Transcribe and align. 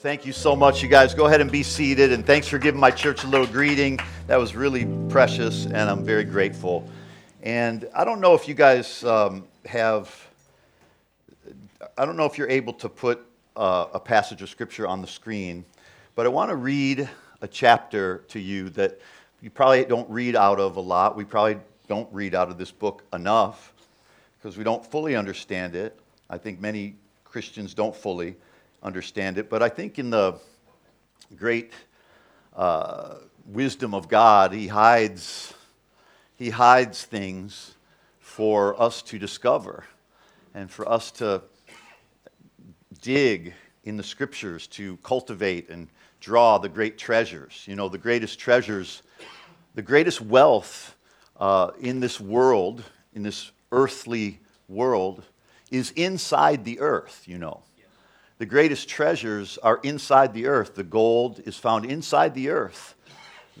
Thank 0.00 0.24
you 0.24 0.32
so 0.32 0.54
much, 0.54 0.80
you 0.80 0.88
guys. 0.88 1.12
Go 1.12 1.26
ahead 1.26 1.40
and 1.40 1.50
be 1.50 1.64
seated. 1.64 2.12
And 2.12 2.24
thanks 2.24 2.46
for 2.46 2.56
giving 2.56 2.80
my 2.80 2.92
church 2.92 3.24
a 3.24 3.26
little 3.26 3.48
greeting. 3.48 3.98
That 4.28 4.36
was 4.36 4.54
really 4.54 4.86
precious, 5.08 5.66
and 5.66 5.90
I'm 5.90 6.04
very 6.04 6.22
grateful. 6.22 6.88
And 7.42 7.88
I 7.92 8.04
don't 8.04 8.20
know 8.20 8.34
if 8.34 8.46
you 8.46 8.54
guys 8.54 9.02
um, 9.02 9.44
have, 9.66 10.28
I 11.96 12.04
don't 12.04 12.16
know 12.16 12.26
if 12.26 12.38
you're 12.38 12.48
able 12.48 12.74
to 12.74 12.88
put 12.88 13.26
uh, 13.56 13.86
a 13.92 13.98
passage 13.98 14.40
of 14.40 14.48
scripture 14.48 14.86
on 14.86 15.00
the 15.00 15.08
screen, 15.08 15.64
but 16.14 16.26
I 16.26 16.28
want 16.28 16.50
to 16.50 16.56
read 16.56 17.10
a 17.42 17.48
chapter 17.48 18.18
to 18.28 18.38
you 18.38 18.68
that 18.70 19.00
you 19.42 19.50
probably 19.50 19.84
don't 19.84 20.08
read 20.08 20.36
out 20.36 20.60
of 20.60 20.76
a 20.76 20.80
lot. 20.80 21.16
We 21.16 21.24
probably 21.24 21.58
don't 21.88 22.08
read 22.12 22.36
out 22.36 22.50
of 22.50 22.56
this 22.56 22.70
book 22.70 23.02
enough 23.12 23.72
because 24.38 24.56
we 24.56 24.62
don't 24.62 24.86
fully 24.86 25.16
understand 25.16 25.74
it. 25.74 25.98
I 26.30 26.38
think 26.38 26.60
many 26.60 26.94
Christians 27.24 27.74
don't 27.74 27.96
fully 27.96 28.36
understand 28.82 29.38
it. 29.38 29.50
But 29.50 29.62
I 29.62 29.68
think 29.68 29.98
in 29.98 30.10
the 30.10 30.38
great 31.36 31.72
uh, 32.54 33.16
wisdom 33.46 33.94
of 33.94 34.08
God, 34.08 34.52
He 34.52 34.68
hides, 34.68 35.54
He 36.36 36.50
hides 36.50 37.04
things 37.04 37.74
for 38.18 38.80
us 38.80 39.02
to 39.02 39.18
discover 39.18 39.84
and 40.54 40.70
for 40.70 40.88
us 40.88 41.10
to 41.12 41.42
dig 43.00 43.54
in 43.84 43.96
the 43.96 44.02
scriptures 44.02 44.66
to 44.66 44.96
cultivate 44.98 45.70
and 45.70 45.88
draw 46.20 46.58
the 46.58 46.68
great 46.68 46.98
treasures. 46.98 47.64
You 47.66 47.76
know, 47.76 47.88
the 47.88 47.98
greatest 47.98 48.38
treasures, 48.38 49.02
the 49.74 49.82
greatest 49.82 50.20
wealth 50.20 50.96
uh, 51.38 51.70
in 51.80 52.00
this 52.00 52.20
world, 52.20 52.82
in 53.14 53.22
this 53.22 53.50
earthly 53.72 54.40
world, 54.68 55.22
is 55.70 55.90
inside 55.92 56.64
the 56.64 56.80
earth, 56.80 57.22
you 57.26 57.38
know. 57.38 57.62
The 58.38 58.46
greatest 58.46 58.88
treasures 58.88 59.58
are 59.58 59.80
inside 59.82 60.32
the 60.32 60.46
earth. 60.46 60.76
The 60.76 60.84
gold 60.84 61.42
is 61.44 61.56
found 61.56 61.84
inside 61.84 62.34
the 62.34 62.50
earth. 62.50 62.94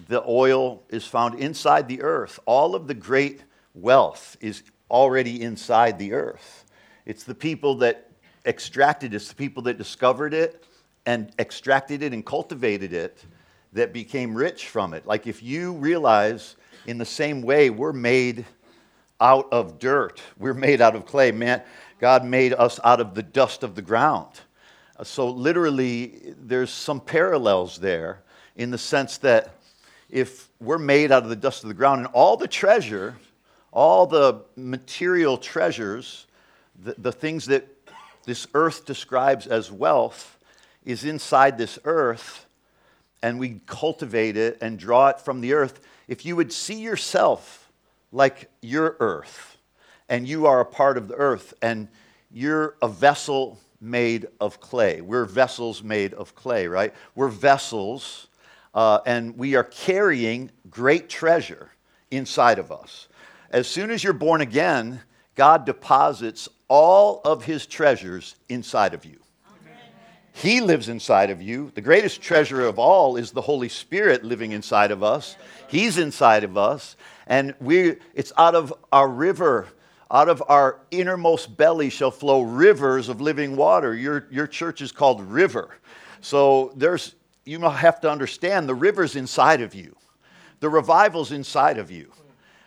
The 0.06 0.22
oil 0.24 0.84
is 0.88 1.04
found 1.04 1.40
inside 1.40 1.88
the 1.88 2.02
earth. 2.02 2.38
All 2.46 2.76
of 2.76 2.86
the 2.86 2.94
great 2.94 3.42
wealth 3.74 4.36
is 4.40 4.62
already 4.88 5.42
inside 5.42 5.98
the 5.98 6.12
earth. 6.12 6.64
It's 7.06 7.24
the 7.24 7.34
people 7.34 7.74
that 7.76 8.08
extracted 8.46 9.12
it, 9.12 9.16
it's 9.16 9.28
the 9.28 9.34
people 9.34 9.64
that 9.64 9.78
discovered 9.78 10.32
it 10.32 10.64
and 11.06 11.32
extracted 11.40 12.02
it 12.02 12.12
and 12.12 12.24
cultivated 12.24 12.92
it 12.92 13.24
that 13.72 13.92
became 13.92 14.34
rich 14.34 14.68
from 14.68 14.94
it. 14.94 15.06
Like 15.06 15.26
if 15.26 15.42
you 15.42 15.72
realize 15.72 16.54
in 16.86 16.98
the 16.98 17.04
same 17.04 17.42
way 17.42 17.70
we're 17.70 17.92
made 17.92 18.46
out 19.20 19.48
of 19.50 19.80
dirt, 19.80 20.22
we're 20.38 20.54
made 20.54 20.80
out 20.80 20.94
of 20.94 21.04
clay. 21.04 21.32
Man, 21.32 21.62
God 21.98 22.24
made 22.24 22.54
us 22.54 22.78
out 22.84 23.00
of 23.00 23.14
the 23.14 23.24
dust 23.24 23.64
of 23.64 23.74
the 23.74 23.82
ground. 23.82 24.40
Uh, 24.98 25.04
so, 25.04 25.28
literally, 25.28 26.34
there's 26.40 26.70
some 26.70 27.00
parallels 27.00 27.78
there 27.78 28.20
in 28.56 28.70
the 28.70 28.78
sense 28.78 29.18
that 29.18 29.54
if 30.10 30.48
we're 30.60 30.78
made 30.78 31.12
out 31.12 31.22
of 31.22 31.28
the 31.28 31.36
dust 31.36 31.62
of 31.62 31.68
the 31.68 31.74
ground 31.74 32.00
and 32.00 32.08
all 32.12 32.36
the 32.36 32.48
treasure, 32.48 33.16
all 33.70 34.06
the 34.06 34.42
material 34.56 35.36
treasures, 35.36 36.26
the, 36.82 36.94
the 36.98 37.12
things 37.12 37.46
that 37.46 37.68
this 38.24 38.46
earth 38.54 38.84
describes 38.86 39.46
as 39.46 39.70
wealth, 39.70 40.38
is 40.84 41.04
inside 41.04 41.58
this 41.58 41.78
earth, 41.84 42.46
and 43.22 43.38
we 43.38 43.60
cultivate 43.66 44.36
it 44.36 44.58
and 44.60 44.78
draw 44.78 45.08
it 45.08 45.20
from 45.20 45.40
the 45.40 45.52
earth. 45.52 45.80
If 46.08 46.26
you 46.26 46.34
would 46.34 46.52
see 46.52 46.80
yourself 46.80 47.70
like 48.10 48.50
your 48.62 48.96
earth, 48.98 49.58
and 50.08 50.26
you 50.26 50.46
are 50.46 50.60
a 50.60 50.64
part 50.64 50.96
of 50.96 51.08
the 51.08 51.14
earth, 51.14 51.54
and 51.62 51.88
you're 52.32 52.74
a 52.82 52.88
vessel 52.88 53.58
made 53.80 54.26
of 54.40 54.60
clay. 54.60 55.00
We're 55.00 55.24
vessels 55.24 55.82
made 55.82 56.14
of 56.14 56.34
clay, 56.34 56.66
right? 56.66 56.94
We're 57.14 57.28
vessels, 57.28 58.28
uh, 58.74 59.00
and 59.06 59.36
we 59.36 59.54
are 59.54 59.64
carrying 59.64 60.50
great 60.70 61.08
treasure 61.08 61.70
inside 62.10 62.58
of 62.58 62.72
us. 62.72 63.08
As 63.50 63.66
soon 63.66 63.90
as 63.90 64.02
you're 64.02 64.12
born 64.12 64.40
again, 64.40 65.00
God 65.34 65.64
deposits 65.64 66.48
all 66.68 67.20
of 67.24 67.44
his 67.44 67.66
treasures 67.66 68.34
inside 68.48 68.94
of 68.94 69.04
you. 69.04 69.18
He 70.32 70.60
lives 70.60 70.88
inside 70.88 71.30
of 71.30 71.42
you. 71.42 71.72
The 71.74 71.80
greatest 71.80 72.22
treasure 72.22 72.64
of 72.64 72.78
all 72.78 73.16
is 73.16 73.32
the 73.32 73.40
Holy 73.40 73.68
Spirit 73.68 74.22
living 74.22 74.52
inside 74.52 74.92
of 74.92 75.02
us. 75.02 75.36
He's 75.66 75.98
inside 75.98 76.44
of 76.44 76.56
us. 76.56 76.94
And 77.26 77.54
we, 77.60 77.96
it's 78.14 78.32
out 78.36 78.54
of 78.54 78.72
our 78.92 79.08
river 79.08 79.66
out 80.10 80.28
of 80.28 80.42
our 80.48 80.80
innermost 80.90 81.56
belly 81.56 81.90
shall 81.90 82.10
flow 82.10 82.42
rivers 82.42 83.08
of 83.08 83.20
living 83.20 83.56
water. 83.56 83.94
Your, 83.94 84.26
your 84.30 84.46
church 84.46 84.80
is 84.80 84.90
called 84.90 85.20
River. 85.20 85.76
So 86.20 86.72
there's, 86.76 87.14
you 87.44 87.60
have 87.60 88.00
to 88.00 88.10
understand 88.10 88.68
the 88.68 88.74
river's 88.74 89.16
inside 89.16 89.60
of 89.60 89.74
you, 89.74 89.94
the 90.60 90.68
revival's 90.68 91.32
inside 91.32 91.78
of 91.78 91.90
you. 91.90 92.10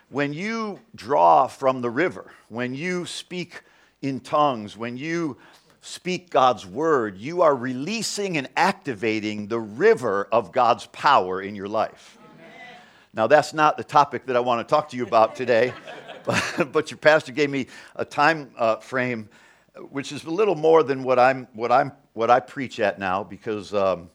When 0.08 0.32
you 0.32 0.78
draw 0.94 1.46
from 1.46 1.80
the 1.80 1.90
river, 1.90 2.32
when 2.48 2.74
you 2.74 3.06
speak 3.06 3.62
in 4.02 4.20
tongues, 4.20 4.76
when 4.76 4.96
you 4.96 5.38
speak 5.80 6.30
God's 6.30 6.66
word, 6.66 7.18
you 7.18 7.42
are 7.42 7.56
releasing 7.56 8.36
and 8.36 8.48
activating 8.56 9.48
the 9.48 9.58
river 9.58 10.28
of 10.30 10.52
God's 10.52 10.86
power 10.86 11.42
in 11.42 11.54
your 11.54 11.68
life. 11.68 12.18
Now, 13.14 13.26
that's 13.26 13.52
not 13.52 13.76
the 13.76 13.84
topic 13.84 14.26
that 14.26 14.36
I 14.36 14.40
want 14.40 14.66
to 14.66 14.70
talk 14.70 14.88
to 14.90 14.96
you 14.96 15.04
about 15.04 15.34
today. 15.36 15.72
but, 16.24 16.68
but 16.72 16.90
your 16.90 16.98
pastor 16.98 17.32
gave 17.32 17.50
me 17.50 17.66
a 17.96 18.04
time 18.04 18.50
uh, 18.56 18.76
frame, 18.76 19.28
which 19.90 20.12
is 20.12 20.24
a 20.24 20.30
little 20.30 20.54
more 20.54 20.82
than 20.82 21.02
what 21.02 21.18
I'm 21.18 21.48
what 21.52 21.72
I'm 21.72 21.92
what 22.12 22.30
I 22.30 22.40
preach 22.40 22.80
at 22.80 22.98
now 22.98 23.22
because. 23.24 23.74
Um, 23.74 24.10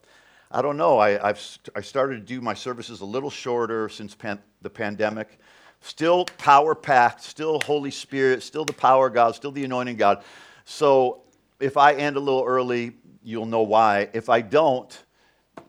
I 0.50 0.62
don't 0.62 0.78
know. 0.78 0.98
I, 0.98 1.10
have 1.12 1.42
I 1.76 1.82
started 1.82 2.16
to 2.16 2.22
do 2.22 2.40
my 2.40 2.54
services 2.54 3.02
a 3.02 3.06
little 3.06 3.30
shorter 3.30 3.90
since 3.90 4.16
pan, 4.16 4.40
the 4.62 4.70
pandemic. 4.70 5.40
Still 5.82 6.26
power 6.38 6.74
packed, 6.74 7.22
still 7.22 7.60
Holy 7.66 7.92
Spirit, 7.92 8.42
still 8.44 8.64
the 8.64 8.74
power 8.74 9.08
of 9.08 9.14
God, 9.14 9.36
still 9.36 9.52
the 9.52 9.66
anointing 9.66 9.98
God. 9.98 10.24
So 10.66 11.22
if 11.60 11.78
I 11.78 11.94
end 11.94 12.16
a 12.16 12.20
little 12.20 12.44
early, 12.46 12.94
you'll 13.24 13.46
know 13.46 13.62
why. 13.62 14.10
If 14.14 14.30
I 14.30 14.42
don't, 14.42 14.98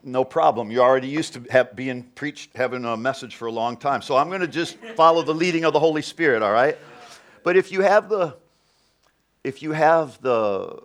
no 0.03 0.23
problem. 0.23 0.71
You're 0.71 0.83
already 0.83 1.07
used 1.07 1.33
to 1.33 1.43
have, 1.49 1.75
being 1.75 2.03
preached, 2.15 2.55
having 2.55 2.85
a 2.85 2.97
message 2.97 3.35
for 3.35 3.47
a 3.47 3.51
long 3.51 3.77
time. 3.77 4.01
So 4.01 4.15
I'm 4.15 4.29
going 4.29 4.41
to 4.41 4.47
just 4.47 4.77
follow 4.95 5.21
the 5.21 5.33
leading 5.33 5.65
of 5.65 5.73
the 5.73 5.79
Holy 5.79 6.01
Spirit, 6.01 6.41
all 6.41 6.51
right? 6.51 6.77
But 7.43 7.57
if 7.57 7.71
you 7.71 7.81
have 7.81 8.09
the, 8.09 8.35
if 9.43 9.61
you 9.61 9.71
have 9.71 10.21
the 10.21 10.79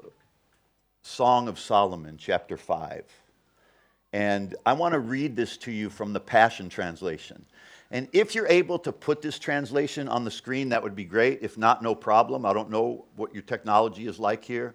Song 1.03 1.49
of 1.49 1.59
Solomon, 1.59 2.17
chapter 2.19 2.57
5, 2.57 3.05
and 4.13 4.55
I 4.65 4.75
want 4.75 4.93
to 4.93 5.01
read 5.01 5.35
this 5.35 5.57
to 5.59 5.73
you 5.73 5.91
from 5.91 6.13
the 6.13 6.21
Passion 6.21 6.69
Translation. 6.69 7.45
And 7.91 8.09
if 8.13 8.35
you're 8.35 8.47
able 8.47 8.79
to 8.81 8.93
put 8.93 9.21
this 9.21 9.39
translation 9.39 10.09
on 10.09 10.25
the 10.25 10.31
screen, 10.31 10.69
that 10.71 10.83
would 10.83 10.97
be 10.97 11.05
great. 11.05 11.41
If 11.43 11.59
not, 11.59 11.83
no 11.83 11.95
problem. 11.95 12.47
I 12.47 12.53
don't 12.53 12.71
know 12.71 13.05
what 13.17 13.35
your 13.35 13.43
technology 13.43 14.07
is 14.07 14.19
like 14.19 14.45
here. 14.45 14.75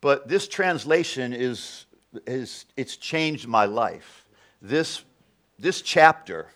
But 0.00 0.28
this 0.28 0.48
translation 0.48 1.32
is 1.32 1.86
it's 2.26 2.96
changed 2.96 3.48
my 3.48 3.64
life. 3.64 4.26
This, 4.60 5.02
this 5.58 5.82
chapter 5.82 6.48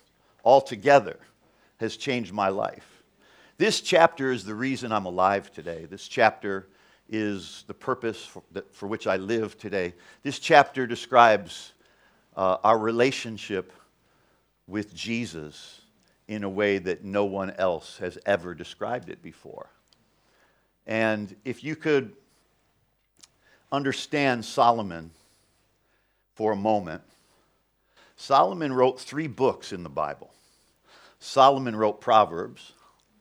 altogether 0.44 1.18
has 1.78 1.96
changed 1.96 2.32
my 2.32 2.48
life. 2.48 3.02
This 3.58 3.80
chapter 3.80 4.32
is 4.32 4.44
the 4.44 4.54
reason 4.54 4.92
I'm 4.92 5.06
alive 5.06 5.50
today. 5.52 5.86
This 5.86 6.08
chapter 6.08 6.68
is 7.08 7.64
the 7.66 7.74
purpose 7.74 8.24
for, 8.24 8.42
for 8.72 8.86
which 8.86 9.06
I 9.06 9.16
live 9.16 9.56
today. 9.58 9.94
This 10.22 10.38
chapter 10.38 10.86
describes 10.86 11.72
uh, 12.36 12.58
our 12.62 12.78
relationship 12.78 13.72
with 14.66 14.94
Jesus 14.94 15.80
in 16.28 16.44
a 16.44 16.48
way 16.48 16.78
that 16.78 17.04
no 17.04 17.24
one 17.24 17.50
else 17.52 17.98
has 17.98 18.18
ever 18.26 18.54
described 18.54 19.08
it 19.08 19.22
before. 19.22 19.70
And 20.86 21.34
if 21.44 21.64
you 21.64 21.76
could 21.76 22.12
understand 23.72 24.44
Solomon 24.44 25.10
for 26.36 26.52
a 26.52 26.56
moment. 26.56 27.02
Solomon 28.14 28.72
wrote 28.72 29.00
three 29.00 29.26
books 29.26 29.72
in 29.72 29.82
the 29.82 29.90
Bible. 29.90 30.32
Solomon 31.18 31.74
wrote 31.74 32.00
Proverbs, 32.00 32.72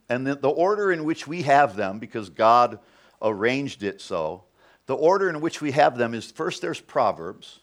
and 0.10 0.28
the, 0.28 0.36
the 0.36 0.50
order 0.50 0.92
in 0.92 1.04
which 1.06 1.26
we 1.26 1.42
have 1.42 1.76
them, 1.76 1.98
because 1.98 2.30
God 2.30 2.80
arranged 3.22 3.84
it 3.84 4.02
so, 4.02 4.44
the 4.86 4.96
order 4.96 5.30
in 5.30 5.42
which 5.42 5.62
we 5.62 5.72
have 5.72 5.98
them 5.98 6.14
is 6.14 6.30
first 6.30 6.62
there's 6.62 6.80
Proverbs, 6.80 7.62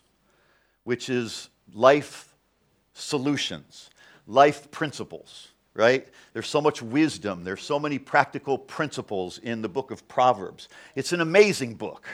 which 0.84 1.08
is 1.08 1.49
life 1.72 2.34
solutions, 2.94 3.90
life 4.26 4.70
principles, 4.70 5.48
right? 5.75 6.08
There's 6.32 6.48
so 6.48 6.60
much 6.60 6.82
wisdom, 6.82 7.44
there's 7.44 7.62
so 7.62 7.78
many 7.78 7.98
practical 7.98 8.58
principles 8.58 9.38
in 9.38 9.62
the 9.62 9.69
book 9.69 9.90
of 9.90 10.08
Proverbs. 10.08 10.69
It's 10.96 11.12
an 11.12 11.20
amazing 11.20 11.75
book. 11.75 12.08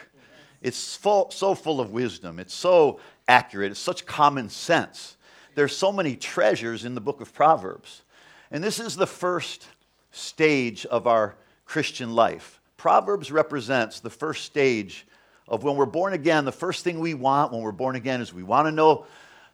It's 0.62 0.96
full, 0.96 1.30
so 1.30 1.54
full 1.54 1.80
of 1.80 1.90
wisdom. 1.90 2.38
It's 2.38 2.54
so 2.54 3.00
accurate. 3.26 3.70
It's 3.70 3.80
such 3.80 4.06
common 4.06 4.48
sense. 4.48 5.16
There's 5.54 5.76
so 5.76 5.92
many 5.92 6.16
treasures 6.16 6.84
in 6.84 6.94
the 6.94 7.00
book 7.00 7.20
of 7.20 7.32
Proverbs. 7.32 8.02
And 8.50 8.62
this 8.62 8.80
is 8.80 8.96
the 8.96 9.06
first 9.06 9.66
stage 10.10 10.86
of 10.86 11.06
our 11.06 11.36
Christian 11.64 12.14
life. 12.14 12.60
Proverbs 12.76 13.30
represents 13.30 14.00
the 14.00 14.10
first 14.10 14.44
stage 14.44 15.06
of 15.48 15.64
when 15.64 15.76
we're 15.76 15.86
born 15.86 16.12
again, 16.12 16.44
the 16.44 16.52
first 16.52 16.84
thing 16.84 17.00
we 17.00 17.14
want 17.14 17.52
when 17.52 17.62
we're 17.62 17.72
born 17.72 17.96
again 17.96 18.20
is 18.20 18.32
we 18.32 18.42
want 18.42 18.66
to 18.66 18.72
know, 18.72 19.06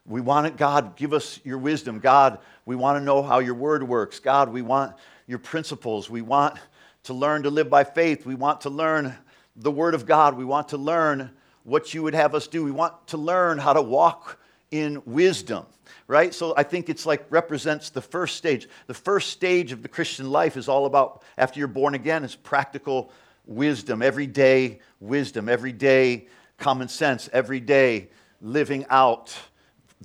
we 0.06 0.20
want 0.20 0.46
it, 0.46 0.56
God, 0.56 0.96
give 0.96 1.12
us 1.12 1.40
your 1.44 1.58
wisdom. 1.58 2.00
God, 2.00 2.38
we 2.66 2.76
want 2.76 2.98
to 2.98 3.04
know 3.04 3.22
how 3.22 3.38
your 3.38 3.54
word 3.54 3.82
works. 3.82 4.18
God, 4.18 4.50
we 4.50 4.62
want 4.62 4.94
your 5.26 5.38
principles. 5.38 6.10
We 6.10 6.22
want 6.22 6.58
to 7.04 7.14
learn 7.14 7.44
to 7.44 7.50
live 7.50 7.70
by 7.70 7.84
faith. 7.84 8.26
We 8.26 8.34
want 8.34 8.62
to 8.62 8.70
learn 8.70 9.16
the 9.56 9.70
word 9.70 9.94
of 9.94 10.06
God. 10.06 10.36
We 10.36 10.44
want 10.44 10.68
to 10.68 10.78
learn 10.78 11.30
what 11.64 11.94
you 11.94 12.02
would 12.02 12.14
have 12.14 12.34
us 12.34 12.46
do. 12.46 12.64
We 12.64 12.70
want 12.70 13.06
to 13.08 13.16
learn 13.16 13.58
how 13.58 13.72
to 13.72 13.82
walk 13.82 14.38
in 14.70 15.02
wisdom, 15.06 15.66
right? 16.08 16.34
So 16.34 16.54
I 16.56 16.62
think 16.62 16.88
it's 16.88 17.06
like 17.06 17.24
represents 17.30 17.90
the 17.90 18.02
first 18.02 18.36
stage. 18.36 18.68
The 18.86 18.94
first 18.94 19.30
stage 19.30 19.72
of 19.72 19.82
the 19.82 19.88
Christian 19.88 20.30
life 20.30 20.56
is 20.56 20.68
all 20.68 20.86
about, 20.86 21.22
after 21.38 21.58
you're 21.58 21.68
born 21.68 21.94
again, 21.94 22.24
is 22.24 22.34
practical 22.34 23.12
wisdom, 23.46 24.02
everyday 24.02 24.80
wisdom, 25.00 25.48
everyday 25.48 26.26
common 26.58 26.88
sense, 26.88 27.28
everyday 27.32 28.08
living 28.40 28.84
out 28.90 29.36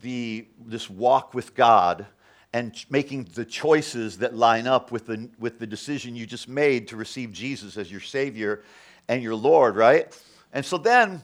the, 0.01 0.47
this 0.65 0.89
walk 0.89 1.33
with 1.33 1.55
God 1.55 2.05
and 2.53 2.73
making 2.89 3.25
the 3.35 3.45
choices 3.45 4.17
that 4.19 4.35
line 4.35 4.65
up 4.65 4.91
with 4.91 5.05
the, 5.05 5.29
with 5.39 5.59
the 5.59 5.67
decision 5.67 6.15
you 6.15 6.25
just 6.25 6.47
made 6.47 6.87
to 6.87 6.95
receive 6.95 7.31
Jesus 7.31 7.77
as 7.77 7.91
your 7.91 8.01
Savior 8.01 8.63
and 9.09 9.23
your 9.23 9.35
Lord, 9.35 9.75
right? 9.75 10.17
And 10.53 10.63
so 10.63 10.77
then 10.77 11.21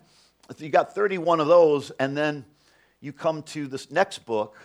you 0.58 0.70
got 0.70 0.94
31 0.94 1.40
of 1.40 1.48
those, 1.48 1.92
and 1.92 2.18
then 2.18 2.44
you 3.00 3.14
come 3.14 3.44
to 3.44 3.68
this 3.68 3.92
next 3.92 4.26
book 4.26 4.58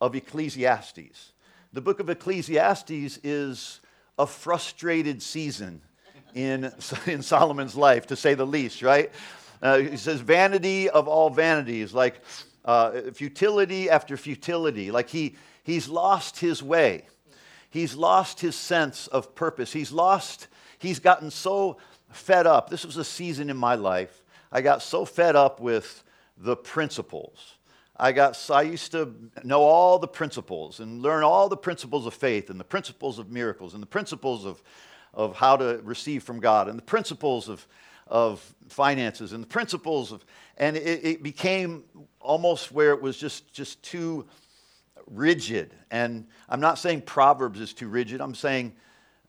of 0.00 0.16
Ecclesiastes. 0.16 1.32
The 1.72 1.80
book 1.80 2.00
of 2.00 2.10
Ecclesiastes 2.10 3.20
is 3.22 3.80
a 4.18 4.26
frustrated 4.26 5.22
season 5.22 5.82
in, 6.34 6.72
in 7.06 7.22
Solomon's 7.22 7.76
life, 7.76 8.06
to 8.08 8.16
say 8.16 8.34
the 8.34 8.46
least, 8.46 8.82
right? 8.82 9.12
Uh, 9.60 9.78
he 9.78 9.96
says, 9.96 10.20
vanity 10.20 10.88
of 10.88 11.06
all 11.06 11.30
vanities, 11.30 11.92
like 11.94 12.20
uh, 12.64 13.12
futility 13.12 13.90
after 13.90 14.16
futility. 14.16 14.90
Like 14.90 15.08
he, 15.08 15.36
he's 15.62 15.88
lost 15.88 16.40
his 16.40 16.62
way. 16.62 17.06
He's 17.70 17.94
lost 17.94 18.40
his 18.40 18.56
sense 18.56 19.06
of 19.06 19.34
purpose. 19.34 19.72
He's 19.72 19.92
lost, 19.92 20.48
he's 20.78 20.98
gotten 20.98 21.30
so 21.30 21.78
fed 22.12 22.46
up. 22.46 22.70
This 22.70 22.84
was 22.84 22.96
a 22.96 23.04
season 23.04 23.50
in 23.50 23.56
my 23.56 23.74
life. 23.74 24.22
I 24.50 24.60
got 24.60 24.82
so 24.82 25.04
fed 25.04 25.36
up 25.36 25.60
with 25.60 26.04
the 26.36 26.56
principles. 26.56 27.54
I 27.96 28.12
got 28.12 28.38
I 28.50 28.62
used 28.62 28.92
to 28.92 29.14
know 29.44 29.62
all 29.62 29.98
the 29.98 30.08
principles 30.08 30.80
and 30.80 31.02
learn 31.02 31.22
all 31.22 31.48
the 31.48 31.56
principles 31.56 32.06
of 32.06 32.14
faith 32.14 32.50
and 32.50 32.58
the 32.58 32.64
principles 32.64 33.18
of 33.18 33.30
miracles 33.30 33.74
and 33.74 33.82
the 33.82 33.86
principles 33.86 34.44
of 34.44 34.62
of 35.14 35.36
how 35.36 35.56
to 35.56 35.80
receive 35.84 36.22
from 36.22 36.40
God 36.40 36.68
and 36.68 36.78
the 36.78 36.82
principles 36.82 37.48
of, 37.48 37.66
of 38.06 38.54
finances 38.68 39.32
and 39.32 39.42
the 39.42 39.48
principles 39.48 40.12
of, 40.12 40.24
and 40.56 40.76
it, 40.76 41.04
it 41.04 41.22
became 41.22 41.84
almost 42.20 42.72
where 42.72 42.92
it 42.92 43.02
was 43.02 43.16
just, 43.16 43.52
just 43.52 43.82
too 43.82 44.26
rigid. 45.06 45.74
And 45.90 46.26
I'm 46.48 46.60
not 46.60 46.78
saying 46.78 47.02
Proverbs 47.02 47.60
is 47.60 47.74
too 47.74 47.88
rigid. 47.88 48.20
I'm 48.20 48.34
saying, 48.34 48.74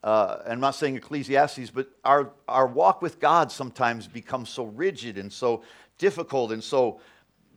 uh, 0.03 0.39
I'm 0.47 0.59
not 0.59 0.75
saying 0.75 0.97
Ecclesiastes, 0.97 1.69
but 1.69 1.87
our, 2.03 2.31
our 2.47 2.67
walk 2.67 3.01
with 3.01 3.19
God 3.19 3.51
sometimes 3.51 4.07
becomes 4.07 4.49
so 4.49 4.65
rigid 4.65 5.17
and 5.17 5.31
so 5.31 5.63
difficult 5.97 6.51
and 6.51 6.63
so 6.63 6.99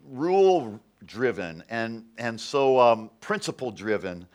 rule 0.09 0.81
driven 1.05 1.65
and, 1.69 2.05
and 2.19 2.41
so 2.41 2.79
um, 2.79 3.11
principle 3.21 3.71
driven 3.71 4.27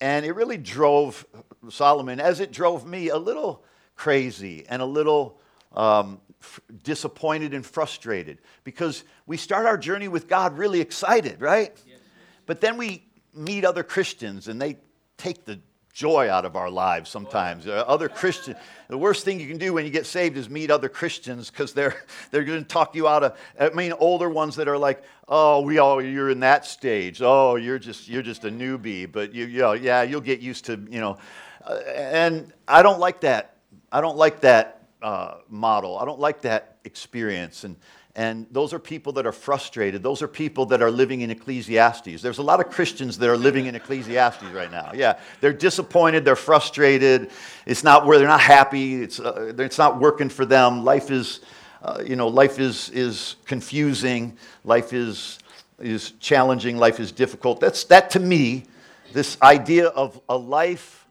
and 0.00 0.24
it 0.24 0.32
really 0.32 0.56
drove 0.56 1.26
Solomon, 1.68 2.20
as 2.20 2.40
it 2.40 2.52
drove 2.52 2.86
me, 2.86 3.10
a 3.10 3.18
little 3.18 3.62
crazy 3.96 4.64
and 4.68 4.80
a 4.80 4.86
little 4.86 5.38
um, 5.74 6.20
f- 6.40 6.60
disappointed 6.82 7.52
and 7.52 7.64
frustrated 7.64 8.38
because 8.64 9.04
we 9.26 9.36
start 9.36 9.66
our 9.66 9.76
journey 9.76 10.08
with 10.08 10.26
God 10.26 10.56
really 10.56 10.80
excited, 10.80 11.42
right? 11.42 11.72
Yes. 11.86 11.98
But 12.46 12.62
then 12.62 12.78
we 12.78 13.04
meet 13.34 13.64
other 13.64 13.82
Christians 13.82 14.48
and 14.48 14.60
they 14.60 14.78
take 15.18 15.44
the 15.44 15.60
joy 16.00 16.30
out 16.30 16.46
of 16.46 16.56
our 16.56 16.70
lives 16.70 17.10
sometimes. 17.10 17.66
Uh, 17.66 17.84
other 17.86 18.08
Christians, 18.08 18.56
the 18.88 18.96
worst 18.96 19.22
thing 19.22 19.38
you 19.38 19.46
can 19.46 19.58
do 19.58 19.74
when 19.74 19.84
you 19.84 19.90
get 19.90 20.06
saved 20.06 20.38
is 20.38 20.48
meet 20.48 20.70
other 20.70 20.88
Christians 20.88 21.50
because 21.50 21.74
they're, 21.74 22.06
they're 22.30 22.42
going 22.42 22.62
to 22.62 22.66
talk 22.66 22.94
you 22.94 23.06
out 23.06 23.22
of, 23.22 23.38
I 23.60 23.68
mean, 23.68 23.92
older 23.92 24.30
ones 24.30 24.56
that 24.56 24.66
are 24.66 24.78
like, 24.78 25.04
oh, 25.28 25.60
we 25.60 25.76
all, 25.76 26.00
you're 26.00 26.30
in 26.30 26.40
that 26.40 26.64
stage. 26.64 27.20
Oh, 27.20 27.56
you're 27.56 27.78
just, 27.78 28.08
you're 28.08 28.22
just 28.22 28.46
a 28.46 28.50
newbie, 28.50 29.12
but 29.12 29.34
you, 29.34 29.44
you 29.44 29.58
know, 29.58 29.72
yeah, 29.74 30.00
you'll 30.00 30.22
get 30.22 30.40
used 30.40 30.64
to, 30.64 30.80
you 30.90 31.00
know. 31.00 31.18
Uh, 31.62 31.74
and 31.94 32.50
I 32.66 32.82
don't 32.82 32.98
like 32.98 33.20
that. 33.20 33.56
I 33.92 34.00
don't 34.00 34.16
like 34.16 34.40
that 34.40 34.88
uh, 35.02 35.34
model. 35.50 35.98
I 35.98 36.06
don't 36.06 36.18
like 36.18 36.40
that 36.42 36.78
experience. 36.84 37.64
And, 37.64 37.76
and 38.16 38.46
those 38.50 38.72
are 38.72 38.80
people 38.80 39.12
that 39.14 39.26
are 39.26 39.32
frustrated. 39.32 40.02
Those 40.02 40.20
are 40.20 40.28
people 40.28 40.66
that 40.66 40.82
are 40.82 40.90
living 40.90 41.20
in 41.20 41.30
Ecclesiastes. 41.30 42.20
There's 42.20 42.38
a 42.38 42.42
lot 42.42 42.58
of 42.58 42.68
Christians 42.68 43.16
that 43.18 43.28
are 43.28 43.36
living 43.36 43.66
in 43.66 43.76
Ecclesiastes 43.76 44.42
right 44.44 44.70
now. 44.70 44.90
Yeah, 44.94 45.18
they're 45.40 45.52
disappointed, 45.52 46.24
they're 46.24 46.34
frustrated. 46.34 47.30
It's 47.66 47.84
not 47.84 48.06
where 48.06 48.18
they're 48.18 48.26
not 48.26 48.40
happy. 48.40 49.02
It's, 49.02 49.20
uh, 49.20 49.54
it's 49.56 49.78
not 49.78 50.00
working 50.00 50.28
for 50.28 50.44
them. 50.44 50.84
Life 50.84 51.12
is, 51.12 51.40
uh, 51.82 52.02
you 52.04 52.16
know, 52.16 52.26
life 52.26 52.58
is, 52.58 52.90
is 52.90 53.36
confusing. 53.44 54.36
Life 54.64 54.92
is, 54.92 55.38
is 55.78 56.10
challenging. 56.18 56.78
Life 56.78 56.98
is 56.98 57.12
difficult. 57.12 57.60
That's, 57.60 57.84
that 57.84 58.10
to 58.10 58.20
me, 58.20 58.64
this 59.12 59.40
idea 59.40 59.86
of 59.86 60.20
a 60.28 60.36
life 60.36 61.06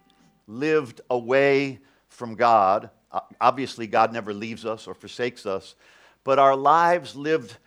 lived 0.48 1.00
away 1.10 1.80
from 2.10 2.36
God. 2.36 2.90
Obviously, 3.40 3.88
God 3.88 4.12
never 4.12 4.34
leaves 4.34 4.66
us 4.66 4.86
or 4.86 4.94
forsakes 4.94 5.46
us 5.46 5.76
but 6.24 6.40
our 6.40 6.56
lives 6.56 7.16
lived 7.16 7.58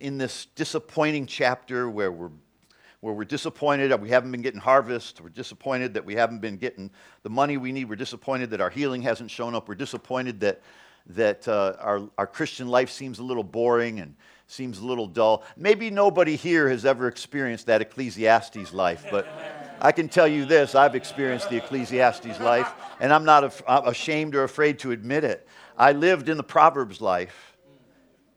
in 0.00 0.18
this 0.18 0.46
disappointing 0.54 1.26
chapter 1.26 1.88
where 1.88 2.10
we're 2.10 2.30
where 3.02 3.12
we're 3.14 3.24
disappointed 3.24 3.90
that 3.90 4.00
we 4.00 4.10
haven't 4.10 4.30
been 4.30 4.42
getting 4.42 4.60
harvest. 4.60 5.20
We're 5.20 5.28
disappointed 5.28 5.94
that 5.94 6.04
we 6.04 6.14
haven't 6.14 6.38
been 6.38 6.56
getting 6.56 6.88
the 7.24 7.30
money 7.30 7.56
we 7.56 7.72
need. 7.72 7.88
We're 7.88 7.96
disappointed 7.96 8.50
that 8.50 8.60
our 8.60 8.70
healing 8.70 9.02
hasn't 9.02 9.28
shown 9.28 9.56
up. 9.56 9.68
We're 9.68 9.74
disappointed 9.74 10.38
that, 10.38 10.62
that 11.06 11.48
uh, 11.48 11.74
our, 11.80 12.08
our 12.16 12.28
Christian 12.28 12.68
life 12.68 12.90
seems 12.90 13.18
a 13.18 13.24
little 13.24 13.42
boring 13.42 13.98
and 13.98 14.14
seems 14.46 14.78
a 14.78 14.86
little 14.86 15.08
dull. 15.08 15.42
Maybe 15.56 15.90
nobody 15.90 16.36
here 16.36 16.68
has 16.68 16.84
ever 16.84 17.08
experienced 17.08 17.66
that 17.66 17.82
Ecclesiastes 17.82 18.72
life, 18.72 19.04
but 19.10 19.26
I 19.80 19.90
can 19.90 20.08
tell 20.08 20.28
you 20.28 20.44
this 20.44 20.76
I've 20.76 20.94
experienced 20.94 21.50
the 21.50 21.56
Ecclesiastes 21.56 22.38
life, 22.38 22.72
and 23.00 23.12
I'm 23.12 23.24
not 23.24 23.60
ashamed 23.66 24.36
or 24.36 24.44
afraid 24.44 24.78
to 24.80 24.92
admit 24.92 25.24
it. 25.24 25.48
I 25.76 25.90
lived 25.90 26.28
in 26.28 26.36
the 26.36 26.44
Proverbs 26.44 27.00
life 27.00 27.51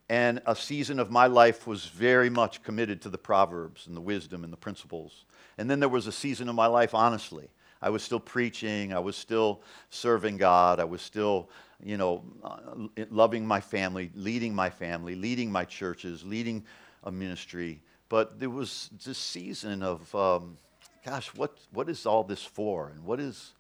and 0.10 0.42
a 0.46 0.56
season 0.56 1.00
of 1.00 1.10
my 1.10 1.26
life 1.26 1.66
was 1.66 1.86
very 1.86 2.30
much 2.30 2.62
committed 2.62 3.02
to 3.02 3.10
the 3.10 3.18
Proverbs 3.18 3.88
and 3.88 3.96
the 3.96 4.02
wisdom 4.02 4.44
and 4.44 4.54
the 4.54 4.58
principles. 4.58 5.26
And 5.58 5.70
then 5.70 5.80
there 5.80 5.90
was 5.90 6.06
a 6.06 6.12
season 6.12 6.48
of 6.50 6.56
my 6.56 6.68
life, 6.68 6.94
honestly. 6.94 7.50
I 7.82 7.90
was 7.90 8.04
still 8.04 8.20
preaching. 8.20 8.94
I 8.94 9.00
was 9.00 9.16
still 9.16 9.62
serving 9.90 10.38
God. 10.38 10.80
I 10.80 10.84
was 10.84 11.02
still, 11.02 11.50
you 11.84 11.98
know, 11.98 12.24
uh, 12.44 13.06
loving 13.10 13.46
my 13.46 13.62
family, 13.62 14.12
leading 14.16 14.54
my 14.54 14.70
family, 14.70 15.16
leading 15.16 15.52
my 15.52 15.66
churches, 15.66 16.24
leading 16.24 16.64
a 17.04 17.12
ministry. 17.12 17.82
But 18.10 18.40
there 18.40 18.50
was 18.50 18.90
this 19.06 19.18
season 19.18 19.82
of, 19.82 20.14
um, 20.14 20.58
gosh, 21.04 21.28
what, 21.36 21.58
what 21.72 21.90
is 21.90 22.06
all 22.06 22.24
this 22.24 22.44
for? 22.44 22.90
And 22.90 23.04
what 23.04 23.20
is, 23.20 23.54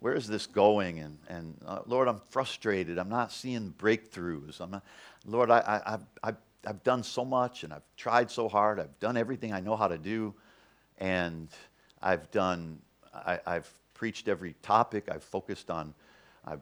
where 0.00 0.14
is 0.14 0.26
this 0.26 0.46
going? 0.46 0.98
And, 0.98 1.18
and 1.28 1.54
uh, 1.66 1.80
Lord, 1.86 2.08
I'm 2.08 2.20
frustrated. 2.30 2.98
I'm 2.98 3.08
not 3.08 3.32
seeing 3.32 3.74
breakthroughs. 3.78 4.60
I'm 4.60 4.70
not, 4.70 4.84
Lord, 5.26 5.50
I, 5.50 5.58
I, 5.58 5.98
I've, 6.22 6.36
I've 6.66 6.82
done 6.84 7.02
so 7.02 7.24
much 7.24 7.64
and 7.64 7.72
I've 7.72 7.84
tried 7.96 8.30
so 8.30 8.48
hard. 8.48 8.80
I've 8.80 8.98
done 9.00 9.16
everything 9.16 9.52
I 9.52 9.60
know 9.60 9.76
how 9.76 9.88
to 9.88 9.98
do. 9.98 10.34
And 10.98 11.48
I've 12.02 12.30
done, 12.30 12.80
I, 13.14 13.40
I've 13.46 13.70
preached 13.94 14.28
every 14.28 14.54
topic. 14.62 15.08
I've 15.10 15.24
focused 15.24 15.70
on, 15.70 15.94
I've 16.44 16.60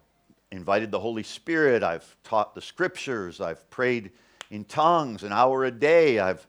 invited 0.50 0.90
the 0.90 1.00
Holy 1.00 1.22
Spirit. 1.22 1.82
I've 1.82 2.16
taught 2.24 2.54
the 2.54 2.62
scriptures. 2.62 3.40
I've 3.40 3.68
prayed 3.70 4.10
in 4.50 4.64
tongues 4.64 5.22
an 5.22 5.32
hour 5.32 5.64
a 5.64 5.70
day. 5.70 6.18
I've, 6.18 6.46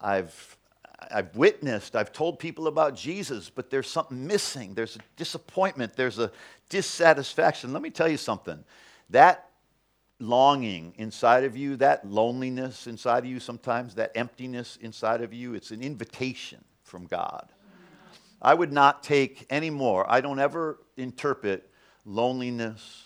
I've, 0.00 0.56
I've 1.10 1.34
witnessed, 1.36 1.96
I've 1.96 2.12
told 2.12 2.38
people 2.38 2.66
about 2.66 2.94
Jesus, 2.94 3.50
but 3.50 3.70
there's 3.70 3.90
something 3.90 4.26
missing. 4.26 4.74
There's 4.74 4.96
a 4.96 5.00
disappointment, 5.16 5.94
there's 5.96 6.18
a 6.18 6.30
dissatisfaction. 6.68 7.72
Let 7.72 7.82
me 7.82 7.90
tell 7.90 8.08
you 8.08 8.16
something. 8.16 8.62
That 9.10 9.48
longing 10.22 10.94
inside 10.96 11.44
of 11.44 11.56
you, 11.56 11.76
that 11.76 12.06
loneliness 12.06 12.86
inside 12.86 13.24
of 13.24 13.30
you 13.30 13.40
sometimes, 13.40 13.96
that 13.96 14.12
emptiness 14.14 14.78
inside 14.80 15.20
of 15.20 15.34
you, 15.34 15.54
it's 15.54 15.70
an 15.70 15.82
invitation 15.82 16.64
from 16.84 17.06
God. 17.06 17.48
I 18.40 18.54
would 18.54 18.72
not 18.72 19.02
take 19.02 19.46
any 19.50 19.70
more. 19.70 20.10
I 20.10 20.20
don't 20.20 20.38
ever 20.38 20.78
interpret 20.96 21.68
loneliness, 22.04 23.04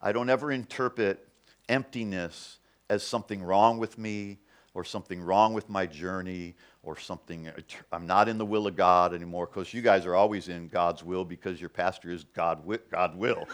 I 0.00 0.12
don't 0.12 0.28
ever 0.28 0.50
interpret 0.50 1.26
emptiness 1.68 2.58
as 2.88 3.02
something 3.02 3.42
wrong 3.42 3.78
with 3.78 3.98
me 3.98 4.38
or 4.74 4.84
something 4.84 5.20
wrong 5.22 5.54
with 5.54 5.68
my 5.68 5.86
journey 5.86 6.54
or 6.82 6.98
something. 6.98 7.50
I'm 7.90 8.06
not 8.06 8.28
in 8.28 8.38
the 8.38 8.46
will 8.46 8.66
of 8.66 8.76
God 8.76 9.14
anymore 9.14 9.46
because 9.46 9.72
you 9.72 9.82
guys 9.82 10.06
are 10.06 10.14
always 10.14 10.48
in 10.48 10.68
God's 10.68 11.02
will 11.02 11.24
because 11.24 11.60
your 11.60 11.70
pastor 11.70 12.10
is 12.10 12.24
God, 12.24 12.62
God 12.90 13.16
will. 13.16 13.48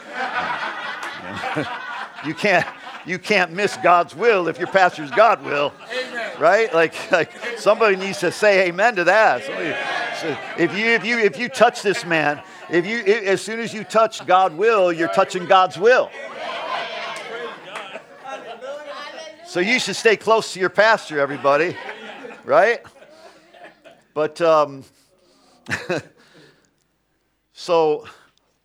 you 2.24 2.34
can't 2.34 2.66
you 3.04 3.18
can't 3.18 3.52
miss 3.52 3.76
God's 3.82 4.14
will 4.14 4.48
if 4.48 4.58
your 4.58 4.68
pastor's 4.68 5.10
God 5.10 5.44
will. 5.44 5.72
Amen. 5.90 6.30
Right? 6.38 6.72
Like, 6.72 7.10
like 7.10 7.32
somebody 7.58 7.96
needs 7.96 8.20
to 8.20 8.30
say 8.30 8.68
amen 8.68 8.96
to 8.96 9.04
that. 9.04 9.44
Somebody, 9.44 9.74
so 10.20 10.36
if 10.56 10.76
you 10.76 10.86
if 10.86 11.04
you 11.04 11.18
if 11.18 11.38
you 11.38 11.48
touch 11.48 11.82
this 11.82 12.04
man, 12.04 12.40
if 12.70 12.86
you 12.86 12.98
as 13.00 13.42
soon 13.42 13.60
as 13.60 13.74
you 13.74 13.84
touch 13.84 14.24
God 14.26 14.56
will, 14.56 14.92
you're 14.92 15.08
touching 15.08 15.46
God's 15.46 15.78
will. 15.78 16.10
So 19.46 19.60
you 19.60 19.78
should 19.78 19.96
stay 19.96 20.16
close 20.16 20.54
to 20.54 20.60
your 20.60 20.70
pastor, 20.70 21.20
everybody. 21.20 21.76
Right? 22.44 22.80
But 24.14 24.40
um, 24.40 24.84
so 27.52 28.06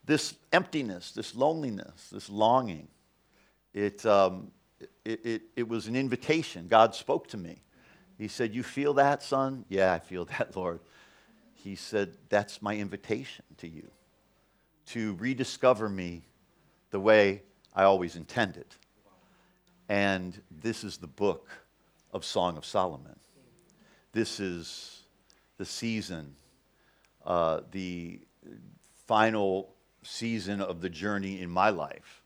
this 0.06 0.36
emptiness, 0.54 1.12
this 1.12 1.36
loneliness, 1.36 2.08
this 2.12 2.30
longing, 2.30 2.88
it, 3.78 4.06
um, 4.08 4.52
it, 5.06 5.26
it, 5.26 5.42
it 5.56 5.68
was 5.70 5.88
an 5.88 5.96
invitation. 5.96 6.68
God 6.68 6.96
spoke 6.96 7.28
to 7.28 7.38
me. 7.38 7.62
He 8.18 8.28
said, 8.28 8.56
You 8.56 8.64
feel 8.64 8.96
that, 8.96 9.22
son? 9.22 9.66
Yeah, 9.70 9.94
I 9.94 10.00
feel 10.00 10.26
that, 10.38 10.56
Lord. 10.56 10.80
He 11.54 11.76
said, 11.76 12.18
That's 12.30 12.62
my 12.62 12.76
invitation 12.76 13.46
to 13.58 13.68
you 13.68 13.88
to 14.88 15.16
rediscover 15.16 15.90
me 15.90 16.24
the 16.92 17.00
way 17.00 17.44
I 17.76 17.84
always 17.84 18.16
intended. 18.16 18.66
And 19.90 20.42
this 20.50 20.84
is 20.84 20.98
the 20.98 21.08
book 21.08 21.50
of 22.14 22.26
Song 22.26 22.58
of 22.58 22.66
Solomon. 22.66 23.20
This 24.12 24.40
is 24.40 25.04
the 25.58 25.66
season, 25.66 26.36
uh, 27.26 27.62
the 27.72 28.22
final 29.06 29.74
season 30.04 30.62
of 30.62 30.82
the 30.82 30.90
journey 30.90 31.42
in 31.42 31.50
my 31.50 31.70
life. 31.70 32.17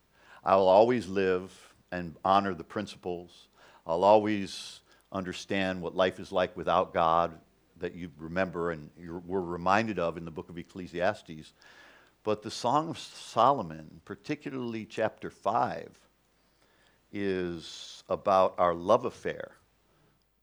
I 0.44 0.56
will 0.56 0.68
always 0.68 1.08
live 1.08 1.52
and 1.92 2.16
honor 2.26 2.54
the 2.54 2.64
principles. 2.64 3.48
I'll 3.86 4.04
always 4.04 4.80
understand 5.12 5.82
what 5.82 5.96
life 5.96 6.20
is 6.20 6.32
like 6.32 6.56
without 6.56 6.94
God 6.94 7.38
that 7.78 7.96
you 7.96 8.10
remember 8.18 8.72
and 8.72 8.90
you 9.00 9.22
were 9.26 9.42
reminded 9.42 10.00
of 10.00 10.18
in 10.18 10.26
the 10.26 10.32
book 10.32 10.50
of 10.50 10.58
Ecclesiastes. 10.58 11.54
But 12.24 12.44
the 12.44 12.52
Song 12.52 12.90
of 12.90 13.00
Solomon, 13.00 14.02
particularly 14.06 14.86
chapter 14.86 15.30
5, 15.30 15.90
is 17.12 18.04
about 18.08 18.56
our 18.58 18.74
love 18.74 19.06
affair 19.06 19.52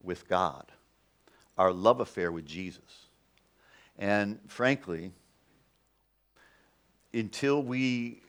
with 0.03 0.29
God, 0.29 0.71
our 1.57 1.73
love 1.73 2.01
affair 2.01 2.31
with 2.31 2.45
Jesus. 2.45 3.07
And 3.99 4.39
frankly, 4.49 5.13
until 7.13 7.63
we 7.63 8.23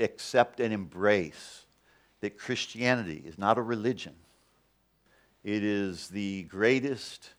accept 0.00 0.60
and 0.60 0.72
embrace 0.72 1.66
that 2.20 2.38
Christianity 2.38 3.22
is 3.24 3.38
not 3.38 3.58
a 3.58 3.62
religion, 3.62 4.14
it 5.44 5.64
is 5.64 6.08
the 6.08 6.44
greatest 6.44 7.30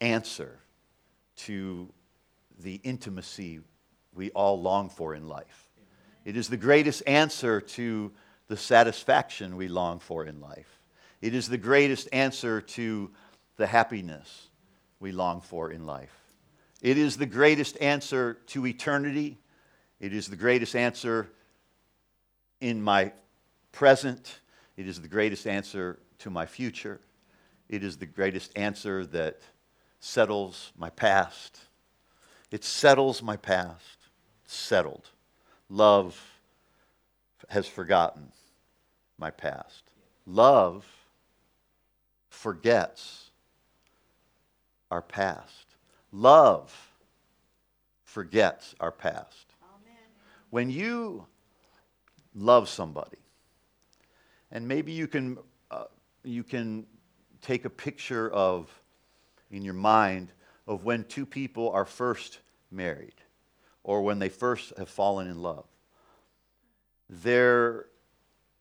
answer 0.00 0.58
to 1.36 1.88
the 2.60 2.80
intimacy 2.82 3.60
we 4.14 4.30
all 4.30 4.60
long 4.60 4.88
for 4.88 5.14
in 5.14 5.28
life. 5.28 5.68
It 6.24 6.36
is 6.36 6.48
the 6.48 6.56
greatest 6.56 7.02
answer 7.06 7.60
to 7.60 8.12
the 8.48 8.56
satisfaction 8.56 9.56
we 9.56 9.68
long 9.68 10.00
for 10.00 10.26
in 10.26 10.40
life. 10.40 10.80
It 11.20 11.34
is 11.34 11.48
the 11.48 11.58
greatest 11.58 12.08
answer 12.12 12.60
to 12.60 13.10
the 13.56 13.66
happiness 13.66 14.48
we 15.00 15.12
long 15.12 15.40
for 15.40 15.70
in 15.70 15.86
life. 15.86 16.14
It 16.82 16.98
is 16.98 17.16
the 17.16 17.26
greatest 17.26 17.80
answer 17.80 18.34
to 18.48 18.66
eternity. 18.66 19.38
It 20.00 20.12
is 20.12 20.28
the 20.28 20.36
greatest 20.36 20.76
answer 20.76 21.28
in 22.60 22.82
my 22.82 23.12
present. 23.72 24.40
It 24.76 24.86
is 24.86 25.00
the 25.00 25.08
greatest 25.08 25.46
answer 25.46 25.98
to 26.18 26.30
my 26.30 26.46
future. 26.46 27.00
It 27.68 27.84
is 27.84 27.98
the 27.98 28.06
greatest 28.06 28.56
answer 28.56 29.04
that 29.06 29.40
settles 30.00 30.72
my 30.76 30.90
past. 30.90 31.58
It 32.50 32.64
settles 32.64 33.22
my 33.22 33.36
past. 33.36 33.96
settled. 34.50 35.10
Love 35.68 36.18
has 37.48 37.68
forgotten 37.68 38.32
my 39.18 39.30
past. 39.30 39.82
Love 40.26 40.86
forgets 42.30 43.30
our 44.90 45.02
past. 45.02 45.66
Love 46.12 46.74
forgets 48.04 48.74
our 48.80 48.90
past. 48.92 49.54
Amen. 49.62 49.96
When 50.48 50.70
you 50.70 51.26
love 52.34 52.68
somebody. 52.68 53.18
And 54.50 54.66
maybe 54.66 54.92
you 54.92 55.06
can, 55.06 55.38
uh, 55.70 55.84
you 56.24 56.42
can 56.42 56.86
take 57.42 57.64
a 57.64 57.70
picture 57.70 58.30
of, 58.30 58.68
in 59.50 59.62
your 59.62 59.74
mind, 59.74 60.32
of 60.66 60.84
when 60.84 61.04
two 61.04 61.26
people 61.26 61.70
are 61.70 61.84
first 61.84 62.40
married 62.70 63.14
or 63.82 64.02
when 64.02 64.18
they 64.18 64.28
first 64.28 64.72
have 64.76 64.88
fallen 64.88 65.28
in 65.28 65.40
love. 65.42 65.66
They're 67.08 67.86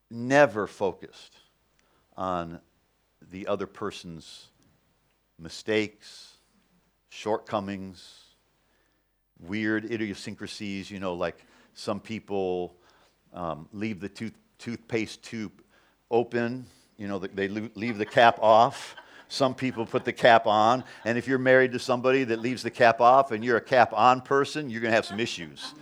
never 0.10 0.68
focused 0.68 1.36
on 2.16 2.60
the 3.32 3.48
other 3.48 3.68
person's 3.68 4.48
mistakes, 5.38 6.38
shortcomings, 7.10 8.28
weird 9.40 9.86
idiosyncrasies, 9.92 10.90
you 10.90 11.00
know, 11.00 11.14
like 11.14 11.46
some 11.74 12.00
people 12.00 12.76
um, 13.34 13.68
leave 13.74 14.00
the 14.00 14.10
tooth, 14.10 14.34
toothpaste 14.58 15.24
tube 15.24 15.62
open. 16.10 16.66
You 16.98 17.08
know, 17.08 17.20
they 17.20 17.48
leave 17.48 17.98
the 17.98 18.06
cap 18.06 18.40
off. 18.42 18.96
Some 19.30 19.54
people 19.54 19.86
put 19.86 20.06
the 20.06 20.14
cap 20.14 20.48
on. 20.48 20.84
And 21.06 21.18
if 21.18 21.28
you're 21.28 21.38
married 21.38 21.74
to 21.74 21.80
somebody 21.80 22.24
that 22.26 22.40
leaves 22.40 22.64
the 22.64 22.72
cap 22.72 23.02
off 23.02 23.32
and 23.32 23.44
you're 23.44 23.58
a 23.58 23.62
cap 23.62 23.94
on 23.94 24.22
person, 24.22 24.70
you're 24.70 24.82
going 24.82 24.92
to 24.92 24.96
have 24.96 25.06
some 25.06 25.20
issues. 25.20 25.74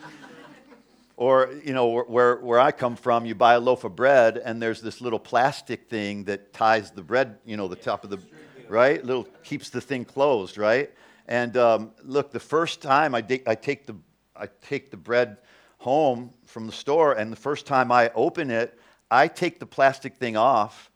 or, 1.16 1.54
you 1.64 1.74
know, 1.74 2.04
where, 2.04 2.38
where 2.38 2.60
I 2.60 2.72
come 2.72 2.96
from, 2.96 3.26
you 3.26 3.36
buy 3.36 3.54
a 3.54 3.60
loaf 3.60 3.84
of 3.84 3.96
bread 3.96 4.38
and 4.44 4.62
there's 4.62 4.82
this 4.82 5.00
little 5.00 5.20
plastic 5.20 5.88
thing 5.90 6.24
that 6.26 6.54
ties 6.54 6.92
the 6.92 7.04
bread, 7.04 7.38
you 7.46 7.56
know, 7.56 7.68
the 7.68 7.76
top 7.76 8.04
of 8.04 8.10
the, 8.10 8.20
right? 8.68 9.04
Little 9.06 9.28
keeps 9.44 9.70
the 9.70 9.82
thing 9.82 10.06
closed, 10.06 10.58
right? 10.58 10.92
And 11.28 11.56
um, 11.56 11.92
look, 12.04 12.32
the 12.32 12.40
first 12.40 12.82
time 12.82 13.14
I, 13.14 13.24
I, 13.46 13.56
take 13.56 13.86
the, 13.86 13.96
I 14.36 14.48
take 14.68 14.92
the 14.92 14.98
bread 14.98 15.38
home 15.86 16.34
from 16.48 16.66
the 16.66 16.74
store, 16.74 17.14
and 17.14 17.32
the 17.32 17.38
first 17.38 17.68
time 17.68 17.92
I 17.92 18.10
open 18.16 18.50
it, 18.50 18.80
I 19.12 19.28
take 19.28 19.60
the 19.60 19.68
plastic 19.68 20.16
thing 20.16 20.36
off. 20.36 20.90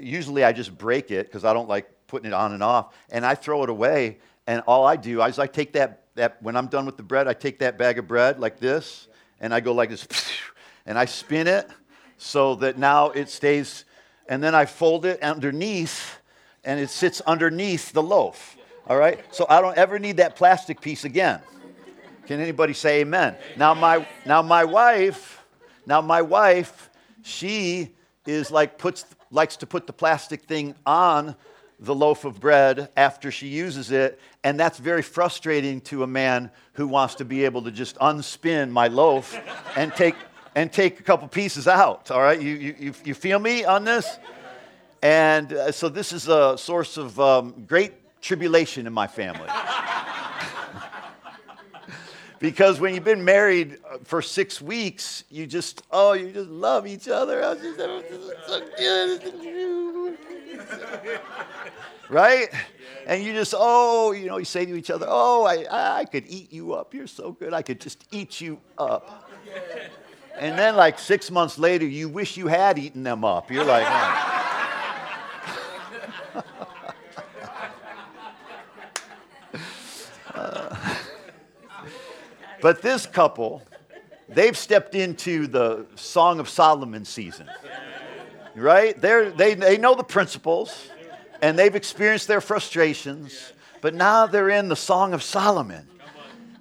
Usually 0.00 0.42
I 0.42 0.50
just 0.50 0.76
break 0.76 1.12
it 1.12 1.26
because 1.26 1.44
I 1.44 1.52
don't 1.52 1.68
like 1.68 1.88
putting 2.08 2.26
it 2.26 2.32
on 2.32 2.52
and 2.52 2.60
off, 2.60 2.92
and 3.10 3.24
I 3.24 3.36
throw 3.36 3.62
it 3.62 3.70
away. 3.70 4.18
And 4.48 4.60
all 4.66 4.84
I 4.84 4.96
do 4.96 5.22
is 5.22 5.38
I 5.38 5.46
take 5.46 5.74
that, 5.74 6.02
that 6.16 6.42
when 6.42 6.56
I'm 6.56 6.66
done 6.66 6.84
with 6.84 6.96
the 6.96 7.04
bread, 7.04 7.28
I 7.28 7.32
take 7.32 7.60
that 7.60 7.78
bag 7.78 8.00
of 8.00 8.08
bread 8.08 8.40
like 8.40 8.58
this, 8.58 9.06
and 9.38 9.54
I 9.54 9.60
go 9.60 9.72
like 9.72 9.90
this, 9.90 10.08
and 10.86 10.98
I 10.98 11.04
spin 11.04 11.46
it 11.46 11.70
so 12.16 12.56
that 12.56 12.76
now 12.76 13.10
it 13.10 13.28
stays, 13.28 13.84
and 14.28 14.42
then 14.42 14.52
I 14.52 14.66
fold 14.66 15.06
it 15.06 15.22
underneath, 15.22 16.18
and 16.64 16.80
it 16.80 16.90
sits 16.90 17.20
underneath 17.20 17.92
the 17.92 18.02
loaf. 18.02 18.56
All 18.88 18.96
right? 18.96 19.20
So 19.32 19.46
I 19.48 19.60
don't 19.60 19.78
ever 19.78 20.00
need 20.00 20.16
that 20.16 20.34
plastic 20.34 20.80
piece 20.80 21.04
again. 21.04 21.40
Can 22.28 22.40
anybody 22.40 22.74
say 22.74 23.00
amen? 23.00 23.36
Now 23.56 23.72
my 23.72 24.06
now 24.26 24.42
my 24.42 24.62
wife, 24.62 25.42
now 25.86 26.02
my 26.02 26.20
wife, 26.20 26.90
she 27.22 27.94
is 28.26 28.50
like 28.50 28.76
puts 28.76 29.06
likes 29.30 29.56
to 29.56 29.66
put 29.66 29.86
the 29.86 29.94
plastic 29.94 30.42
thing 30.42 30.74
on 30.84 31.34
the 31.80 31.94
loaf 31.94 32.26
of 32.26 32.38
bread 32.38 32.90
after 32.98 33.30
she 33.30 33.46
uses 33.48 33.90
it, 33.92 34.20
and 34.44 34.60
that's 34.60 34.76
very 34.78 35.00
frustrating 35.00 35.80
to 35.80 36.02
a 36.02 36.06
man 36.06 36.50
who 36.74 36.86
wants 36.86 37.14
to 37.14 37.24
be 37.24 37.46
able 37.46 37.62
to 37.62 37.70
just 37.70 37.96
unspin 37.96 38.68
my 38.68 38.88
loaf 38.88 39.34
and 39.74 39.94
take 39.94 40.14
and 40.54 40.70
take 40.70 41.00
a 41.00 41.02
couple 41.02 41.26
pieces 41.28 41.66
out. 41.66 42.10
All 42.10 42.20
right, 42.20 42.42
you 42.42 42.52
you 42.52 42.92
you 43.06 43.14
feel 43.14 43.38
me 43.38 43.64
on 43.64 43.84
this? 43.84 44.18
And 45.02 45.50
uh, 45.54 45.72
so 45.72 45.88
this 45.88 46.12
is 46.12 46.28
a 46.28 46.58
source 46.58 46.98
of 46.98 47.18
um, 47.18 47.64
great 47.66 48.20
tribulation 48.20 48.86
in 48.86 48.92
my 48.92 49.06
family. 49.06 49.48
Because 52.38 52.80
when 52.80 52.94
you've 52.94 53.04
been 53.04 53.24
married 53.24 53.78
uh, 53.90 53.98
for 54.04 54.22
six 54.22 54.60
weeks, 54.60 55.24
you 55.30 55.46
just, 55.46 55.82
oh, 55.90 56.12
you 56.12 56.30
just 56.30 56.48
love 56.48 56.86
each 56.86 57.08
other. 57.08 57.42
I 57.42 57.54
was 57.54 57.60
just 57.60 57.78
so 58.46 58.68
good 58.78 59.22
with 59.22 59.44
you, 59.44 60.16
right? 62.08 62.48
And 63.06 63.22
you 63.22 63.32
just, 63.32 63.54
oh, 63.56 64.12
you 64.12 64.26
know, 64.26 64.38
you 64.38 64.44
say 64.44 64.66
to 64.66 64.76
each 64.76 64.90
other, 64.90 65.06
oh, 65.08 65.44
I, 65.44 66.00
I 66.00 66.04
could 66.04 66.24
eat 66.28 66.52
you 66.52 66.74
up. 66.74 66.94
You're 66.94 67.06
so 67.06 67.32
good. 67.32 67.54
I 67.54 67.62
could 67.62 67.80
just 67.80 68.04
eat 68.12 68.40
you 68.40 68.60
up. 68.76 69.30
And 70.38 70.56
then, 70.56 70.76
like 70.76 70.98
six 71.00 71.30
months 71.32 71.58
later, 71.58 71.84
you 71.84 72.08
wish 72.08 72.36
you 72.36 72.46
had 72.46 72.78
eaten 72.78 73.02
them 73.02 73.24
up. 73.24 73.50
You're 73.50 73.64
like, 73.64 73.86
oh. 73.88 74.47
But 82.60 82.82
this 82.82 83.06
couple, 83.06 83.62
they've 84.28 84.56
stepped 84.56 84.94
into 84.94 85.46
the 85.46 85.86
Song 85.94 86.40
of 86.40 86.48
Solomon 86.48 87.04
season, 87.04 87.48
right? 88.54 89.00
They're, 89.00 89.30
they, 89.30 89.54
they 89.54 89.78
know 89.78 89.94
the 89.94 90.04
principles 90.04 90.90
and 91.40 91.58
they've 91.58 91.74
experienced 91.74 92.28
their 92.28 92.40
frustrations, 92.40 93.52
but 93.80 93.94
now 93.94 94.26
they're 94.26 94.50
in 94.50 94.68
the 94.68 94.76
Song 94.76 95.14
of 95.14 95.22
Solomon. 95.22 95.86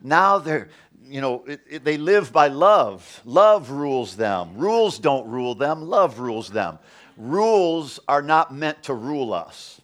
Now 0.03 0.37
they're, 0.37 0.69
you 1.03 1.21
know, 1.21 1.43
it, 1.45 1.61
it, 1.69 1.83
they 1.83 1.97
live 1.97 2.31
by 2.31 2.47
love. 2.47 3.21
Love 3.25 3.71
rules 3.71 4.15
them. 4.15 4.55
Rules 4.57 4.99
don't 4.99 5.27
rule 5.27 5.55
them, 5.55 5.81
love 5.81 6.19
rules 6.19 6.49
them. 6.49 6.77
Rules 7.17 7.99
are 8.07 8.21
not 8.21 8.53
meant 8.53 8.83
to 8.83 8.93
rule 8.93 9.33
us. 9.33 9.81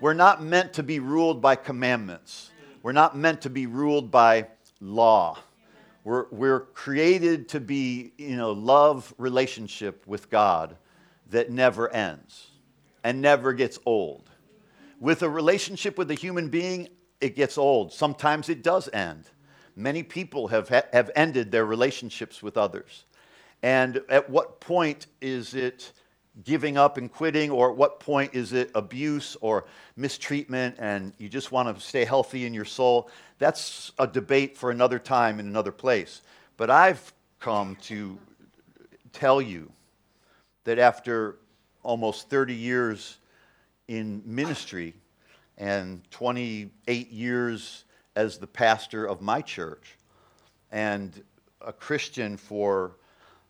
We're 0.00 0.14
not 0.14 0.42
meant 0.42 0.74
to 0.74 0.82
be 0.82 0.98
ruled 0.98 1.42
by 1.42 1.56
commandments. 1.56 2.50
We're 2.82 2.92
not 2.92 3.16
meant 3.16 3.42
to 3.42 3.50
be 3.50 3.66
ruled 3.66 4.10
by 4.10 4.48
law. 4.84 5.38
We're, 6.04 6.26
we're 6.30 6.60
created 6.60 7.48
to 7.50 7.60
be 7.60 8.12
in 8.18 8.38
a 8.38 8.48
love 8.48 9.14
relationship 9.16 10.06
with 10.06 10.30
God 10.30 10.76
that 11.30 11.50
never 11.50 11.90
ends 11.92 12.48
and 13.02 13.22
never 13.22 13.52
gets 13.52 13.78
old. 13.86 14.28
With 15.00 15.22
a 15.22 15.30
relationship 15.30 15.96
with 15.98 16.10
a 16.10 16.14
human 16.14 16.48
being, 16.48 16.88
it 17.20 17.36
gets 17.36 17.56
old. 17.56 17.92
Sometimes 17.92 18.48
it 18.48 18.62
does 18.62 18.88
end. 18.92 19.24
Many 19.76 20.02
people 20.02 20.48
have, 20.48 20.68
have 20.68 21.10
ended 21.16 21.50
their 21.50 21.64
relationships 21.64 22.42
with 22.42 22.56
others. 22.56 23.04
And 23.62 24.02
at 24.10 24.28
what 24.28 24.60
point 24.60 25.06
is 25.22 25.54
it 25.54 25.92
giving 26.42 26.76
up 26.76 26.96
and 26.96 27.12
quitting, 27.12 27.50
or 27.50 27.70
at 27.70 27.76
what 27.76 28.00
point 28.00 28.34
is 28.34 28.52
it 28.52 28.70
abuse 28.74 29.36
or 29.40 29.66
mistreatment 29.96 30.74
and 30.78 31.12
you 31.18 31.28
just 31.28 31.52
want 31.52 31.74
to 31.74 31.80
stay 31.80 32.04
healthy 32.04 32.44
in 32.44 32.52
your 32.52 32.64
soul? 32.64 33.08
That's 33.38 33.92
a 33.98 34.06
debate 34.06 34.56
for 34.56 34.70
another 34.70 34.98
time 34.98 35.38
in 35.38 35.46
another 35.46 35.70
place. 35.72 36.22
But 36.56 36.70
I've 36.70 37.12
come 37.38 37.76
to 37.82 38.18
tell 39.12 39.40
you 39.40 39.70
that 40.64 40.78
after 40.78 41.36
almost 41.82 42.28
30 42.30 42.54
years 42.54 43.18
in 43.86 44.22
ministry 44.24 44.94
and 45.58 46.02
28 46.10 47.10
years 47.10 47.84
as 48.16 48.38
the 48.38 48.46
pastor 48.46 49.06
of 49.06 49.20
my 49.20 49.40
church 49.40 49.96
and 50.72 51.22
a 51.60 51.72
Christian 51.72 52.36
for 52.36 52.96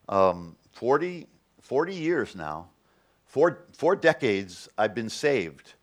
um, 0.09 0.57
40, 0.73 1.27
40 1.63 1.95
years 1.95 2.35
now, 2.35 2.69
four, 3.35 3.59
four 3.73 3.97
decades, 3.97 4.69
I've 4.79 4.95
been 4.95 5.11
saved. 5.11 5.75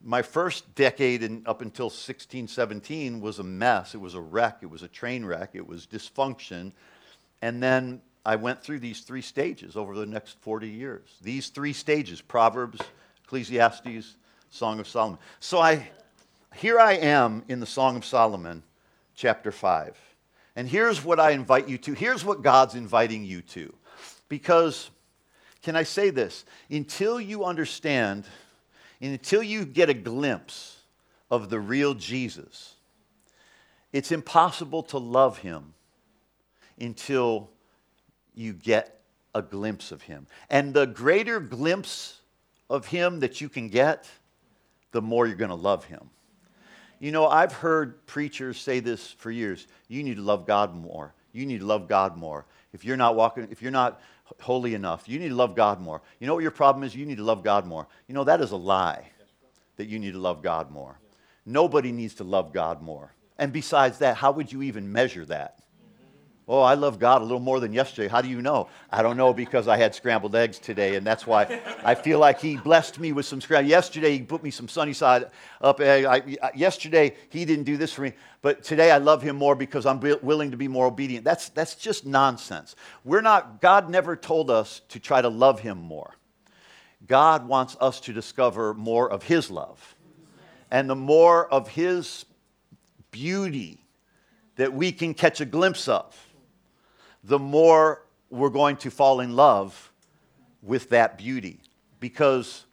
My 0.00 0.22
first 0.22 0.76
decade 0.76 1.24
in, 1.24 1.42
up 1.44 1.60
until 1.60 1.90
16, 1.90 2.46
17 2.46 3.20
was 3.20 3.40
a 3.40 3.42
mess. 3.42 3.96
It 3.96 4.00
was 4.00 4.14
a 4.14 4.20
wreck. 4.20 4.58
It 4.62 4.70
was 4.70 4.84
a 4.84 4.88
train 4.88 5.24
wreck. 5.24 5.50
It 5.54 5.66
was 5.66 5.88
dysfunction. 5.88 6.70
And 7.42 7.60
then 7.60 8.00
I 8.24 8.36
went 8.36 8.62
through 8.62 8.78
these 8.78 9.00
three 9.00 9.22
stages 9.22 9.76
over 9.76 9.96
the 9.96 10.06
next 10.06 10.38
40 10.38 10.68
years. 10.68 11.16
These 11.20 11.48
three 11.48 11.72
stages 11.72 12.20
Proverbs, 12.20 12.78
Ecclesiastes, 13.24 14.14
Song 14.50 14.78
of 14.78 14.86
Solomon. 14.86 15.18
So 15.40 15.58
I, 15.58 15.90
here 16.54 16.78
I 16.78 16.92
am 16.92 17.42
in 17.48 17.58
the 17.58 17.66
Song 17.66 17.96
of 17.96 18.04
Solomon, 18.04 18.62
chapter 19.16 19.50
5. 19.50 19.98
And 20.54 20.68
here's 20.68 21.04
what 21.04 21.18
I 21.18 21.32
invite 21.32 21.68
you 21.68 21.76
to. 21.78 21.92
Here's 21.92 22.24
what 22.24 22.42
God's 22.42 22.76
inviting 22.76 23.24
you 23.24 23.42
to. 23.42 23.74
Because, 24.28 24.90
can 25.64 25.76
I 25.76 25.82
say 25.82 26.10
this? 26.10 26.44
Until 26.70 27.18
you 27.18 27.44
understand, 27.44 28.24
and 29.00 29.12
until 29.12 29.42
you 29.42 29.64
get 29.64 29.88
a 29.88 29.94
glimpse 29.94 30.76
of 31.30 31.48
the 31.48 31.58
real 31.58 31.94
Jesus, 31.94 32.74
it's 33.92 34.12
impossible 34.12 34.82
to 34.84 34.98
love 34.98 35.38
him 35.38 35.72
until 36.78 37.50
you 38.34 38.52
get 38.52 39.00
a 39.34 39.40
glimpse 39.40 39.90
of 39.90 40.02
him. 40.02 40.26
And 40.50 40.74
the 40.74 40.86
greater 40.86 41.40
glimpse 41.40 42.20
of 42.68 42.86
him 42.86 43.20
that 43.20 43.40
you 43.40 43.48
can 43.48 43.68
get, 43.68 44.08
the 44.92 45.00
more 45.00 45.26
you're 45.26 45.36
going 45.36 45.48
to 45.48 45.56
love 45.56 45.86
him. 45.86 46.10
You 47.00 47.10
know, 47.10 47.26
I've 47.26 47.52
heard 47.52 48.06
preachers 48.06 48.60
say 48.60 48.80
this 48.80 49.12
for 49.12 49.30
years. 49.30 49.66
You 49.88 50.02
need 50.02 50.16
to 50.16 50.22
love 50.22 50.46
God 50.46 50.74
more. 50.74 51.14
You 51.32 51.46
need 51.46 51.60
to 51.60 51.66
love 51.66 51.88
God 51.88 52.16
more. 52.16 52.44
If 52.72 52.84
you're 52.84 52.96
not 52.96 53.16
walking, 53.16 53.48
if 53.50 53.62
you're 53.62 53.70
not 53.70 54.00
holy 54.40 54.74
enough, 54.74 55.08
you 55.08 55.18
need 55.18 55.28
to 55.28 55.34
love 55.34 55.54
God 55.54 55.80
more. 55.80 56.02
You 56.18 56.26
know 56.26 56.34
what 56.34 56.42
your 56.42 56.50
problem 56.50 56.84
is? 56.84 56.94
You 56.94 57.06
need 57.06 57.18
to 57.18 57.24
love 57.24 57.42
God 57.42 57.66
more. 57.66 57.86
You 58.08 58.14
know, 58.14 58.24
that 58.24 58.40
is 58.40 58.50
a 58.52 58.56
lie 58.56 59.10
that 59.76 59.86
you 59.86 59.98
need 59.98 60.12
to 60.12 60.18
love 60.18 60.42
God 60.42 60.70
more. 60.70 60.98
Nobody 61.46 61.92
needs 61.92 62.14
to 62.14 62.24
love 62.24 62.52
God 62.52 62.82
more. 62.82 63.14
And 63.38 63.52
besides 63.52 63.98
that, 63.98 64.16
how 64.16 64.32
would 64.32 64.52
you 64.52 64.62
even 64.62 64.90
measure 64.92 65.24
that? 65.26 65.58
Oh, 66.46 66.60
I 66.60 66.74
love 66.74 66.98
God 66.98 67.22
a 67.22 67.24
little 67.24 67.40
more 67.40 67.58
than 67.58 67.72
yesterday. 67.72 68.06
How 68.06 68.20
do 68.20 68.28
you 68.28 68.42
know? 68.42 68.68
I 68.90 69.02
don't 69.02 69.16
know 69.16 69.32
because 69.32 69.66
I 69.66 69.78
had 69.78 69.94
scrambled 69.94 70.36
eggs 70.36 70.58
today, 70.58 70.96
and 70.96 71.06
that's 71.06 71.26
why 71.26 71.60
I 71.82 71.94
feel 71.94 72.18
like 72.18 72.38
He 72.38 72.58
blessed 72.58 73.00
me 73.00 73.12
with 73.12 73.24
some 73.24 73.40
scrambled. 73.40 73.70
Yesterday 73.70 74.18
He 74.18 74.22
put 74.22 74.42
me 74.42 74.50
some 74.50 74.68
sunny 74.68 74.92
side 74.92 75.30
up 75.62 75.80
egg. 75.80 76.04
I, 76.04 76.50
yesterday 76.54 77.14
He 77.30 77.46
didn't 77.46 77.64
do 77.64 77.78
this 77.78 77.94
for 77.94 78.02
me, 78.02 78.12
but 78.42 78.62
today 78.62 78.90
I 78.90 78.98
love 78.98 79.22
Him 79.22 79.36
more 79.36 79.54
because 79.54 79.86
I'm 79.86 80.00
willing 80.00 80.50
to 80.50 80.58
be 80.58 80.68
more 80.68 80.84
obedient. 80.84 81.24
That's 81.24 81.48
that's 81.48 81.76
just 81.76 82.04
nonsense. 82.04 82.76
We're 83.04 83.22
not. 83.22 83.62
God 83.62 83.88
never 83.88 84.14
told 84.14 84.50
us 84.50 84.82
to 84.90 85.00
try 85.00 85.22
to 85.22 85.30
love 85.30 85.60
Him 85.60 85.78
more. 85.78 86.14
God 87.06 87.48
wants 87.48 87.74
us 87.80 88.00
to 88.00 88.12
discover 88.12 88.74
more 88.74 89.10
of 89.10 89.22
His 89.22 89.50
love, 89.50 89.96
and 90.70 90.90
the 90.90 90.94
more 90.94 91.50
of 91.50 91.68
His 91.68 92.26
beauty 93.10 93.80
that 94.56 94.74
we 94.74 94.92
can 94.92 95.14
catch 95.14 95.40
a 95.40 95.46
glimpse 95.46 95.88
of 95.88 96.14
the 97.24 97.38
more 97.38 98.04
we're 98.30 98.50
going 98.50 98.76
to 98.76 98.90
fall 98.90 99.20
in 99.20 99.34
love 99.34 99.92
with 100.62 100.90
that 100.90 101.18
beauty. 101.18 101.58
Because 101.98 102.64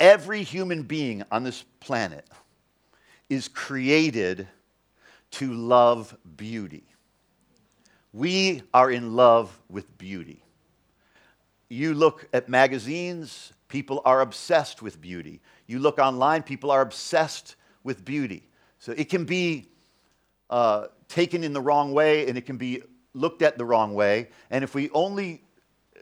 every 0.00 0.42
human 0.42 0.82
being 0.82 1.22
on 1.30 1.44
this 1.44 1.64
planet 1.80 2.26
is 3.28 3.48
created 3.48 4.48
to 5.32 5.52
love 5.52 6.16
beauty. 6.36 6.84
We 8.12 8.62
are 8.72 8.90
in 8.90 9.14
love 9.14 9.58
with 9.68 9.98
beauty. 9.98 10.42
You 11.68 11.92
look 11.94 12.28
at 12.32 12.48
magazines, 12.48 13.52
people 13.68 14.00
are 14.04 14.20
obsessed 14.20 14.80
with 14.80 15.00
beauty. 15.00 15.40
You 15.66 15.80
look 15.80 15.98
online, 15.98 16.42
people 16.42 16.70
are 16.70 16.80
obsessed 16.80 17.56
with 17.82 18.04
beauty. 18.04 18.48
So 18.78 18.92
it 18.92 19.10
can 19.10 19.24
be 19.24 19.68
uh, 20.48 20.86
taken 21.08 21.42
in 21.42 21.52
the 21.52 21.60
wrong 21.60 21.92
way 21.92 22.28
and 22.28 22.38
it 22.38 22.46
can 22.46 22.56
be 22.56 22.82
looked 23.16 23.42
at 23.42 23.58
the 23.58 23.64
wrong 23.64 23.94
way. 23.94 24.28
And 24.50 24.62
if 24.62 24.74
we 24.74 24.90
only 24.90 25.42
uh, 25.96 26.00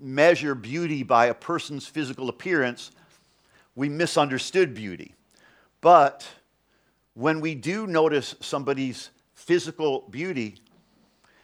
measure 0.00 0.54
beauty 0.54 1.02
by 1.02 1.26
a 1.26 1.34
person's 1.34 1.86
physical 1.86 2.28
appearance, 2.28 2.90
we 3.74 3.88
misunderstood 3.88 4.74
beauty. 4.74 5.14
But 5.80 6.26
when 7.14 7.40
we 7.40 7.54
do 7.54 7.86
notice 7.86 8.34
somebody's 8.40 9.10
physical 9.34 10.06
beauty, 10.10 10.56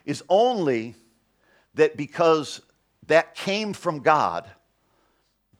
is 0.04 0.24
only 0.28 0.94
that 1.74 1.96
because 1.96 2.60
that 3.06 3.34
came 3.34 3.72
from 3.72 4.00
God, 4.00 4.50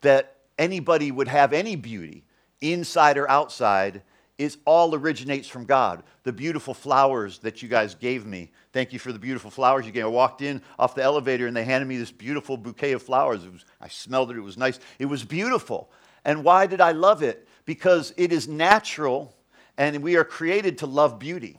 that 0.00 0.36
anybody 0.58 1.12
would 1.12 1.28
have 1.28 1.52
any 1.52 1.76
beauty, 1.76 2.24
inside 2.60 3.18
or 3.18 3.30
outside, 3.30 4.02
is 4.40 4.56
all 4.64 4.94
originates 4.94 5.46
from 5.46 5.66
God. 5.66 6.02
The 6.22 6.32
beautiful 6.32 6.72
flowers 6.72 7.38
that 7.40 7.60
you 7.60 7.68
guys 7.68 7.94
gave 7.94 8.24
me. 8.24 8.50
Thank 8.72 8.90
you 8.90 8.98
for 8.98 9.12
the 9.12 9.18
beautiful 9.18 9.50
flowers 9.50 9.84
you 9.84 9.92
gave. 9.92 10.04
I 10.04 10.08
walked 10.08 10.40
in 10.40 10.62
off 10.78 10.94
the 10.94 11.02
elevator 11.02 11.46
and 11.46 11.54
they 11.54 11.64
handed 11.64 11.86
me 11.86 11.98
this 11.98 12.10
beautiful 12.10 12.56
bouquet 12.56 12.92
of 12.92 13.02
flowers. 13.02 13.46
Was, 13.46 13.66
I 13.82 13.88
smelled 13.88 14.30
it, 14.30 14.38
it 14.38 14.40
was 14.40 14.56
nice. 14.56 14.80
It 14.98 15.04
was 15.04 15.24
beautiful. 15.24 15.90
And 16.24 16.42
why 16.42 16.66
did 16.66 16.80
I 16.80 16.92
love 16.92 17.22
it? 17.22 17.46
Because 17.66 18.14
it 18.16 18.32
is 18.32 18.48
natural 18.48 19.36
and 19.76 20.02
we 20.02 20.16
are 20.16 20.24
created 20.24 20.78
to 20.78 20.86
love 20.86 21.18
beauty. 21.18 21.58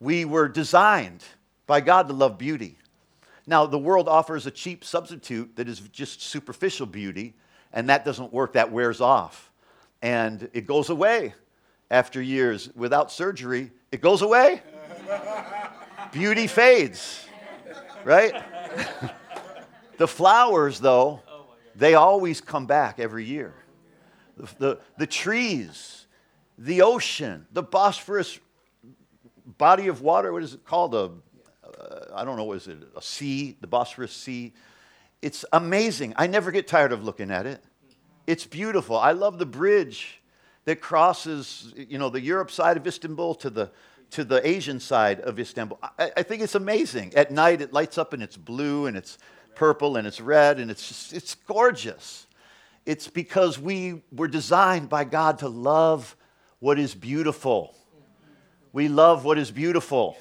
We 0.00 0.24
were 0.24 0.48
designed 0.48 1.24
by 1.66 1.82
God 1.82 2.08
to 2.08 2.14
love 2.14 2.38
beauty. 2.38 2.78
Now, 3.46 3.66
the 3.66 3.78
world 3.78 4.08
offers 4.08 4.46
a 4.46 4.50
cheap 4.50 4.82
substitute 4.82 5.56
that 5.56 5.68
is 5.68 5.80
just 5.80 6.22
superficial 6.22 6.86
beauty, 6.86 7.34
and 7.72 7.88
that 7.90 8.04
doesn't 8.04 8.32
work, 8.32 8.54
that 8.54 8.72
wears 8.72 9.00
off. 9.00 9.52
And 10.02 10.50
it 10.52 10.66
goes 10.66 10.90
away 10.90 11.34
after 11.90 12.20
years 12.20 12.70
without 12.74 13.12
surgery, 13.12 13.70
it 13.92 14.00
goes 14.00 14.22
away. 14.22 14.62
Beauty 16.12 16.46
fades, 16.46 17.26
right? 18.04 18.34
the 19.98 20.08
flowers, 20.08 20.80
though, 20.80 21.20
they 21.74 21.94
always 21.94 22.40
come 22.40 22.66
back 22.66 22.98
every 22.98 23.24
year. 23.24 23.54
The, 24.36 24.48
the, 24.58 24.80
the, 24.98 25.06
trees, 25.06 26.06
the 26.58 26.82
ocean, 26.82 27.46
the 27.52 27.62
Bosphorus 27.62 28.38
body 29.58 29.88
of 29.88 30.02
water, 30.02 30.32
what 30.32 30.42
is 30.42 30.54
it 30.54 30.64
called? 30.64 30.94
A, 30.94 31.10
uh, 31.66 32.04
I 32.14 32.24
don't 32.24 32.36
know, 32.36 32.52
is 32.52 32.68
it 32.68 32.78
a 32.96 33.02
sea, 33.02 33.56
the 33.60 33.66
Bosphorus 33.66 34.12
Sea? 34.12 34.52
It's 35.22 35.44
amazing. 35.52 36.14
I 36.16 36.26
never 36.26 36.50
get 36.50 36.66
tired 36.66 36.92
of 36.92 37.04
looking 37.04 37.30
at 37.30 37.46
it. 37.46 37.62
It's 38.26 38.44
beautiful. 38.44 38.96
I 38.98 39.12
love 39.12 39.38
the 39.38 39.46
bridge 39.46 40.20
that 40.66 40.80
crosses, 40.80 41.72
you 41.76 41.96
know, 41.96 42.10
the 42.10 42.20
Europe 42.20 42.50
side 42.50 42.76
of 42.76 42.86
Istanbul 42.86 43.34
to 43.36 43.48
the, 43.50 43.70
to 44.10 44.24
the 44.24 44.46
Asian 44.46 44.78
side 44.78 45.20
of 45.20 45.38
Istanbul. 45.38 45.78
I, 45.98 46.10
I 46.18 46.22
think 46.22 46.42
it's 46.42 46.56
amazing. 46.56 47.14
At 47.14 47.30
night, 47.30 47.62
it 47.62 47.72
lights 47.72 47.96
up 47.96 48.12
and 48.12 48.22
it's 48.22 48.36
blue 48.36 48.86
and 48.86 48.96
it's 48.96 49.16
purple 49.54 49.96
and 49.96 50.06
it's 50.06 50.20
red 50.20 50.58
and 50.58 50.70
it's 50.70 50.86
just, 50.88 51.12
it's 51.12 51.34
gorgeous. 51.34 52.26
It's 52.84 53.08
because 53.08 53.58
we 53.58 54.02
were 54.12 54.28
designed 54.28 54.88
by 54.88 55.04
God 55.04 55.38
to 55.38 55.48
love 55.48 56.16
what 56.58 56.78
is 56.78 56.94
beautiful. 56.94 57.74
We 58.72 58.88
love 58.88 59.24
what 59.24 59.38
is 59.38 59.52
beautiful. 59.52 60.16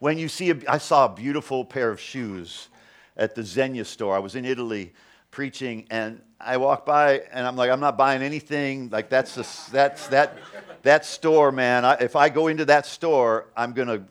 When 0.00 0.18
you 0.18 0.28
see, 0.28 0.50
a, 0.50 0.56
I 0.68 0.78
saw 0.78 1.06
a 1.06 1.14
beautiful 1.14 1.64
pair 1.64 1.90
of 1.90 1.98
shoes 1.98 2.68
at 3.16 3.34
the 3.34 3.42
Zegna 3.42 3.86
store. 3.86 4.14
I 4.14 4.18
was 4.18 4.36
in 4.36 4.44
Italy 4.44 4.92
preaching, 5.30 5.86
and 5.90 6.20
I 6.40 6.58
walk 6.58 6.84
by, 6.84 7.22
and 7.32 7.46
I'm 7.46 7.56
like, 7.56 7.70
I'm 7.70 7.80
not 7.80 7.96
buying 7.96 8.22
anything. 8.22 8.90
Like 8.90 9.08
that's 9.08 9.34
the, 9.34 9.72
that's 9.72 10.08
that 10.08 10.38
that 10.82 11.04
store, 11.04 11.50
man. 11.50 11.84
I, 11.84 11.94
if 11.94 12.14
I 12.14 12.28
go 12.28 12.48
into 12.48 12.64
that 12.66 12.86
store, 12.86 13.46
I'm 13.56 13.72
gonna 13.72 14.04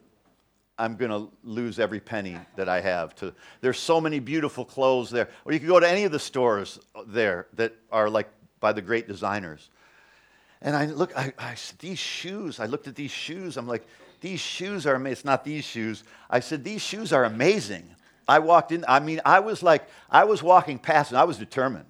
I'm 0.77 0.95
gonna 0.95 1.27
lose 1.43 1.79
every 1.79 1.99
penny 1.99 2.37
that 2.55 2.67
I 2.67 2.81
have. 2.81 3.15
To 3.15 3.33
there's 3.61 3.79
so 3.79 4.01
many 4.01 4.19
beautiful 4.19 4.65
clothes 4.65 5.09
there, 5.09 5.29
or 5.45 5.53
you 5.53 5.59
can 5.59 5.67
go 5.67 5.79
to 5.79 5.89
any 5.89 6.03
of 6.03 6.11
the 6.11 6.19
stores 6.19 6.79
there 7.07 7.47
that 7.53 7.73
are 7.91 8.09
like 8.09 8.27
by 8.59 8.73
the 8.73 8.81
great 8.81 9.07
designers. 9.07 9.69
And 10.61 10.75
I 10.75 10.85
look, 10.85 11.15
I, 11.15 11.31
I 11.37 11.55
these 11.79 11.99
shoes. 11.99 12.59
I 12.59 12.65
looked 12.65 12.87
at 12.87 12.95
these 12.95 13.11
shoes. 13.11 13.55
I'm 13.55 13.67
like, 13.67 13.85
these 14.21 14.39
shoes 14.39 14.87
are 14.87 14.95
amazing. 14.95 15.11
It's 15.11 15.25
not 15.25 15.43
these 15.43 15.63
shoes. 15.63 16.03
I 16.29 16.39
said, 16.39 16.63
these 16.63 16.81
shoes 16.81 17.13
are 17.13 17.25
amazing. 17.25 17.87
I 18.27 18.39
walked 18.39 18.71
in, 18.71 18.83
I 18.87 18.99
mean, 18.99 19.21
I 19.23 19.39
was 19.39 19.61
like, 19.61 19.87
I 20.09 20.23
was 20.23 20.41
walking 20.41 20.79
past 20.79 21.11
and 21.11 21.17
I 21.19 21.25
was 21.25 21.37
determined. 21.37 21.85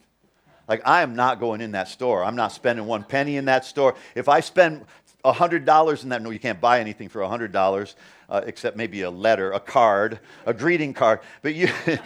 Like, 0.68 0.82
I 0.86 1.02
am 1.02 1.16
not 1.16 1.40
going 1.40 1.62
in 1.62 1.72
that 1.72 1.88
store. 1.88 2.24
I'm 2.24 2.36
not 2.36 2.52
spending 2.52 2.86
one 2.86 3.04
penny 3.04 3.38
in 3.38 3.46
that 3.46 3.66
store. 3.66 3.96
If 4.16 4.28
I 4.28 4.40
spend 4.40 4.86
$100 5.24 6.04
in 6.04 6.10
that, 6.10 6.22
no, 6.22 6.30
you 6.30 6.40
can't 6.40 6.62
buy 6.62 6.80
anything 6.80 7.10
for 7.10 7.22
$100 7.22 7.96
uh, 8.30 8.42
except 8.46 8.78
maybe 8.78 9.02
a 9.02 9.10
letter, 9.10 9.52
a 9.52 9.60
card, 9.60 10.20
a 10.46 10.54
greeting 10.54 10.94
card. 10.94 11.20
But 11.42 11.56
you, 11.56 11.70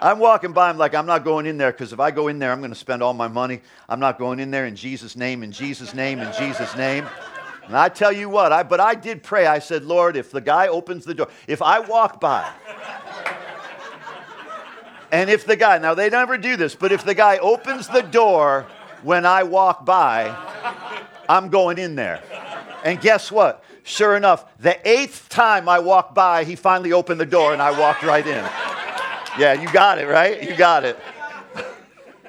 I'm 0.00 0.18
walking 0.18 0.52
by, 0.52 0.68
I'm 0.68 0.78
like, 0.78 0.94
I'm 0.94 1.06
not 1.06 1.24
going 1.24 1.46
in 1.46 1.58
there 1.58 1.72
because 1.72 1.92
if 1.92 2.00
I 2.00 2.10
go 2.10 2.28
in 2.28 2.38
there, 2.38 2.52
I'm 2.52 2.60
going 2.60 2.70
to 2.70 2.76
spend 2.76 3.02
all 3.02 3.14
my 3.14 3.28
money. 3.28 3.60
I'm 3.88 4.00
not 4.00 4.18
going 4.18 4.40
in 4.40 4.50
there 4.50 4.66
in 4.66 4.76
Jesus' 4.76 5.16
name, 5.16 5.42
in 5.42 5.52
Jesus' 5.52 5.94
name, 5.94 6.20
in 6.20 6.32
Jesus' 6.38 6.76
name. 6.76 7.06
And 7.66 7.76
I 7.76 7.88
tell 7.88 8.12
you 8.12 8.28
what, 8.28 8.52
I, 8.52 8.62
but 8.62 8.80
I 8.80 8.94
did 8.94 9.22
pray. 9.22 9.46
I 9.46 9.58
said, 9.58 9.84
Lord, 9.84 10.16
if 10.16 10.30
the 10.30 10.40
guy 10.40 10.68
opens 10.68 11.04
the 11.04 11.14
door, 11.14 11.28
if 11.46 11.60
I 11.60 11.80
walk 11.80 12.20
by, 12.20 12.50
and 15.10 15.30
if 15.30 15.46
the 15.46 15.56
guy, 15.56 15.78
now 15.78 15.94
they 15.94 16.10
never 16.10 16.36
do 16.36 16.56
this, 16.56 16.74
but 16.74 16.92
if 16.92 17.04
the 17.04 17.14
guy 17.14 17.38
opens 17.38 17.88
the 17.88 18.02
door 18.02 18.66
when 19.02 19.24
I 19.24 19.42
walk 19.42 19.84
by, 19.84 20.34
I'm 21.28 21.48
going 21.48 21.78
in 21.78 21.94
there. 21.94 22.22
And 22.84 23.00
guess 23.00 23.32
what? 23.32 23.64
Sure 23.84 24.16
enough, 24.16 24.44
the 24.58 24.76
eighth 24.88 25.28
time 25.28 25.68
I 25.68 25.78
walked 25.78 26.14
by, 26.14 26.44
he 26.44 26.56
finally 26.56 26.92
opened 26.92 27.20
the 27.20 27.26
door 27.26 27.52
and 27.52 27.62
I 27.62 27.78
walked 27.78 28.02
right 28.02 28.26
in. 28.26 28.44
Yeah, 29.38 29.54
you 29.54 29.72
got 29.72 29.98
it, 29.98 30.06
right? 30.06 30.42
You 30.42 30.56
got 30.56 30.84
it. 30.84 30.98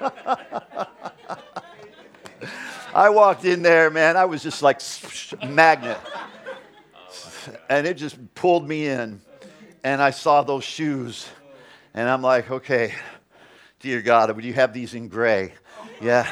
I 2.94 3.10
walked 3.10 3.44
in 3.44 3.62
there, 3.62 3.90
man. 3.90 4.16
I 4.16 4.24
was 4.24 4.42
just 4.42 4.62
like 4.62 4.80
magnet. 5.46 5.98
And 7.68 7.86
it 7.86 7.94
just 7.94 8.16
pulled 8.34 8.66
me 8.66 8.86
in. 8.86 9.20
And 9.84 10.00
I 10.00 10.10
saw 10.10 10.42
those 10.42 10.64
shoes. 10.64 11.28
And 11.92 12.08
I'm 12.08 12.22
like, 12.22 12.50
okay, 12.50 12.94
dear 13.80 14.00
God, 14.00 14.34
would 14.34 14.44
you 14.44 14.52
have 14.54 14.72
these 14.72 14.94
in 14.94 15.08
gray? 15.08 15.54
Yeah. 16.00 16.30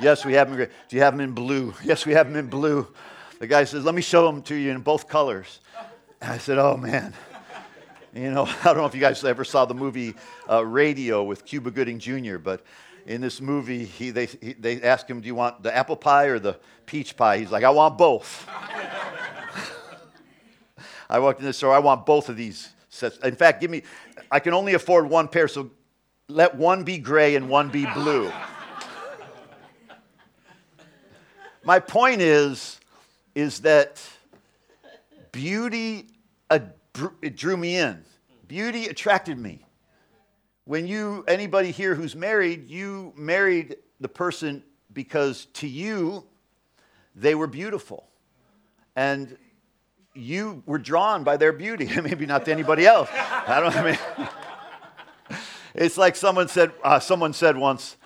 Yes, 0.00 0.24
we 0.24 0.32
have 0.34 0.48
them 0.48 0.58
in 0.58 0.66
gray. 0.66 0.74
Do 0.88 0.96
you 0.96 1.02
have 1.02 1.12
them 1.12 1.20
in 1.20 1.32
blue? 1.32 1.74
Yes, 1.84 2.06
we 2.06 2.14
have 2.14 2.26
them 2.26 2.36
in 2.36 2.46
blue. 2.48 2.86
The 3.38 3.46
guy 3.46 3.64
says, 3.64 3.84
let 3.84 3.94
me 3.94 4.02
show 4.02 4.24
them 4.26 4.42
to 4.42 4.54
you 4.54 4.70
in 4.70 4.80
both 4.80 5.08
colors. 5.08 5.60
And 6.20 6.32
I 6.32 6.38
said, 6.38 6.58
oh, 6.58 6.76
man. 6.76 7.12
You 8.14 8.30
know, 8.30 8.44
I 8.60 8.64
don't 8.64 8.78
know 8.78 8.86
if 8.86 8.94
you 8.94 9.00
guys 9.00 9.22
ever 9.24 9.44
saw 9.44 9.66
the 9.66 9.74
movie 9.74 10.14
uh, 10.48 10.64
Radio 10.64 11.22
with 11.24 11.44
Cuba 11.44 11.70
Gooding 11.70 11.98
Jr., 11.98 12.38
but 12.38 12.64
in 13.06 13.20
this 13.20 13.40
movie, 13.40 13.84
he, 13.84 14.10
they, 14.10 14.26
he, 14.26 14.52
they 14.54 14.82
ask 14.82 15.08
him, 15.08 15.20
Do 15.20 15.26
you 15.26 15.34
want 15.34 15.62
the 15.62 15.74
apple 15.74 15.96
pie 15.96 16.26
or 16.26 16.38
the 16.38 16.58
peach 16.86 17.16
pie? 17.16 17.38
He's 17.38 17.50
like, 17.50 17.64
I 17.64 17.70
want 17.70 17.98
both. 17.98 18.48
I 21.08 21.18
walked 21.18 21.40
in 21.40 21.46
the 21.46 21.52
store, 21.52 21.74
I 21.74 21.78
want 21.80 22.06
both 22.06 22.28
of 22.28 22.36
these 22.36 22.68
sets. 22.88 23.18
In 23.18 23.34
fact, 23.34 23.60
give 23.60 23.70
me, 23.70 23.82
I 24.30 24.40
can 24.40 24.54
only 24.54 24.74
afford 24.74 25.08
one 25.08 25.28
pair, 25.28 25.48
so 25.48 25.70
let 26.28 26.54
one 26.54 26.84
be 26.84 26.98
gray 26.98 27.36
and 27.36 27.48
one 27.48 27.68
be 27.68 27.86
blue. 27.86 28.32
My 31.64 31.78
point 31.78 32.20
is, 32.20 32.80
is 33.34 33.60
that 33.60 34.02
beauty, 35.32 36.06
it 36.50 37.36
drew 37.36 37.56
me 37.56 37.76
in. 37.76 38.04
Beauty 38.48 38.86
attracted 38.86 39.38
me 39.38 39.64
when 40.70 40.86
you, 40.86 41.24
anybody 41.26 41.72
here 41.72 41.96
who's 41.96 42.14
married, 42.14 42.70
you 42.70 43.12
married 43.16 43.74
the 43.98 44.08
person 44.08 44.62
because 44.92 45.46
to 45.46 45.66
you, 45.66 46.24
they 47.16 47.34
were 47.34 47.48
beautiful. 47.48 48.08
And 48.94 49.36
you 50.14 50.62
were 50.66 50.78
drawn 50.78 51.24
by 51.24 51.36
their 51.36 51.52
beauty, 51.52 51.88
maybe 52.02 52.26
not 52.26 52.44
to 52.46 52.52
anybody 52.52 52.86
else. 52.86 53.08
I 53.12 53.60
don't 53.60 53.76
I 53.76 53.82
mean, 53.82 55.38
it's 55.74 55.96
like 55.96 56.16
someone 56.16 56.48
said, 56.48 56.72
uh, 56.82 57.00
someone 57.00 57.32
said 57.32 57.56
once, 57.56 57.96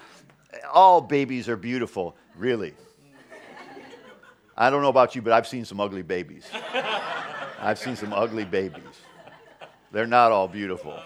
all 0.72 1.00
babies 1.00 1.48
are 1.48 1.56
beautiful. 1.56 2.16
Really? 2.36 2.74
I 4.56 4.70
don't 4.70 4.82
know 4.82 4.88
about 4.88 5.16
you, 5.16 5.22
but 5.22 5.32
I've 5.32 5.48
seen 5.48 5.64
some 5.64 5.80
ugly 5.80 6.02
babies. 6.02 6.46
I've 7.58 7.78
seen 7.78 7.96
some 7.96 8.12
ugly 8.12 8.44
babies. 8.44 8.82
They're 9.90 10.06
not 10.06 10.30
all 10.30 10.46
beautiful. 10.46 10.98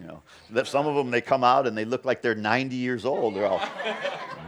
You 0.00 0.06
know, 0.06 0.64
some 0.64 0.86
of 0.86 0.94
them 0.94 1.10
they 1.10 1.20
come 1.20 1.44
out 1.44 1.66
and 1.66 1.76
they 1.76 1.84
look 1.84 2.04
like 2.04 2.22
they're 2.22 2.34
90 2.34 2.74
years 2.74 3.04
old. 3.04 3.34
They're 3.34 3.46
all 3.46 3.62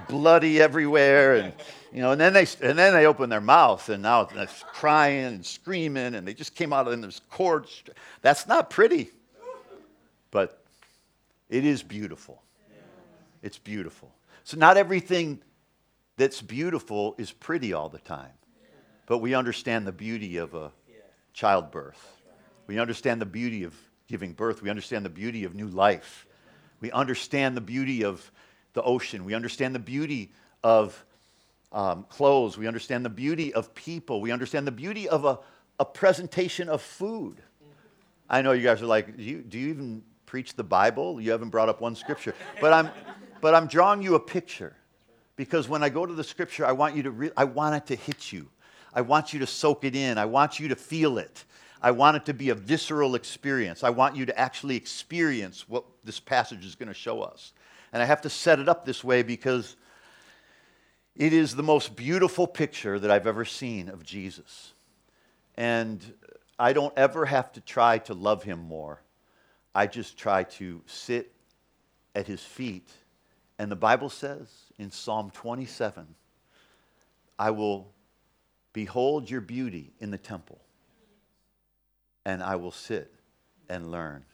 bloody 0.08 0.60
everywhere, 0.60 1.34
and 1.36 1.52
you 1.92 2.00
know, 2.00 2.12
and 2.12 2.20
then 2.20 2.32
they 2.32 2.46
and 2.62 2.78
then 2.78 2.92
they 2.92 3.06
open 3.06 3.30
their 3.30 3.40
mouth 3.40 3.88
and 3.88 4.02
now 4.02 4.28
it's 4.34 4.64
crying 4.72 5.24
and 5.24 5.46
screaming, 5.46 6.14
and 6.14 6.26
they 6.26 6.34
just 6.34 6.54
came 6.54 6.72
out 6.72 6.88
in 6.88 7.00
this 7.00 7.20
cord. 7.30 7.66
That's 8.22 8.46
not 8.46 8.70
pretty, 8.70 9.10
but 10.30 10.62
it 11.48 11.64
is 11.64 11.82
beautiful. 11.82 12.42
It's 13.42 13.58
beautiful. 13.58 14.12
So 14.44 14.56
not 14.56 14.76
everything 14.76 15.40
that's 16.16 16.40
beautiful 16.40 17.14
is 17.18 17.30
pretty 17.30 17.72
all 17.72 17.88
the 17.88 17.98
time, 17.98 18.32
but 19.06 19.18
we 19.18 19.34
understand 19.34 19.86
the 19.86 19.92
beauty 19.92 20.38
of 20.38 20.54
a 20.54 20.72
childbirth. 21.32 22.12
We 22.66 22.78
understand 22.78 23.20
the 23.20 23.26
beauty 23.26 23.64
of 23.64 23.74
giving 24.08 24.32
birth. 24.32 24.62
We 24.62 24.70
understand 24.70 25.04
the 25.04 25.10
beauty 25.10 25.44
of 25.44 25.54
new 25.54 25.68
life. 25.68 26.26
We 26.80 26.90
understand 26.90 27.56
the 27.56 27.60
beauty 27.60 28.04
of 28.04 28.30
the 28.76 28.82
ocean. 28.82 29.24
We 29.24 29.34
understand 29.34 29.74
the 29.74 29.80
beauty 29.80 30.30
of 30.62 31.04
um, 31.72 32.04
clothes. 32.08 32.56
We 32.56 32.68
understand 32.68 33.04
the 33.04 33.10
beauty 33.10 33.52
of 33.52 33.74
people. 33.74 34.20
We 34.20 34.30
understand 34.30 34.66
the 34.66 34.72
beauty 34.72 35.08
of 35.08 35.24
a, 35.24 35.40
a 35.80 35.84
presentation 35.84 36.68
of 36.68 36.80
food. 36.80 37.38
I 38.28 38.42
know 38.42 38.52
you 38.52 38.62
guys 38.62 38.82
are 38.82 38.86
like, 38.86 39.16
do 39.16 39.22
you, 39.22 39.42
do 39.42 39.58
you 39.58 39.68
even 39.68 40.02
preach 40.26 40.54
the 40.54 40.62
Bible? 40.62 41.20
You 41.20 41.30
haven't 41.30 41.48
brought 41.48 41.68
up 41.68 41.80
one 41.80 41.96
scripture. 41.96 42.34
But 42.60 42.72
I'm, 42.72 42.90
but 43.40 43.54
I'm 43.54 43.66
drawing 43.66 44.02
you 44.02 44.14
a 44.14 44.20
picture 44.20 44.76
because 45.36 45.68
when 45.68 45.82
I 45.82 45.88
go 45.88 46.04
to 46.04 46.12
the 46.12 46.24
scripture, 46.24 46.66
I 46.66 46.72
want 46.72 46.94
you 46.94 47.02
to, 47.04 47.10
re- 47.10 47.32
I 47.36 47.44
want 47.44 47.76
it 47.76 47.86
to 47.86 47.96
hit 47.96 48.30
you. 48.30 48.46
I 48.92 49.00
want 49.00 49.32
you 49.32 49.40
to 49.40 49.46
soak 49.46 49.84
it 49.84 49.96
in. 49.96 50.18
I 50.18 50.26
want 50.26 50.60
you 50.60 50.68
to 50.68 50.76
feel 50.76 51.18
it. 51.18 51.44
I 51.80 51.92
want 51.92 52.16
it 52.16 52.26
to 52.26 52.34
be 52.34 52.50
a 52.50 52.54
visceral 52.54 53.14
experience. 53.14 53.84
I 53.84 53.90
want 53.90 54.16
you 54.16 54.26
to 54.26 54.38
actually 54.38 54.76
experience 54.76 55.68
what 55.68 55.84
this 56.04 56.20
passage 56.20 56.64
is 56.64 56.74
going 56.74 56.88
to 56.88 56.94
show 56.94 57.22
us. 57.22 57.52
And 57.96 58.02
I 58.02 58.04
have 58.04 58.20
to 58.20 58.28
set 58.28 58.58
it 58.58 58.68
up 58.68 58.84
this 58.84 59.02
way 59.02 59.22
because 59.22 59.74
it 61.14 61.32
is 61.32 61.56
the 61.56 61.62
most 61.62 61.96
beautiful 61.96 62.46
picture 62.46 62.98
that 62.98 63.10
I've 63.10 63.26
ever 63.26 63.46
seen 63.46 63.88
of 63.88 64.04
Jesus. 64.04 64.74
And 65.56 66.04
I 66.58 66.74
don't 66.74 66.92
ever 66.98 67.24
have 67.24 67.50
to 67.52 67.62
try 67.62 67.96
to 68.00 68.12
love 68.12 68.42
him 68.42 68.58
more. 68.58 69.00
I 69.74 69.86
just 69.86 70.18
try 70.18 70.42
to 70.42 70.82
sit 70.84 71.32
at 72.14 72.26
his 72.26 72.42
feet. 72.42 72.90
And 73.58 73.72
the 73.72 73.76
Bible 73.76 74.10
says 74.10 74.46
in 74.78 74.90
Psalm 74.90 75.30
27 75.30 76.06
I 77.38 77.50
will 77.50 77.94
behold 78.74 79.30
your 79.30 79.40
beauty 79.40 79.94
in 80.00 80.10
the 80.10 80.18
temple 80.18 80.60
and 82.26 82.42
I 82.42 82.56
will 82.56 82.72
sit 82.72 83.10
and 83.70 83.90
learn. 83.90 84.26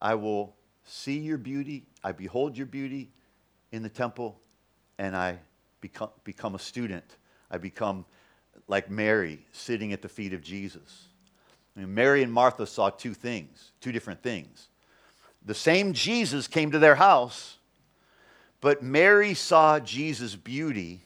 I 0.00 0.16
will 0.16 0.56
see 0.84 1.18
your 1.18 1.38
beauty, 1.38 1.84
I 2.02 2.12
behold 2.12 2.56
your 2.56 2.66
beauty 2.66 3.10
in 3.70 3.82
the 3.82 3.88
temple, 3.88 4.40
and 4.98 5.16
I 5.16 5.38
become, 5.80 6.10
become 6.24 6.54
a 6.54 6.58
student. 6.58 7.16
I 7.50 7.58
become 7.58 8.04
like 8.68 8.90
Mary 8.90 9.44
sitting 9.52 9.92
at 9.92 10.02
the 10.02 10.08
feet 10.08 10.32
of 10.32 10.42
Jesus. 10.42 11.06
I 11.76 11.80
mean, 11.80 11.94
Mary 11.94 12.22
and 12.22 12.32
Martha 12.32 12.66
saw 12.66 12.90
two 12.90 13.14
things, 13.14 13.72
two 13.80 13.92
different 13.92 14.22
things. 14.22 14.68
The 15.44 15.54
same 15.54 15.92
Jesus 15.92 16.46
came 16.46 16.70
to 16.70 16.78
their 16.78 16.94
house, 16.94 17.58
but 18.60 18.82
Mary 18.82 19.34
saw 19.34 19.80
Jesus' 19.80 20.36
beauty, 20.36 21.02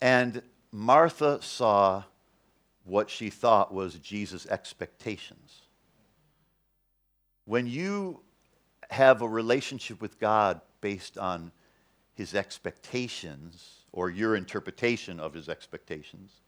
and 0.00 0.42
Martha 0.72 1.40
saw 1.42 2.04
what 2.84 3.10
she 3.10 3.30
thought 3.30 3.72
was 3.72 3.94
Jesus' 3.96 4.46
expectations. 4.46 5.62
When 7.44 7.66
you 7.66 8.20
have 8.90 9.22
a 9.22 9.28
relationship 9.28 10.00
with 10.00 10.18
God 10.18 10.60
based 10.80 11.18
on 11.18 11.52
his 12.14 12.34
expectations 12.34 13.80
or 13.92 14.10
your 14.10 14.36
interpretation 14.36 15.20
of 15.20 15.34
his 15.34 15.48
expectations, 15.48 16.40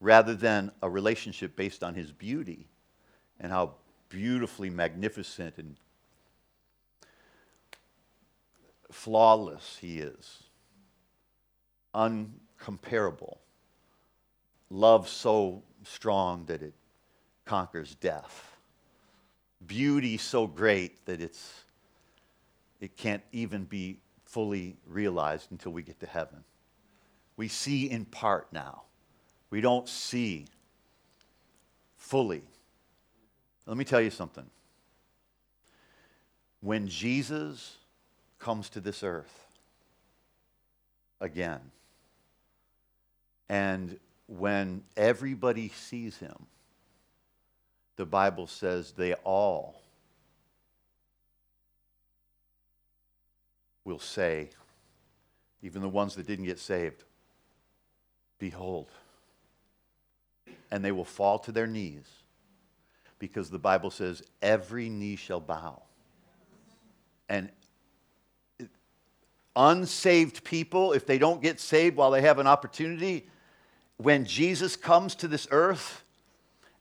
rather 0.00 0.34
than 0.34 0.70
a 0.82 0.90
relationship 0.90 1.56
based 1.56 1.84
on 1.84 1.94
his 1.94 2.12
beauty 2.12 2.68
and 3.40 3.52
how 3.52 3.74
beautifully 4.08 4.70
magnificent 4.70 5.56
and 5.58 5.76
flawless 8.90 9.78
he 9.80 9.98
is, 9.98 10.44
uncomparable, 11.94 13.38
love 14.70 15.08
so 15.08 15.62
strong 15.84 16.44
that 16.46 16.62
it 16.62 16.74
conquers 17.44 17.94
death, 17.96 18.56
beauty 19.66 20.16
so 20.16 20.46
great 20.46 21.04
that 21.06 21.20
it's, 21.20 21.64
it 22.82 22.96
can't 22.96 23.22
even 23.30 23.62
be 23.62 24.00
fully 24.24 24.76
realized 24.88 25.52
until 25.52 25.70
we 25.70 25.82
get 25.82 26.00
to 26.00 26.06
heaven. 26.06 26.42
We 27.36 27.46
see 27.46 27.88
in 27.88 28.04
part 28.04 28.52
now. 28.52 28.82
We 29.50 29.60
don't 29.60 29.88
see 29.88 30.46
fully. 31.96 32.42
Let 33.66 33.76
me 33.76 33.84
tell 33.84 34.00
you 34.00 34.10
something. 34.10 34.46
When 36.60 36.88
Jesus 36.88 37.76
comes 38.40 38.68
to 38.70 38.80
this 38.80 39.04
earth 39.04 39.46
again, 41.20 41.60
and 43.48 43.96
when 44.26 44.82
everybody 44.96 45.68
sees 45.68 46.16
him, 46.16 46.46
the 47.94 48.06
Bible 48.06 48.48
says 48.48 48.90
they 48.90 49.14
all 49.14 49.81
will 53.84 53.98
say, 53.98 54.50
even 55.62 55.82
the 55.82 55.88
ones 55.88 56.14
that 56.16 56.26
didn't 56.26 56.44
get 56.44 56.58
saved, 56.58 57.04
Behold. 58.38 58.88
And 60.72 60.84
they 60.84 60.90
will 60.90 61.04
fall 61.04 61.38
to 61.40 61.52
their 61.52 61.68
knees 61.68 62.08
because 63.20 63.50
the 63.50 63.58
Bible 63.58 63.90
says, 63.90 64.22
every 64.40 64.88
knee 64.88 65.14
shall 65.14 65.38
bow. 65.38 65.80
And 67.28 67.50
unsaved 69.54 70.42
people, 70.42 70.92
if 70.92 71.06
they 71.06 71.18
don't 71.18 71.40
get 71.40 71.60
saved 71.60 71.96
while 71.96 72.10
they 72.10 72.22
have 72.22 72.40
an 72.40 72.48
opportunity, 72.48 73.28
when 73.96 74.24
Jesus 74.24 74.74
comes 74.74 75.14
to 75.16 75.28
this 75.28 75.46
earth 75.52 76.02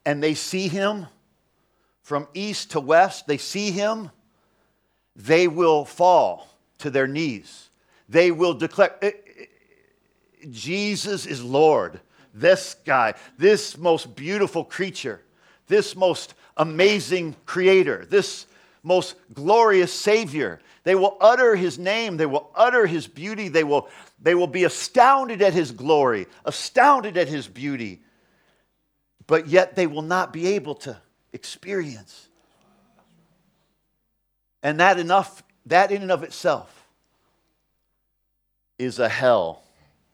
and 0.03 0.23
they 0.23 0.33
see 0.33 0.67
him 0.67 1.05
from 2.01 2.27
east 2.33 2.71
to 2.71 2.79
west, 2.79 3.27
they 3.27 3.37
see 3.37 3.69
him, 3.69 4.09
they 5.15 5.47
will 5.47 5.85
fall 5.85 6.50
to 6.81 6.89
their 6.89 7.07
knees. 7.07 7.69
They 8.09 8.31
will 8.31 8.53
declare, 8.53 8.95
eh, 9.01 9.11
eh, 9.39 9.45
Jesus 10.49 11.25
is 11.25 11.43
Lord. 11.43 12.01
This 12.33 12.75
guy, 12.85 13.13
this 13.37 13.77
most 13.77 14.15
beautiful 14.15 14.63
creature, 14.63 15.21
this 15.67 15.95
most 15.95 16.33
amazing 16.57 17.35
creator, 17.45 18.05
this 18.09 18.45
most 18.83 19.15
glorious 19.33 19.93
Savior. 19.93 20.59
They 20.83 20.95
will 20.95 21.17
utter 21.21 21.55
his 21.55 21.77
name, 21.77 22.17
they 22.17 22.25
will 22.25 22.49
utter 22.55 22.85
his 22.85 23.07
beauty, 23.07 23.47
they 23.47 23.63
will, 23.63 23.87
they 24.19 24.33
will 24.33 24.47
be 24.47 24.63
astounded 24.63 25.41
at 25.41 25.53
his 25.53 25.71
glory, 25.71 26.27
astounded 26.45 27.17
at 27.17 27.27
his 27.27 27.47
beauty, 27.47 28.01
but 29.27 29.47
yet 29.47 29.75
they 29.75 29.87
will 29.87 30.01
not 30.01 30.33
be 30.33 30.47
able 30.55 30.75
to 30.75 30.97
experience. 31.33 32.27
And 34.63 34.79
that 34.79 34.99
enough, 34.99 35.43
that 35.65 35.91
in 35.91 36.02
and 36.02 36.12
of 36.12 36.24
itself 36.24 36.88
is 38.80 39.00
a 39.00 39.10
hell 39.10 39.63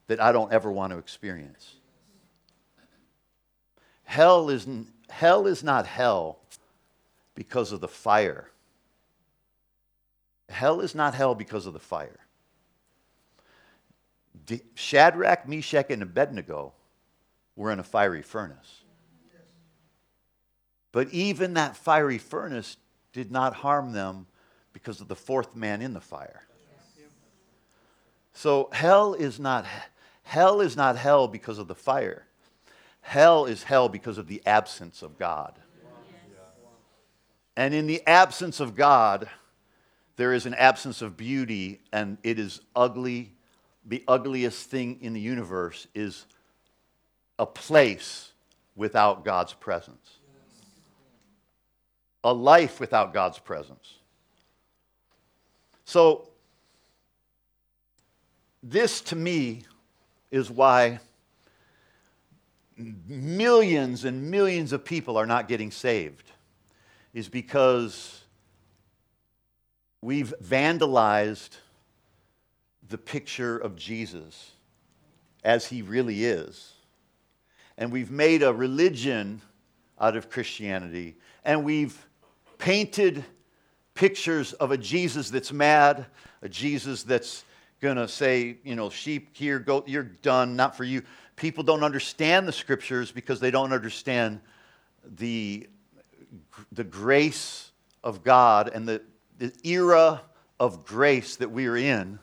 that 0.08 0.22
I 0.22 0.32
don't 0.32 0.52
ever 0.52 0.72
want 0.72 0.92
to 0.92 1.00
experience. 1.00 1.76
Hell 4.04 4.50
is, 4.50 4.68
hell 5.10 5.48
is 5.48 5.64
not 5.64 5.86
hell 5.86 6.40
because 7.36 7.72
of 7.72 7.82
the 7.82 7.88
fire. 7.88 8.50
Hell 10.50 10.80
is 10.80 10.96
not 10.96 11.14
hell 11.14 11.36
because 11.36 11.66
of 11.66 11.74
the 11.74 11.80
fire. 11.80 12.20
Shadrach, 14.76 15.48
Meshach, 15.48 15.90
and 15.90 16.02
Abednego 16.02 16.74
were 17.56 17.72
in 17.72 17.80
a 17.80 17.84
fiery 17.84 18.22
furnace. 18.22 18.82
But 20.94 21.10
even 21.10 21.56
that 21.56 21.76
fiery 21.76 22.18
furnace 22.18 22.78
did 23.12 23.32
not 23.32 23.56
harm 23.56 23.92
them 23.92 24.28
because 24.78 25.02
of 25.02 25.08
the 25.08 25.16
fourth 25.16 25.56
man 25.56 25.82
in 25.82 25.96
the 25.96 26.00
fire. 26.00 26.44
So 28.34 28.70
hell 28.72 29.16
is 29.16 29.40
not 29.40 29.66
hell 30.22 30.62
is 30.62 30.78
not 30.78 30.96
hell 30.96 31.28
because 31.28 31.58
of 31.58 31.68
the 31.68 31.74
fire. 31.74 32.28
Hell 33.02 33.46
is 33.46 33.63
hell 33.63 33.90
because 33.90 34.20
of 34.20 34.28
the 34.28 34.40
absence 34.46 35.02
of 35.02 35.18
God. 35.18 35.58
And 37.56 37.74
in 37.74 37.88
the 37.88 38.06
absence 38.06 38.60
of 38.60 38.76
God, 38.76 39.28
there 40.16 40.32
is 40.32 40.46
an 40.46 40.54
absence 40.54 41.02
of 41.02 41.18
beauty, 41.18 41.82
and 41.92 42.20
it 42.22 42.38
is 42.38 42.62
ugly. 42.76 43.34
The 43.84 44.04
ugliest 44.08 44.70
thing 44.70 45.00
in 45.02 45.13
the 45.13 45.20
universe 45.20 45.88
is 45.96 46.28
a 47.40 47.48
place 47.48 48.32
without 48.76 49.26
God's 49.26 49.54
presence, 49.54 50.20
a 52.24 52.32
life 52.32 52.80
without 52.80 53.12
God's 53.12 53.40
presence. 53.40 53.96
So, 55.88 56.28
this 58.62 59.00
to 59.04 59.15
me 59.15 59.63
is 60.32 60.52
why 60.52 61.00
millions 63.08 64.04
and 64.04 64.30
millions 64.30 64.73
of 64.73 64.84
people 64.84 65.15
are 65.15 65.26
not 65.26 65.47
getting 65.47 65.71
saved, 65.71 66.30
is 67.13 67.30
because 67.30 68.19
we've 70.02 70.34
vandalized 70.43 71.56
the 72.89 72.97
picture 72.97 73.58
of 73.58 73.78
Jesus 73.78 74.52
as 75.45 75.67
he 75.67 75.82
really 75.84 76.26
is. 76.26 76.73
And 77.78 77.93
we've 77.93 78.12
made 78.12 78.43
a 78.43 78.52
religion 78.52 79.41
out 79.97 80.17
of 80.17 80.30
Christianity, 80.30 81.15
and 81.45 81.63
we've 81.63 82.06
painted 82.58 83.23
pictures 83.98 84.54
of 84.54 84.70
a 84.70 84.78
Jesus 84.78 85.32
that's 85.32 85.52
mad, 85.52 86.06
a 86.44 86.48
Jesus 86.48 87.02
that's 87.02 87.44
going 87.82 87.96
to 87.98 88.08
say, 88.08 88.58
you 88.64 88.76
know, 88.76 88.92
sheep 88.92 89.36
here, 89.36 89.58
go, 89.58 89.84
you're 89.88 90.04
done, 90.04 90.56
not 90.56 90.78
for 90.78 90.84
you. 90.84 91.02
People 91.36 91.64
don't 91.64 91.84
understand 91.84 92.48
the 92.48 92.52
scriptures 92.52 93.12
because 93.12 93.40
they 93.40 93.50
don't 93.50 93.74
understand 93.74 94.40
the, 95.18 95.68
the 96.72 96.84
grace 96.84 97.72
of 98.04 98.24
God 98.24 98.70
and 98.72 98.88
the, 98.88 99.02
the 99.40 99.52
era 99.64 100.22
of 100.60 100.86
grace 100.86 101.36
that 101.38 101.50
we 101.50 101.66
are 101.66 101.78
in 101.78 102.20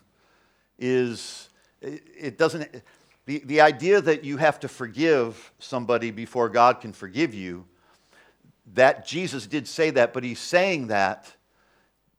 is, 0.78 1.48
it, 1.80 2.04
it 2.16 2.38
doesn't, 2.38 2.82
the, 3.26 3.42
the 3.46 3.60
idea 3.60 4.00
that 4.00 4.22
you 4.22 4.36
have 4.36 4.60
to 4.60 4.68
forgive 4.68 5.52
somebody 5.58 6.12
before 6.12 6.48
God 6.48 6.80
can 6.80 6.92
forgive 6.92 7.34
you, 7.34 7.64
that 8.74 9.04
Jesus 9.04 9.48
did 9.48 9.66
say 9.66 9.90
that, 9.90 10.12
but 10.12 10.22
he's 10.22 10.38
saying 10.38 10.86
that 10.86 11.34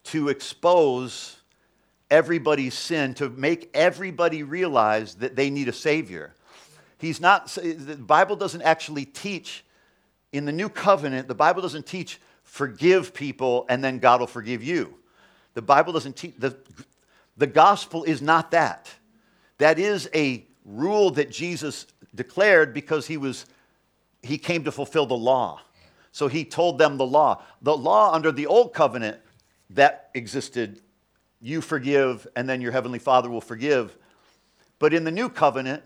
to 0.06 0.30
expose 0.30 1.38
everybody's 2.10 2.74
sin, 2.74 3.14
to 3.16 3.30
make 3.30 3.70
everybody 3.74 4.44
realize 4.44 5.16
that 5.16 5.36
they 5.36 5.50
need 5.50 5.68
a 5.68 5.74
Savior. 5.74 6.34
He's 6.98 7.20
not, 7.20 7.48
the 7.48 7.98
Bible 7.98 8.36
doesn't 8.36 8.62
actually 8.62 9.06
teach, 9.06 9.66
in 10.32 10.46
the 10.46 10.52
new 10.52 10.70
covenant, 10.70 11.28
the 11.28 11.36
Bible 11.36 11.62
doesn't 11.62 11.86
teach 11.86 12.20
forgive 12.44 13.14
people 13.14 13.66
and 13.70 13.84
then 13.84 14.00
God 14.00 14.20
will 14.20 14.28
forgive 14.28 14.64
you. 14.64 14.96
The 15.56 15.62
Bible 15.62 15.94
doesn't 15.94 16.16
teach, 16.16 16.36
the, 16.38 16.56
the 17.38 17.48
gospel 17.48 18.04
is 18.04 18.22
not 18.22 18.52
that. 18.52 18.94
That 19.58 19.80
is 19.80 20.10
a 20.14 20.46
rule 20.64 21.12
that 21.12 21.32
Jesus 21.32 21.88
declared 22.14 22.74
because 22.74 23.08
he 23.08 23.18
was 23.18 23.46
he 24.22 24.38
came 24.40 24.64
to 24.64 24.72
fulfill 24.72 25.06
the 25.06 25.18
law. 25.18 25.62
So 26.12 26.28
he 26.28 26.46
told 26.46 26.80
them 26.80 26.98
the 26.98 27.06
law. 27.06 27.44
The 27.62 27.78
law 27.78 28.14
under 28.14 28.32
the 28.32 28.48
old 28.48 28.74
covenant 28.74 29.20
that 29.72 30.10
existed 30.14 30.82
you 31.42 31.62
forgive, 31.62 32.28
and 32.36 32.50
then 32.50 32.60
your 32.60 32.72
heavenly 32.72 32.98
Father 32.98 33.30
will 33.30 33.40
forgive. 33.42 33.96
But 34.80 34.96
in 34.96 35.04
the 35.04 35.12
new 35.12 35.30
covenant, 35.30 35.84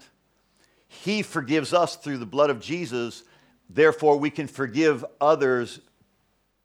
He 0.88 1.22
forgives 1.22 1.74
us 1.74 1.98
through 1.98 2.20
the 2.20 2.26
blood 2.26 2.50
of 2.50 2.62
Jesus. 2.62 3.24
Therefore, 3.70 4.18
we 4.18 4.30
can 4.30 4.48
forgive 4.48 5.04
others 5.20 5.82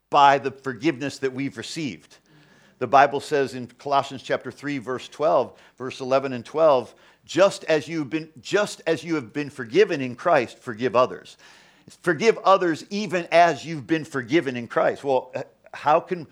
by 0.09 0.37
the 0.37 0.51
forgiveness 0.51 1.19
that 1.19 1.33
we've 1.33 1.57
received. 1.57 2.19
The 2.79 2.87
Bible 2.87 3.19
says 3.19 3.53
in 3.53 3.67
Colossians 3.67 4.21
chapter 4.23 4.51
3 4.51 4.77
verse 4.77 5.07
12, 5.09 5.57
verse 5.77 5.99
11 5.99 6.31
and 6.31 6.45
12, 6.45 6.95
just 7.25 7.63
as 7.65 7.87
you've 7.87 8.09
been 8.09 8.29
just 8.39 8.81
as 8.87 9.03
you 9.03 9.15
have 9.15 9.33
been 9.33 9.49
forgiven 9.49 9.99
in 9.99 10.15
Christ, 10.15 10.59
forgive 10.59 10.95
others. 10.95 11.37
Forgive 12.01 12.37
others 12.39 12.85
even 12.89 13.27
as 13.31 13.65
you've 13.65 13.87
been 13.87 14.05
forgiven 14.05 14.55
in 14.55 14.67
Christ. 14.67 15.03
Well, 15.03 15.33
how 15.73 15.99
can 15.99 16.27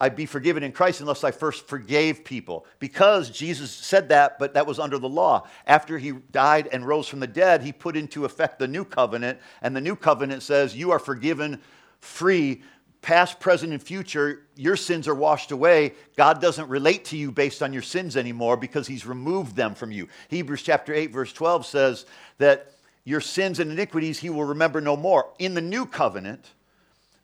I 0.00 0.10
be 0.10 0.26
forgiven 0.26 0.62
in 0.62 0.72
Christ 0.72 1.00
unless 1.00 1.24
I 1.24 1.30
first 1.30 1.66
forgave 1.66 2.24
people? 2.24 2.66
Because 2.78 3.30
Jesus 3.30 3.70
said 3.70 4.10
that, 4.10 4.38
but 4.38 4.54
that 4.54 4.66
was 4.66 4.78
under 4.78 4.98
the 4.98 5.08
law. 5.08 5.46
After 5.66 5.96
he 5.96 6.12
died 6.12 6.68
and 6.70 6.86
rose 6.86 7.08
from 7.08 7.20
the 7.20 7.26
dead, 7.26 7.62
he 7.62 7.72
put 7.72 7.96
into 7.96 8.26
effect 8.26 8.58
the 8.58 8.68
new 8.68 8.84
covenant, 8.84 9.38
and 9.62 9.74
the 9.74 9.80
new 9.80 9.96
covenant 9.96 10.42
says, 10.42 10.76
You 10.76 10.90
are 10.90 10.98
forgiven 10.98 11.62
free 12.00 12.62
past, 13.06 13.38
present, 13.38 13.72
and 13.72 13.80
future, 13.80 14.48
your 14.56 14.74
sins 14.74 15.06
are 15.06 15.14
washed 15.14 15.52
away. 15.52 15.94
God 16.16 16.40
doesn't 16.40 16.68
relate 16.68 17.04
to 17.04 17.16
you 17.16 17.30
based 17.30 17.62
on 17.62 17.72
your 17.72 17.80
sins 17.80 18.16
anymore 18.16 18.56
because 18.56 18.88
he's 18.88 19.06
removed 19.06 19.54
them 19.54 19.76
from 19.76 19.92
you. 19.92 20.08
Hebrews 20.28 20.62
chapter 20.62 20.92
8, 20.92 21.12
verse 21.12 21.32
12 21.32 21.66
says 21.66 22.04
that 22.38 22.72
your 23.04 23.20
sins 23.20 23.60
and 23.60 23.70
iniquities 23.70 24.18
he 24.18 24.28
will 24.28 24.44
remember 24.44 24.80
no 24.80 24.96
more. 24.96 25.30
In 25.38 25.54
the 25.54 25.60
new 25.60 25.86
covenant, 25.86 26.50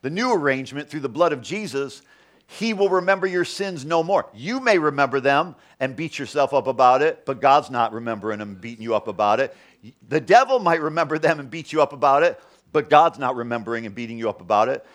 the 0.02 0.10
new 0.10 0.32
arrangement 0.32 0.88
through 0.88 1.00
the 1.00 1.08
blood 1.08 1.32
of 1.32 1.42
Jesus, 1.42 2.02
he 2.58 2.74
will 2.74 2.88
remember 2.88 3.26
your 3.26 3.44
sins 3.44 3.84
no 3.84 4.02
more. 4.02 4.28
You 4.34 4.60
may 4.60 4.78
remember 4.78 5.20
them 5.20 5.56
and 5.80 5.96
beat 5.96 6.18
yourself 6.18 6.52
up 6.52 6.66
about 6.66 7.02
it, 7.02 7.24
but 7.26 7.40
God's 7.40 7.70
not 7.70 7.92
remembering 7.92 8.38
them 8.38 8.50
and 8.50 8.60
beating 8.60 8.82
you 8.82 8.94
up 8.94 9.08
about 9.08 9.40
it. 9.40 9.56
The 10.08 10.20
devil 10.20 10.58
might 10.58 10.80
remember 10.80 11.18
them 11.18 11.40
and 11.40 11.50
beat 11.50 11.72
you 11.72 11.82
up 11.82 11.92
about 11.92 12.22
it, 12.22 12.40
but 12.72 12.88
God's 12.88 13.18
not 13.18 13.36
remembering 13.36 13.86
and 13.86 13.94
beating 13.94 14.18
you 14.18 14.28
up 14.28 14.40
about 14.40 14.68
it 14.68 14.86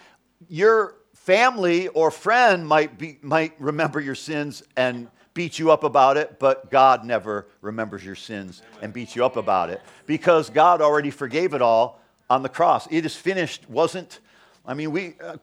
your 0.50 0.96
family 1.14 1.88
or 1.90 2.12
friend 2.12 2.68
might, 2.68 2.98
be, 2.98 3.18
might 3.22 3.54
remember 3.60 4.00
your 4.00 4.16
sins 4.16 4.64
and 4.76 5.08
beat 5.34 5.60
you 5.60 5.72
up 5.72 5.84
about 5.84 6.18
it, 6.18 6.40
but 6.40 6.72
God 6.72 7.06
never 7.06 7.48
remembers 7.62 8.04
your 8.04 8.16
sins 8.16 8.62
and 8.82 8.92
beats 8.92 9.16
you 9.16 9.24
up 9.24 9.38
about 9.38 9.70
it 9.70 9.82
because 10.06 10.50
God 10.50 10.82
already 10.82 11.12
forgave 11.12 11.54
it 11.54 11.62
all 11.62 12.02
on 12.30 12.44
the 12.44 12.50
cross. 12.50 12.88
It 12.90 13.06
is 13.06 13.16
finished 13.16 13.70
wasn't, 13.70 14.20
I 14.66 14.74
mean, 14.74 14.92
we, 14.92 15.16
uh, 15.22 15.38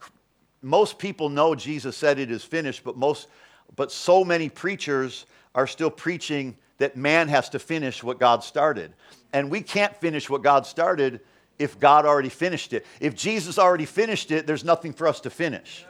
most 0.64 0.98
people 0.98 1.28
know 1.28 1.54
Jesus 1.54 1.96
said 1.96 2.18
it 2.18 2.30
is 2.30 2.42
finished, 2.42 2.82
but 2.84 2.96
most, 2.96 3.28
but 3.76 3.92
so 3.92 4.24
many 4.24 4.48
preachers 4.48 5.26
are 5.54 5.66
still 5.66 5.90
preaching 5.90 6.56
that 6.78 6.96
man 6.96 7.28
has 7.28 7.50
to 7.50 7.58
finish 7.58 8.02
what 8.02 8.18
God 8.18 8.42
started. 8.42 8.92
And 9.32 9.50
we 9.50 9.60
can't 9.60 9.94
finish 9.96 10.28
what 10.28 10.42
God 10.42 10.66
started 10.66 11.20
if 11.58 11.78
God 11.78 12.06
already 12.06 12.28
finished 12.30 12.72
it. 12.72 12.86
If 13.00 13.14
Jesus 13.14 13.58
already 13.58 13.84
finished 13.84 14.30
it, 14.30 14.46
there's 14.46 14.64
nothing 14.64 14.92
for 14.92 15.06
us 15.06 15.20
to 15.20 15.30
finish. 15.30 15.84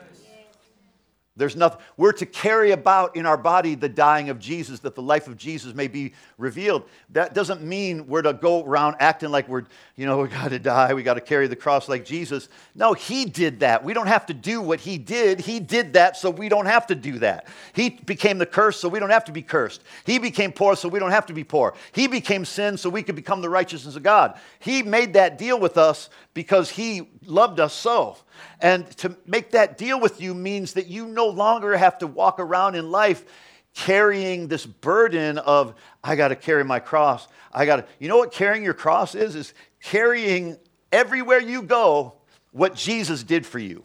There's 1.37 1.57
nothing. 1.57 1.81
We're 1.97 2.13
to 2.13 2.25
carry 2.25 2.71
about 2.71 3.17
in 3.17 3.25
our 3.25 3.35
body 3.35 3.75
the 3.75 3.89
dying 3.89 4.29
of 4.29 4.39
Jesus, 4.39 4.79
that 4.81 4.95
the 4.95 5.01
life 5.01 5.27
of 5.27 5.35
Jesus 5.35 5.73
may 5.73 5.89
be 5.89 6.13
revealed. 6.37 6.83
That 7.09 7.33
doesn't 7.33 7.61
mean 7.61 8.07
we're 8.07 8.21
to 8.21 8.31
go 8.31 8.63
around 8.63 8.95
acting 8.99 9.31
like 9.31 9.49
we're, 9.49 9.63
you 9.97 10.05
know, 10.05 10.19
we 10.19 10.29
got 10.29 10.51
to 10.51 10.59
die, 10.59 10.93
we 10.93 11.03
got 11.03 11.15
to 11.15 11.21
carry 11.21 11.47
the 11.47 11.55
cross 11.55 11.89
like 11.89 12.05
Jesus. 12.05 12.47
No, 12.73 12.93
He 12.93 13.25
did 13.25 13.59
that. 13.59 13.83
We 13.83 13.93
don't 13.93 14.07
have 14.07 14.25
to 14.27 14.33
do 14.33 14.61
what 14.61 14.79
He 14.79 14.97
did. 14.97 15.41
He 15.41 15.59
did 15.59 15.93
that, 15.93 16.15
so 16.15 16.29
we 16.29 16.47
don't 16.47 16.67
have 16.67 16.87
to 16.87 16.95
do 16.95 17.19
that. 17.19 17.47
He 17.73 17.89
became 17.89 18.37
the 18.37 18.45
curse, 18.45 18.79
so 18.79 18.87
we 18.87 18.99
don't 18.99 19.09
have 19.09 19.25
to 19.25 19.33
be 19.33 19.41
cursed. 19.41 19.83
He 20.05 20.19
became 20.19 20.53
poor, 20.53 20.77
so 20.77 20.87
we 20.87 20.99
don't 20.99 21.11
have 21.11 21.25
to 21.25 21.33
be 21.33 21.43
poor. 21.43 21.73
He 21.91 22.07
became 22.07 22.45
sin, 22.45 22.77
so 22.77 22.89
we 22.89 23.03
could 23.03 23.15
become 23.15 23.41
the 23.41 23.49
righteousness 23.49 23.97
of 23.97 24.03
God. 24.03 24.39
He 24.59 24.83
made 24.83 25.13
that 25.13 25.37
deal 25.37 25.59
with 25.59 25.77
us 25.77 26.09
because 26.33 26.69
He 26.69 27.09
loved 27.25 27.59
us 27.59 27.73
so. 27.73 28.17
And 28.61 28.89
to 28.97 29.15
make 29.25 29.51
that 29.51 29.77
deal 29.77 29.99
with 29.99 30.21
you 30.21 30.33
means 30.33 30.73
that 30.73 30.87
you 30.87 31.07
no 31.25 31.31
longer 31.31 31.75
have 31.75 31.97
to 31.99 32.07
walk 32.07 32.39
around 32.39 32.75
in 32.75 32.91
life 32.91 33.25
carrying 33.73 34.47
this 34.47 34.65
burden 34.65 35.37
of, 35.39 35.73
I 36.03 36.15
got 36.15 36.29
to 36.29 36.35
carry 36.35 36.63
my 36.63 36.79
cross. 36.79 37.27
I 37.51 37.65
got 37.65 37.77
to, 37.77 37.85
you 37.99 38.07
know 38.07 38.17
what 38.17 38.31
carrying 38.31 38.63
your 38.63 38.73
cross 38.73 39.15
is? 39.15 39.35
Is 39.35 39.53
carrying 39.81 40.57
everywhere 40.91 41.39
you 41.39 41.61
go 41.61 42.13
what 42.51 42.75
Jesus 42.75 43.23
did 43.23 43.45
for 43.45 43.59
you. 43.59 43.83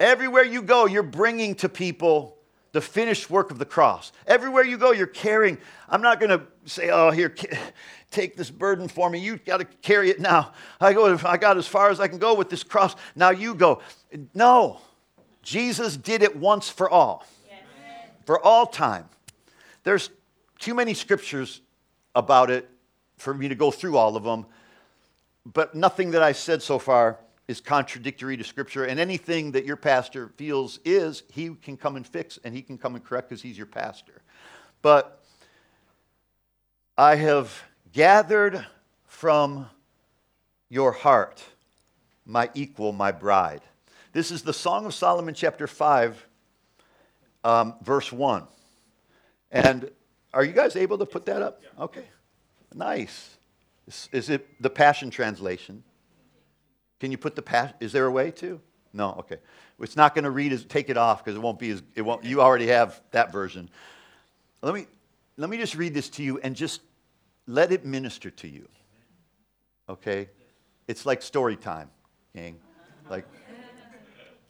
Everywhere 0.00 0.44
you 0.44 0.62
go, 0.62 0.86
you're 0.86 1.04
bringing 1.04 1.54
to 1.56 1.68
people 1.68 2.36
the 2.72 2.80
finished 2.80 3.30
work 3.30 3.52
of 3.52 3.58
the 3.58 3.64
cross. 3.64 4.10
Everywhere 4.26 4.64
you 4.64 4.76
go, 4.76 4.90
you're 4.90 5.06
carrying. 5.06 5.58
I'm 5.88 6.02
not 6.02 6.18
going 6.18 6.30
to 6.30 6.44
say, 6.64 6.90
oh, 6.90 7.12
here, 7.12 7.32
take 8.10 8.36
this 8.36 8.50
burden 8.50 8.88
for 8.88 9.08
me. 9.08 9.20
You 9.20 9.36
got 9.36 9.58
to 9.58 9.64
carry 9.64 10.10
it 10.10 10.18
now. 10.18 10.52
I 10.80 10.92
go, 10.94 11.16
I 11.24 11.36
got 11.36 11.58
as 11.58 11.68
far 11.68 11.90
as 11.90 12.00
I 12.00 12.08
can 12.08 12.18
go 12.18 12.34
with 12.34 12.50
this 12.50 12.64
cross. 12.64 12.96
Now 13.14 13.30
you 13.30 13.54
go. 13.54 13.82
No. 14.34 14.80
Jesus 15.44 15.96
did 15.96 16.22
it 16.22 16.34
once 16.34 16.68
for 16.68 16.90
all. 16.90 17.24
For 18.26 18.42
all 18.44 18.66
time. 18.66 19.08
There's 19.84 20.10
too 20.58 20.74
many 20.74 20.94
scriptures 20.94 21.60
about 22.14 22.50
it 22.50 22.68
for 23.18 23.34
me 23.34 23.48
to 23.48 23.54
go 23.54 23.70
through 23.70 23.96
all 23.96 24.16
of 24.16 24.24
them, 24.24 24.46
but 25.44 25.74
nothing 25.74 26.12
that 26.12 26.22
I 26.22 26.32
said 26.32 26.62
so 26.62 26.78
far 26.78 27.18
is 27.46 27.60
contradictory 27.60 28.36
to 28.38 28.44
scripture 28.44 28.84
and 28.84 28.98
anything 28.98 29.52
that 29.52 29.66
your 29.66 29.76
pastor 29.76 30.28
feels 30.36 30.80
is 30.84 31.22
he 31.30 31.50
can 31.50 31.76
come 31.76 31.96
and 31.96 32.06
fix 32.06 32.38
and 32.42 32.54
he 32.54 32.62
can 32.62 32.78
come 32.78 32.94
and 32.94 33.04
correct 33.04 33.28
because 33.28 33.42
he's 33.42 33.58
your 33.58 33.66
pastor. 33.66 34.22
But 34.80 35.22
I 36.96 37.16
have 37.16 37.62
gathered 37.92 38.64
from 39.06 39.68
your 40.70 40.92
heart 40.92 41.44
my 42.24 42.50
equal, 42.54 42.92
my 42.92 43.12
bride. 43.12 43.60
This 44.14 44.30
is 44.30 44.42
the 44.42 44.52
Song 44.52 44.86
of 44.86 44.94
Solomon, 44.94 45.34
chapter 45.34 45.66
5, 45.66 46.28
um, 47.42 47.74
verse 47.82 48.12
1. 48.12 48.44
And 49.50 49.90
are 50.32 50.44
you 50.44 50.52
guys 50.52 50.76
able 50.76 50.98
to 50.98 51.04
put 51.04 51.26
that 51.26 51.42
up? 51.42 51.60
Okay. 51.80 52.04
Nice. 52.72 53.36
Is, 53.88 54.08
is 54.12 54.30
it 54.30 54.62
the 54.62 54.70
Passion 54.70 55.10
Translation? 55.10 55.82
Can 57.00 57.10
you 57.10 57.18
put 57.18 57.34
the 57.34 57.42
Passion? 57.42 57.74
Is 57.80 57.90
there 57.90 58.06
a 58.06 58.10
way 58.10 58.30
to? 58.30 58.60
No, 58.92 59.16
okay. 59.18 59.38
It's 59.80 59.96
not 59.96 60.14
going 60.14 60.22
to 60.22 60.30
read 60.30 60.52
as, 60.52 60.64
take 60.64 60.90
it 60.90 60.96
off 60.96 61.24
because 61.24 61.36
it 61.36 61.42
won't 61.42 61.58
be 61.58 61.70
as, 61.70 61.82
it 61.96 62.02
won't, 62.02 62.22
you 62.22 62.40
already 62.40 62.68
have 62.68 63.02
that 63.10 63.32
version. 63.32 63.68
Let 64.62 64.74
me, 64.74 64.86
let 65.36 65.50
me 65.50 65.56
just 65.56 65.74
read 65.74 65.92
this 65.92 66.08
to 66.10 66.22
you 66.22 66.38
and 66.38 66.54
just 66.54 66.82
let 67.48 67.72
it 67.72 67.84
minister 67.84 68.30
to 68.30 68.46
you. 68.46 68.68
Okay? 69.88 70.28
It's 70.86 71.04
like 71.04 71.20
story 71.20 71.56
time, 71.56 71.90
gang. 72.32 72.60
Like, 73.10 73.26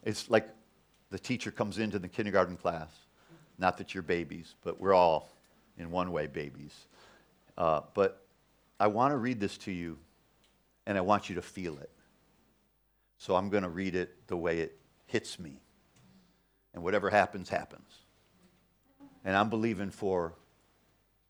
it's 0.04 0.30
like 0.30 0.48
the 1.10 1.18
teacher 1.18 1.50
comes 1.50 1.78
into 1.78 1.98
the 1.98 2.08
kindergarten 2.08 2.56
class. 2.56 2.90
Not 3.58 3.78
that 3.78 3.94
you're 3.94 4.02
babies, 4.02 4.54
but 4.62 4.80
we're 4.80 4.94
all, 4.94 5.32
in 5.78 5.90
one 5.90 6.12
way, 6.12 6.26
babies. 6.26 6.74
Uh, 7.56 7.80
but 7.94 8.22
I 8.78 8.88
want 8.88 9.12
to 9.12 9.16
read 9.16 9.40
this 9.40 9.56
to 9.58 9.72
you, 9.72 9.98
and 10.86 10.98
I 10.98 11.00
want 11.00 11.28
you 11.28 11.36
to 11.36 11.42
feel 11.42 11.78
it. 11.78 11.90
So 13.16 13.36
I'm 13.36 13.48
going 13.48 13.62
to 13.62 13.68
read 13.68 13.94
it 13.94 14.26
the 14.26 14.36
way 14.36 14.58
it 14.58 14.76
hits 15.06 15.38
me. 15.38 15.60
And 16.74 16.82
whatever 16.82 17.08
happens, 17.08 17.48
happens. 17.48 17.88
And 19.24 19.36
I'm 19.36 19.48
believing 19.48 19.90
for 19.90 20.34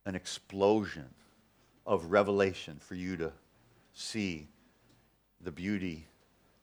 an 0.07 0.15
explosion 0.15 1.09
of 1.87 2.11
revelation 2.11 2.79
for 2.81 2.95
you 2.95 3.17
to 3.19 3.33
see 3.93 4.49
the 5.43 5.53
beauty 5.53 6.07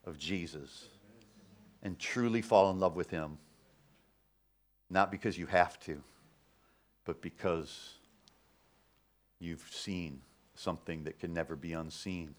of 0.06 0.17
Jesus 0.17 0.88
and 1.84 1.98
truly 1.98 2.41
fall 2.41 2.70
in 2.72 2.80
love 2.80 2.96
with 2.96 3.10
Him. 3.10 3.38
Not 4.89 5.12
because 5.12 5.38
you 5.38 5.46
have 5.48 5.80
to, 5.82 6.02
but 7.06 7.22
because 7.22 7.94
you've 9.39 9.67
seen 9.72 10.22
something 10.56 11.04
that 11.06 11.20
can 11.20 11.34
never 11.34 11.56
be 11.56 11.74
unseen. 11.74 12.36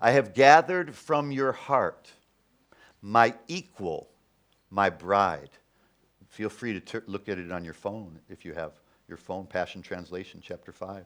I 0.00 0.12
have 0.12 0.32
gathered 0.32 0.94
from 0.94 1.32
your 1.32 1.52
heart 1.52 2.12
my 3.02 3.34
equal, 3.46 4.08
my 4.70 4.90
bride. 4.90 5.50
Feel 6.28 6.48
free 6.48 6.72
to 6.72 6.80
ter- 6.80 7.04
look 7.06 7.28
at 7.28 7.38
it 7.38 7.50
on 7.50 7.64
your 7.64 7.74
phone 7.74 8.20
if 8.28 8.44
you 8.44 8.54
have 8.54 8.72
your 9.08 9.16
phone, 9.16 9.46
Passion 9.46 9.82
Translation, 9.82 10.40
chapter 10.42 10.72
5. 10.72 11.04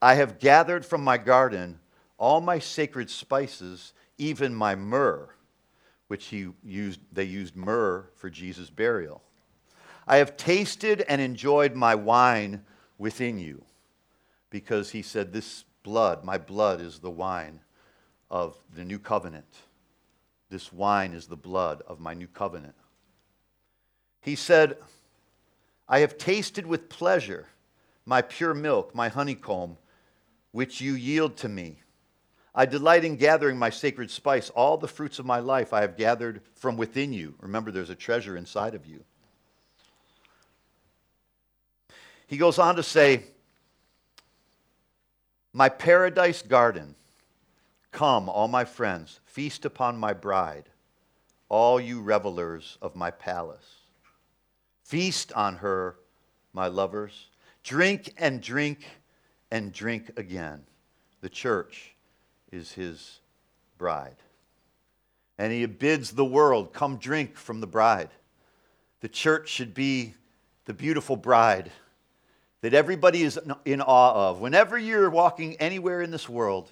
I 0.00 0.14
have 0.14 0.38
gathered 0.38 0.86
from 0.86 1.02
my 1.02 1.18
garden 1.18 1.80
all 2.18 2.40
my 2.40 2.58
sacred 2.58 3.10
spices, 3.10 3.92
even 4.18 4.54
my 4.54 4.74
myrrh, 4.74 5.28
which 6.08 6.26
he 6.26 6.48
used, 6.64 7.00
they 7.12 7.24
used 7.24 7.56
myrrh 7.56 8.08
for 8.14 8.30
Jesus' 8.30 8.70
burial. 8.70 9.22
I 10.06 10.18
have 10.18 10.36
tasted 10.36 11.04
and 11.08 11.20
enjoyed 11.20 11.74
my 11.74 11.94
wine 11.94 12.64
within 12.98 13.38
you, 13.38 13.64
because 14.50 14.90
he 14.90 15.02
said, 15.02 15.32
This 15.32 15.64
blood, 15.82 16.24
my 16.24 16.38
blood, 16.38 16.80
is 16.80 17.00
the 17.00 17.10
wine 17.10 17.60
of 18.30 18.56
the 18.74 18.84
new 18.84 18.98
covenant. 18.98 19.62
This 20.48 20.72
wine 20.72 21.12
is 21.12 21.26
the 21.26 21.36
blood 21.36 21.82
of 21.88 21.98
my 21.98 22.14
new 22.14 22.28
covenant. 22.28 22.76
He 24.20 24.36
said, 24.36 24.78
I 25.88 26.00
have 26.00 26.18
tasted 26.18 26.66
with 26.66 26.88
pleasure 26.88 27.48
my 28.06 28.22
pure 28.22 28.54
milk, 28.54 28.94
my 28.94 29.08
honeycomb 29.08 29.76
which 30.52 30.80
you 30.80 30.94
yield 30.94 31.36
to 31.36 31.48
me. 31.48 31.82
I 32.56 32.64
delight 32.64 33.04
in 33.04 33.16
gathering 33.16 33.58
my 33.58 33.68
sacred 33.68 34.10
spice. 34.10 34.48
All 34.50 34.78
the 34.78 34.88
fruits 34.88 35.18
of 35.18 35.26
my 35.26 35.40
life 35.40 35.74
I 35.74 35.82
have 35.82 35.96
gathered 35.96 36.40
from 36.54 36.78
within 36.78 37.12
you. 37.12 37.34
Remember, 37.40 37.70
there's 37.70 37.90
a 37.90 37.94
treasure 37.94 38.36
inside 38.36 38.74
of 38.74 38.86
you. 38.86 39.04
He 42.26 42.38
goes 42.38 42.58
on 42.58 42.76
to 42.76 42.82
say, 42.82 43.22
My 45.52 45.68
paradise 45.68 46.42
garden 46.42 46.96
Come, 47.96 48.28
all 48.28 48.46
my 48.46 48.66
friends, 48.66 49.20
feast 49.24 49.64
upon 49.64 49.96
my 49.96 50.12
bride, 50.12 50.68
all 51.48 51.80
you 51.80 52.02
revelers 52.02 52.76
of 52.82 52.94
my 52.94 53.10
palace. 53.10 53.76
Feast 54.84 55.32
on 55.32 55.56
her, 55.56 55.96
my 56.52 56.66
lovers. 56.66 57.30
Drink 57.64 58.12
and 58.18 58.42
drink 58.42 58.86
and 59.50 59.72
drink 59.72 60.10
again. 60.18 60.64
The 61.22 61.30
church 61.30 61.95
is 62.52 62.72
his 62.72 63.20
bride. 63.78 64.16
And 65.38 65.52
he 65.52 65.66
bids 65.66 66.12
the 66.12 66.24
world, 66.24 66.72
come 66.72 66.96
drink 66.96 67.36
from 67.36 67.60
the 67.60 67.66
bride. 67.66 68.08
The 69.00 69.08
church 69.08 69.48
should 69.48 69.74
be 69.74 70.14
the 70.64 70.74
beautiful 70.74 71.16
bride 71.16 71.70
that 72.62 72.74
everybody 72.74 73.22
is 73.22 73.38
in 73.64 73.80
awe 73.80 74.30
of. 74.30 74.40
Whenever 74.40 74.78
you're 74.78 75.10
walking 75.10 75.56
anywhere 75.56 76.02
in 76.02 76.10
this 76.10 76.28
world 76.28 76.70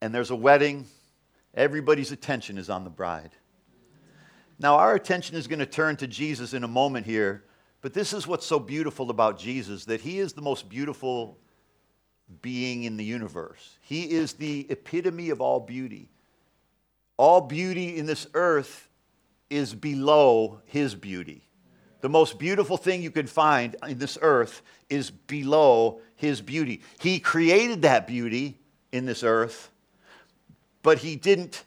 and 0.00 0.14
there's 0.14 0.30
a 0.30 0.36
wedding, 0.36 0.86
everybody's 1.54 2.10
attention 2.10 2.58
is 2.58 2.70
on 2.70 2.84
the 2.84 2.90
bride. 2.90 3.30
Now, 4.58 4.76
our 4.76 4.94
attention 4.94 5.36
is 5.36 5.46
going 5.46 5.58
to 5.58 5.66
turn 5.66 5.96
to 5.96 6.06
Jesus 6.06 6.54
in 6.54 6.64
a 6.64 6.68
moment 6.68 7.06
here, 7.06 7.44
but 7.80 7.92
this 7.92 8.12
is 8.12 8.26
what's 8.26 8.46
so 8.46 8.58
beautiful 8.58 9.10
about 9.10 9.38
Jesus 9.38 9.84
that 9.84 10.00
he 10.00 10.18
is 10.18 10.32
the 10.32 10.42
most 10.42 10.68
beautiful 10.68 11.36
being 12.40 12.84
in 12.84 12.96
the 12.96 13.04
universe. 13.04 13.76
He 13.82 14.10
is 14.10 14.34
the 14.34 14.66
epitome 14.70 15.30
of 15.30 15.40
all 15.40 15.60
beauty. 15.60 16.08
All 17.16 17.40
beauty 17.40 17.98
in 17.98 18.06
this 18.06 18.26
earth 18.34 18.88
is 19.50 19.74
below 19.74 20.60
his 20.64 20.94
beauty. 20.94 21.42
The 22.00 22.08
most 22.08 22.38
beautiful 22.38 22.76
thing 22.76 23.02
you 23.02 23.10
can 23.10 23.26
find 23.26 23.76
in 23.86 23.98
this 23.98 24.18
earth 24.22 24.62
is 24.88 25.10
below 25.10 26.00
his 26.16 26.40
beauty. 26.40 26.80
He 26.98 27.20
created 27.20 27.82
that 27.82 28.06
beauty 28.06 28.58
in 28.90 29.06
this 29.06 29.22
earth, 29.22 29.70
but 30.82 30.98
he 30.98 31.16
didn't 31.16 31.64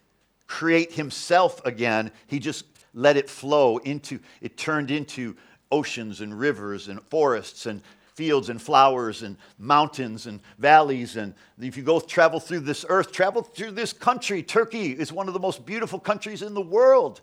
create 0.47 0.93
himself 0.93 1.66
again. 1.66 2.11
He 2.28 2.39
just 2.39 2.66
let 2.93 3.18
it 3.18 3.30
flow 3.30 3.78
into, 3.78 4.20
it 4.41 4.57
turned 4.57 4.91
into 4.91 5.36
oceans 5.72 6.22
and 6.22 6.38
rivers 6.38 6.88
and 6.88 7.01
forests 7.03 7.66
and 7.66 7.82
fields 8.16 8.49
and 8.49 8.61
flowers 8.61 9.24
and 9.24 9.38
mountains 9.59 10.26
and 10.26 10.39
valleys. 10.57 11.18
And 11.18 11.34
if 11.59 11.76
you 11.78 11.84
go 11.84 11.99
travel 11.99 12.39
through 12.39 12.61
this 12.61 12.86
earth, 12.88 13.11
travel 13.11 13.41
through 13.41 13.72
this 13.72 13.93
country. 13.93 14.41
Turkey 14.41 14.91
is 14.91 15.11
one 15.11 15.28
of 15.28 15.34
the 15.34 15.39
most 15.39 15.66
beautiful 15.66 15.99
countries 15.99 16.41
in 16.41 16.53
the 16.53 16.61
world. 16.61 17.22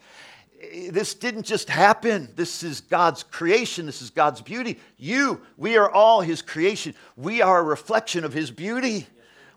Eh, 0.61 0.90
this 0.90 1.14
didn't 1.14 1.45
just 1.45 1.70
happen. 1.70 2.28
This 2.36 2.62
is 2.62 2.82
God's 2.82 3.22
creation. 3.22 3.86
This 3.86 4.03
is 4.03 4.11
God's 4.11 4.43
beauty. 4.43 4.78
You, 4.99 5.40
we 5.57 5.78
are 5.78 5.90
all 5.90 6.20
His 6.20 6.43
creation. 6.43 6.95
We 7.16 7.40
are 7.40 7.61
a 7.61 7.64
reflection 7.64 8.22
of 8.24 8.34
His 8.34 8.51
beauty. 8.51 9.07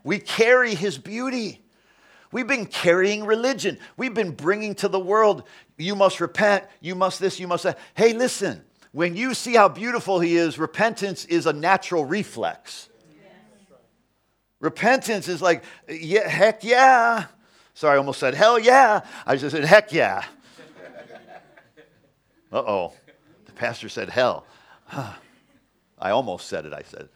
We 0.04 0.18
carry 0.18 0.74
His 0.74 0.96
beauty. 0.96 1.60
We've 2.32 2.46
been 2.46 2.66
carrying 2.66 3.24
religion. 3.24 3.78
We've 3.96 4.14
been 4.14 4.32
bringing 4.32 4.74
to 4.76 4.88
the 4.88 4.98
world, 4.98 5.44
you 5.76 5.94
must 5.94 6.20
repent, 6.20 6.64
you 6.80 6.94
must 6.94 7.20
this, 7.20 7.38
you 7.38 7.46
must 7.46 7.64
that. 7.64 7.78
Hey, 7.94 8.14
listen, 8.14 8.64
when 8.96 9.14
you 9.14 9.34
see 9.34 9.52
how 9.52 9.68
beautiful 9.68 10.20
he 10.20 10.38
is, 10.38 10.58
repentance 10.58 11.26
is 11.26 11.44
a 11.44 11.52
natural 11.52 12.06
reflex. 12.06 12.88
Repentance 14.58 15.28
is 15.28 15.42
like, 15.42 15.64
yeah, 15.86 16.26
heck 16.26 16.64
yeah. 16.64 17.26
Sorry, 17.74 17.96
I 17.96 17.98
almost 17.98 18.18
said 18.18 18.32
hell 18.32 18.58
yeah. 18.58 19.04
I 19.26 19.36
just 19.36 19.54
said 19.54 19.64
heck 19.64 19.92
yeah. 19.92 20.24
Uh 22.50 22.56
oh. 22.56 22.92
The 23.44 23.52
pastor 23.52 23.90
said 23.90 24.08
hell. 24.08 24.46
I 24.90 26.10
almost 26.10 26.46
said 26.46 26.64
it, 26.64 26.72
I 26.72 26.80
said. 26.80 27.10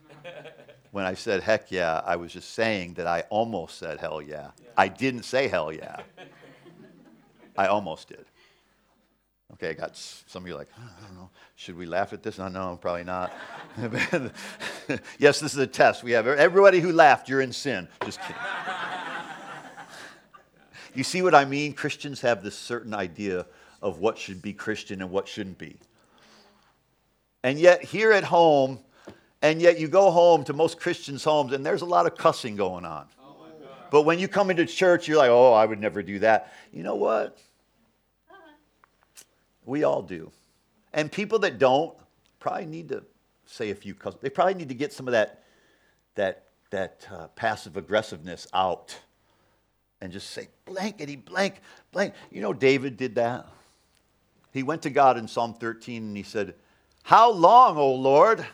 When 0.90 1.06
I 1.06 1.14
said 1.14 1.42
heck 1.42 1.70
yeah, 1.70 2.02
I 2.04 2.16
was 2.16 2.30
just 2.30 2.50
saying 2.50 2.94
that 2.94 3.06
I 3.06 3.22
almost 3.30 3.78
said 3.78 4.00
hell 4.00 4.20
yeah. 4.20 4.50
I 4.76 4.88
didn't 4.88 5.22
say 5.22 5.48
hell 5.48 5.72
yeah. 5.72 6.02
I 7.56 7.68
almost 7.68 8.08
did. 8.08 8.26
Okay, 9.54 9.70
I 9.70 9.72
got 9.72 9.96
some 9.96 10.42
of 10.42 10.48
you 10.48 10.54
like, 10.54 10.68
I 10.78 11.06
don't 11.06 11.16
know, 11.16 11.30
should 11.60 11.76
we 11.76 11.84
laugh 11.84 12.14
at 12.14 12.22
this? 12.22 12.38
No, 12.38 12.48
no, 12.48 12.78
probably 12.80 13.04
not. 13.04 13.30
yes, 15.18 15.40
this 15.40 15.52
is 15.52 15.58
a 15.58 15.66
test. 15.66 16.02
We 16.02 16.12
have 16.12 16.26
everybody 16.26 16.80
who 16.80 16.90
laughed, 16.90 17.28
you're 17.28 17.42
in 17.42 17.52
sin. 17.52 17.86
Just 18.02 18.18
kidding. 18.22 18.36
you 20.94 21.04
see 21.04 21.20
what 21.20 21.34
I 21.34 21.44
mean? 21.44 21.74
Christians 21.74 22.22
have 22.22 22.42
this 22.42 22.56
certain 22.56 22.94
idea 22.94 23.44
of 23.82 23.98
what 23.98 24.16
should 24.16 24.40
be 24.40 24.54
Christian 24.54 25.02
and 25.02 25.10
what 25.10 25.28
shouldn't 25.28 25.58
be. 25.58 25.76
And 27.42 27.58
yet, 27.58 27.84
here 27.84 28.10
at 28.10 28.24
home, 28.24 28.78
and 29.42 29.60
yet 29.60 29.78
you 29.78 29.86
go 29.86 30.10
home 30.10 30.44
to 30.44 30.54
most 30.54 30.80
Christians' 30.80 31.24
homes, 31.24 31.52
and 31.52 31.64
there's 31.64 31.82
a 31.82 31.86
lot 31.86 32.06
of 32.06 32.16
cussing 32.16 32.56
going 32.56 32.86
on. 32.86 33.04
but 33.90 34.04
when 34.04 34.18
you 34.18 34.28
come 34.28 34.48
into 34.48 34.64
church, 34.64 35.06
you're 35.06 35.18
like, 35.18 35.28
oh, 35.28 35.52
I 35.52 35.66
would 35.66 35.78
never 35.78 36.02
do 36.02 36.20
that. 36.20 36.54
You 36.72 36.84
know 36.84 36.94
what? 36.94 37.36
We 39.66 39.84
all 39.84 40.00
do. 40.00 40.32
And 40.92 41.10
people 41.10 41.38
that 41.40 41.58
don't 41.58 41.94
probably 42.38 42.66
need 42.66 42.88
to 42.88 43.04
say 43.46 43.70
a 43.70 43.74
few, 43.74 43.94
they 44.20 44.30
probably 44.30 44.54
need 44.54 44.68
to 44.68 44.74
get 44.74 44.92
some 44.92 45.08
of 45.08 45.12
that, 45.12 45.42
that, 46.14 46.44
that 46.70 47.06
uh, 47.12 47.28
passive 47.28 47.76
aggressiveness 47.76 48.46
out 48.54 48.98
and 50.00 50.12
just 50.12 50.30
say, 50.30 50.48
blankety 50.64 51.16
blank, 51.16 51.60
blank. 51.92 52.14
You 52.30 52.40
know, 52.40 52.52
David 52.52 52.96
did 52.96 53.16
that. 53.16 53.46
He 54.52 54.62
went 54.62 54.82
to 54.82 54.90
God 54.90 55.16
in 55.16 55.28
Psalm 55.28 55.54
13 55.54 56.02
and 56.02 56.16
he 56.16 56.22
said, 56.22 56.54
How 57.02 57.30
long, 57.30 57.76
O 57.76 57.94
Lord? 57.94 58.44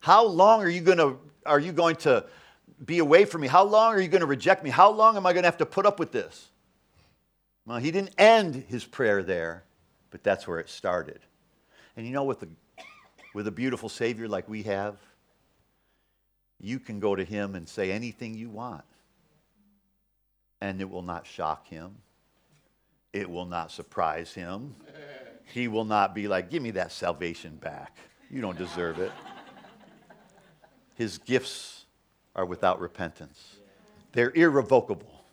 How 0.00 0.24
long 0.24 0.62
are 0.62 0.68
you 0.68 0.80
going 0.80 0.98
to, 0.98 1.18
are 1.46 1.60
you 1.60 1.72
going 1.72 1.96
to 1.96 2.24
be 2.84 2.98
away 2.98 3.24
from 3.24 3.42
me? 3.42 3.48
How 3.48 3.64
long 3.64 3.94
are 3.94 4.00
you 4.00 4.08
going 4.08 4.22
to 4.22 4.26
reject 4.26 4.64
me? 4.64 4.70
How 4.70 4.90
long 4.90 5.16
am 5.16 5.26
I 5.26 5.32
going 5.32 5.42
to 5.42 5.46
have 5.46 5.58
to 5.58 5.66
put 5.66 5.86
up 5.86 5.98
with 5.98 6.10
this? 6.10 6.50
Well, 7.66 7.78
he 7.78 7.90
didn't 7.90 8.14
end 8.18 8.64
his 8.68 8.84
prayer 8.84 9.22
there 9.22 9.64
but 10.10 10.22
that's 10.22 10.46
where 10.46 10.58
it 10.58 10.68
started. 10.68 11.20
And 11.96 12.06
you 12.06 12.12
know, 12.12 12.24
with, 12.24 12.44
with 13.34 13.46
a 13.46 13.50
beautiful 13.50 13.88
Savior 13.88 14.28
like 14.28 14.48
we 14.48 14.62
have, 14.64 14.96
you 16.60 16.78
can 16.78 17.00
go 17.00 17.16
to 17.16 17.24
Him 17.24 17.54
and 17.54 17.68
say 17.68 17.90
anything 17.90 18.34
you 18.34 18.50
want, 18.50 18.84
and 20.60 20.80
it 20.80 20.88
will 20.88 21.02
not 21.02 21.26
shock 21.26 21.66
Him. 21.68 21.96
It 23.12 23.28
will 23.28 23.46
not 23.46 23.72
surprise 23.72 24.32
Him. 24.34 24.74
He 25.52 25.68
will 25.68 25.84
not 25.84 26.14
be 26.14 26.28
like, 26.28 26.50
Give 26.50 26.62
me 26.62 26.70
that 26.72 26.92
salvation 26.92 27.56
back. 27.56 27.96
You 28.30 28.40
don't 28.40 28.58
deserve 28.58 28.98
it. 28.98 29.10
His 30.94 31.18
gifts 31.18 31.86
are 32.36 32.44
without 32.44 32.80
repentance, 32.80 33.56
they're 34.12 34.32
irrevocable. 34.34 35.24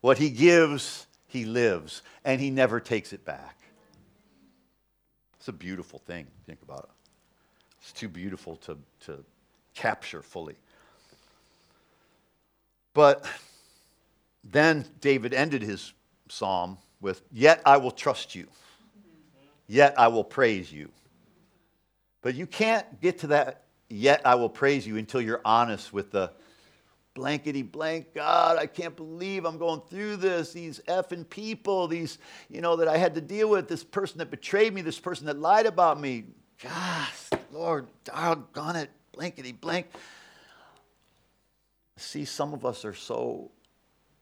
What 0.00 0.18
He 0.18 0.30
gives, 0.30 1.06
He 1.26 1.44
lives, 1.44 2.02
and 2.24 2.40
He 2.40 2.50
never 2.50 2.80
takes 2.80 3.12
it 3.12 3.24
back. 3.24 3.59
It's 5.40 5.48
a 5.48 5.52
beautiful 5.52 5.98
thing. 6.00 6.26
Think 6.46 6.60
about 6.60 6.80
it. 6.80 6.90
It's 7.80 7.92
too 7.92 8.10
beautiful 8.10 8.56
to, 8.56 8.76
to 9.06 9.24
capture 9.74 10.20
fully. 10.20 10.56
But 12.92 13.24
then 14.44 14.84
David 15.00 15.32
ended 15.32 15.62
his 15.62 15.94
psalm 16.28 16.76
with, 17.00 17.22
Yet 17.32 17.62
I 17.64 17.78
will 17.78 17.90
trust 17.90 18.34
you, 18.34 18.48
yet 19.66 19.98
I 19.98 20.08
will 20.08 20.24
praise 20.24 20.70
you. 20.70 20.90
But 22.20 22.34
you 22.34 22.46
can't 22.46 23.00
get 23.00 23.20
to 23.20 23.28
that, 23.28 23.62
yet 23.88 24.20
I 24.26 24.34
will 24.34 24.50
praise 24.50 24.86
you, 24.86 24.98
until 24.98 25.22
you're 25.22 25.40
honest 25.42 25.90
with 25.90 26.10
the 26.10 26.32
blankety 27.20 27.60
blank 27.60 28.14
God, 28.14 28.56
I 28.56 28.64
can't 28.64 28.96
believe 28.96 29.44
I'm 29.44 29.58
going 29.58 29.82
through 29.90 30.16
this. 30.16 30.54
These 30.54 30.80
effing 30.88 31.28
people, 31.28 31.86
these, 31.86 32.16
you 32.48 32.62
know, 32.62 32.76
that 32.76 32.88
I 32.88 32.96
had 32.96 33.14
to 33.14 33.20
deal 33.20 33.50
with, 33.50 33.68
this 33.68 33.84
person 33.84 34.16
that 34.18 34.30
betrayed 34.30 34.72
me, 34.72 34.80
this 34.80 34.98
person 34.98 35.26
that 35.26 35.38
lied 35.38 35.66
about 35.66 36.00
me. 36.00 36.24
Gosh, 36.62 37.28
Lord, 37.52 37.88
doggone 38.04 38.76
it, 38.76 38.90
blankety 39.12 39.52
blank. 39.52 39.88
See, 41.98 42.24
some 42.24 42.54
of 42.54 42.64
us 42.64 42.86
are 42.86 42.94
so, 42.94 43.50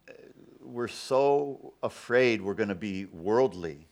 uh, 0.09 0.13
we're 0.61 0.89
so 0.89 1.75
afraid 1.85 2.43
we're 2.43 2.55
going 2.55 2.69
to 2.69 2.75
be 2.75 3.05
worldly 3.05 3.87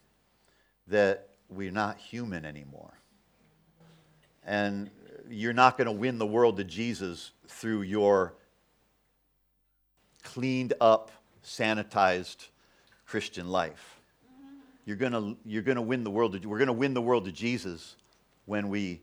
that 0.89 1.29
we're 1.49 1.71
not 1.71 1.97
human 1.97 2.45
anymore. 2.45 2.99
And 4.45 4.91
you're 5.31 5.53
not 5.53 5.79
going 5.79 5.87
to 5.87 5.93
win 5.93 6.19
the 6.19 6.27
world 6.27 6.57
to 6.57 6.65
Jesus 6.65 7.31
through 7.47 7.83
your 7.83 8.35
cleaned 10.33 10.74
up, 10.81 11.11
sanitized 11.45 12.49
Christian 13.07 13.49
life. 13.49 14.01
You're 14.85 14.97
going 14.97 15.37
you're 15.45 15.62
gonna 15.62 15.83
win 15.83 16.05
the 16.05 16.11
world. 16.11 16.45
We're 16.45 16.59
going 16.59 16.66
to 16.66 16.72
win 16.72 16.95
the 16.95 17.03
world 17.03 17.24
to 17.24 17.33
Jesus 17.33 17.97
when 18.45 18.68
we 18.68 19.01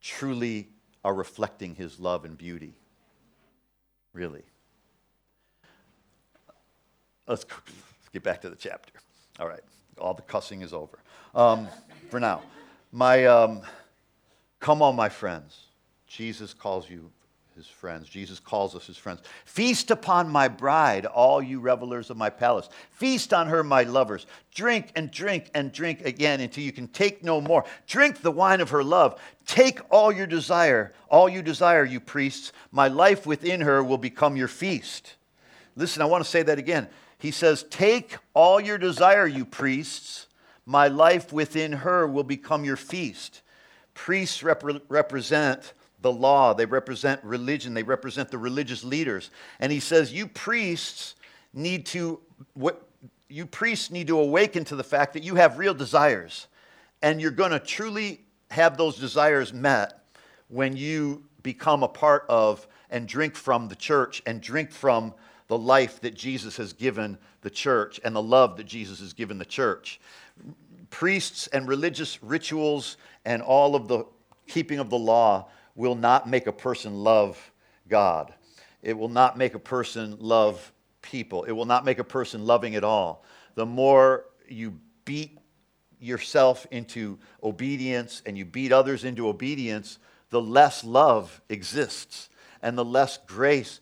truly 0.00 0.68
are 1.04 1.14
reflecting 1.14 1.74
his 1.74 1.98
love 1.98 2.24
and 2.24 2.36
beauty. 2.36 2.74
Really. 4.12 4.42
Let's, 7.26 7.44
let's 7.44 8.08
get 8.12 8.22
back 8.22 8.42
to 8.42 8.50
the 8.50 8.56
chapter. 8.56 8.92
All 9.38 9.48
right. 9.48 9.62
All 9.98 10.14
the 10.14 10.22
cussing 10.22 10.62
is 10.62 10.72
over 10.72 10.98
um, 11.34 11.68
for 12.10 12.20
now. 12.20 12.42
My, 12.90 13.24
um, 13.26 13.62
come 14.60 14.82
on, 14.82 14.96
my 14.96 15.08
friends. 15.08 15.66
Jesus 16.06 16.52
calls 16.52 16.90
you 16.90 17.10
his 17.54 17.66
friends. 17.66 18.08
Jesus 18.08 18.40
calls 18.40 18.74
us 18.74 18.86
his 18.86 18.96
friends. 18.96 19.20
Feast 19.44 19.90
upon 19.90 20.28
my 20.28 20.48
bride, 20.48 21.06
all 21.06 21.42
you 21.42 21.60
revelers 21.60 22.10
of 22.10 22.16
my 22.16 22.30
palace. 22.30 22.68
Feast 22.92 23.32
on 23.32 23.48
her, 23.48 23.62
my 23.62 23.82
lovers. 23.82 24.26
Drink 24.54 24.92
and 24.96 25.10
drink 25.10 25.50
and 25.54 25.72
drink 25.72 26.02
again 26.04 26.40
until 26.40 26.64
you 26.64 26.72
can 26.72 26.88
take 26.88 27.22
no 27.22 27.40
more. 27.40 27.64
Drink 27.86 28.22
the 28.22 28.30
wine 28.30 28.60
of 28.60 28.70
her 28.70 28.82
love. 28.82 29.20
Take 29.46 29.80
all 29.90 30.12
your 30.12 30.26
desire, 30.26 30.92
all 31.08 31.28
you 31.28 31.42
desire, 31.42 31.84
you 31.84 32.00
priests. 32.00 32.52
My 32.70 32.88
life 32.88 33.26
within 33.26 33.60
her 33.60 33.82
will 33.82 33.98
become 33.98 34.36
your 34.36 34.48
feast. 34.48 35.14
Listen, 35.76 36.02
I 36.02 36.06
want 36.06 36.24
to 36.24 36.30
say 36.30 36.42
that 36.42 36.58
again. 36.58 36.88
He 37.18 37.30
says, 37.30 37.64
Take 37.70 38.16
all 38.34 38.60
your 38.60 38.78
desire, 38.78 39.26
you 39.26 39.44
priests. 39.44 40.26
My 40.64 40.88
life 40.88 41.32
within 41.32 41.72
her 41.72 42.06
will 42.06 42.24
become 42.24 42.64
your 42.64 42.76
feast. 42.76 43.42
Priests 43.94 44.42
rep- 44.42 44.64
represent 44.88 45.72
the 46.02 46.12
law, 46.12 46.52
they 46.52 46.66
represent 46.66 47.22
religion, 47.24 47.74
they 47.74 47.82
represent 47.82 48.30
the 48.30 48.38
religious 48.38 48.84
leaders. 48.84 49.30
And 49.60 49.72
he 49.72 49.80
says, 49.80 50.12
You 50.12 50.26
priests 50.26 51.14
need 51.54 51.86
to, 51.86 52.20
what, 52.54 52.86
you 53.28 53.46
priests 53.46 53.90
need 53.90 54.08
to 54.08 54.18
awaken 54.18 54.64
to 54.66 54.76
the 54.76 54.84
fact 54.84 55.14
that 55.14 55.22
you 55.22 55.36
have 55.36 55.58
real 55.58 55.74
desires. 55.74 56.48
And 57.02 57.20
you're 57.20 57.30
going 57.30 57.50
to 57.52 57.58
truly 57.58 58.20
have 58.50 58.76
those 58.76 58.98
desires 58.98 59.52
met 59.52 60.04
when 60.48 60.76
you 60.76 61.24
become 61.42 61.82
a 61.82 61.88
part 61.88 62.24
of 62.28 62.66
and 62.90 63.08
drink 63.08 63.34
from 63.34 63.68
the 63.68 63.74
church 63.74 64.22
and 64.26 64.40
drink 64.40 64.70
from 64.70 65.14
the 65.48 65.58
life 65.58 66.00
that 66.00 66.14
Jesus 66.14 66.56
has 66.58 66.72
given 66.72 67.18
the 67.40 67.50
church 67.50 68.00
and 68.04 68.14
the 68.14 68.22
love 68.22 68.56
that 68.58 68.64
Jesus 68.64 69.00
has 69.00 69.12
given 69.12 69.38
the 69.38 69.44
church. 69.44 70.00
Priests 70.90 71.46
and 71.48 71.66
religious 71.66 72.22
rituals 72.22 72.98
and 73.24 73.42
all 73.42 73.74
of 73.74 73.88
the 73.88 74.04
keeping 74.46 74.78
of 74.78 74.90
the 74.90 74.98
law 74.98 75.48
will 75.74 75.94
not 75.94 76.28
make 76.28 76.46
a 76.46 76.52
person 76.52 76.94
love 76.94 77.52
God. 77.88 78.32
It 78.82 78.98
will 78.98 79.08
not 79.08 79.38
make 79.38 79.54
a 79.54 79.58
person 79.58 80.16
love 80.18 80.72
people. 81.02 81.44
It 81.44 81.52
will 81.52 81.64
not 81.64 81.84
make 81.84 81.98
a 81.98 82.04
person 82.04 82.46
loving 82.46 82.74
at 82.74 82.84
all. 82.84 83.24
The 83.54 83.66
more 83.66 84.26
you 84.48 84.78
beat 85.04 85.38
yourself 86.00 86.66
into 86.70 87.18
obedience 87.42 88.22
and 88.26 88.36
you 88.36 88.44
beat 88.44 88.72
others 88.72 89.04
into 89.04 89.28
obedience, 89.28 89.98
the 90.30 90.40
less 90.40 90.82
love 90.82 91.40
exists 91.48 92.28
and 92.62 92.76
the 92.76 92.84
less 92.84 93.18
grace. 93.26 93.80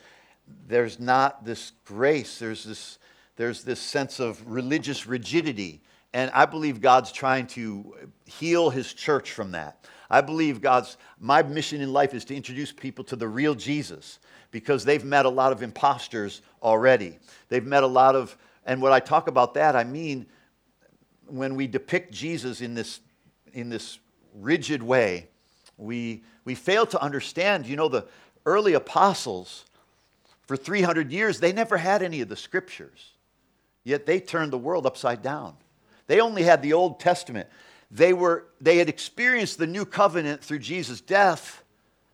There's 0.66 0.98
not 0.98 1.44
this 1.44 1.72
grace, 1.84 2.38
there's 2.38 2.64
this, 2.64 2.98
there's 3.36 3.64
this 3.64 3.80
sense 3.80 4.20
of 4.20 4.46
religious 4.50 5.06
rigidity. 5.06 5.82
And 6.12 6.30
I 6.32 6.44
believe 6.44 6.80
God's 6.80 7.12
trying 7.12 7.46
to 7.48 7.94
heal 8.26 8.68
his 8.70 8.92
church 8.92 9.30
from 9.32 9.52
that. 9.52 9.84
I 10.10 10.20
believe 10.20 10.60
God's, 10.60 10.96
my 11.18 11.42
mission 11.42 11.80
in 11.80 11.92
life 11.92 12.14
is 12.14 12.24
to 12.26 12.34
introduce 12.34 12.72
people 12.72 13.04
to 13.04 13.16
the 13.16 13.28
real 13.28 13.54
Jesus 13.54 14.18
because 14.50 14.84
they've 14.84 15.04
met 15.04 15.24
a 15.24 15.30
lot 15.30 15.52
of 15.52 15.62
imposters 15.62 16.42
already. 16.62 17.18
They've 17.48 17.64
met 17.64 17.84
a 17.84 17.88
lot 17.88 18.16
of, 18.16 18.36
and 18.66 18.82
when 18.82 18.92
I 18.92 19.00
talk 19.00 19.28
about 19.28 19.54
that, 19.54 19.76
I 19.76 19.84
mean 19.84 20.26
when 21.26 21.54
we 21.54 21.68
depict 21.68 22.12
Jesus 22.12 22.60
in 22.60 22.74
this, 22.74 23.00
in 23.52 23.68
this 23.68 24.00
rigid 24.34 24.82
way, 24.82 25.28
we, 25.76 26.24
we 26.44 26.54
fail 26.54 26.86
to 26.86 27.00
understand, 27.00 27.66
you 27.66 27.76
know, 27.76 27.88
the 27.88 28.06
early 28.44 28.74
apostles, 28.74 29.64
for 30.50 30.56
300 30.56 31.12
years, 31.12 31.38
they 31.38 31.52
never 31.52 31.76
had 31.76 32.02
any 32.02 32.20
of 32.20 32.28
the 32.28 32.34
scriptures, 32.34 33.12
yet 33.84 34.04
they 34.04 34.18
turned 34.18 34.52
the 34.52 34.58
world 34.58 34.84
upside 34.84 35.22
down. 35.22 35.54
They 36.08 36.18
only 36.18 36.42
had 36.42 36.60
the 36.60 36.72
Old 36.72 36.98
Testament. 36.98 37.48
They, 37.90 38.12
were, 38.12 38.46
they 38.60 38.78
had 38.78 38.88
experienced 38.88 39.58
the 39.58 39.66
new 39.66 39.84
covenant 39.84 40.42
through 40.42 40.60
Jesus' 40.60 41.00
death 41.00 41.64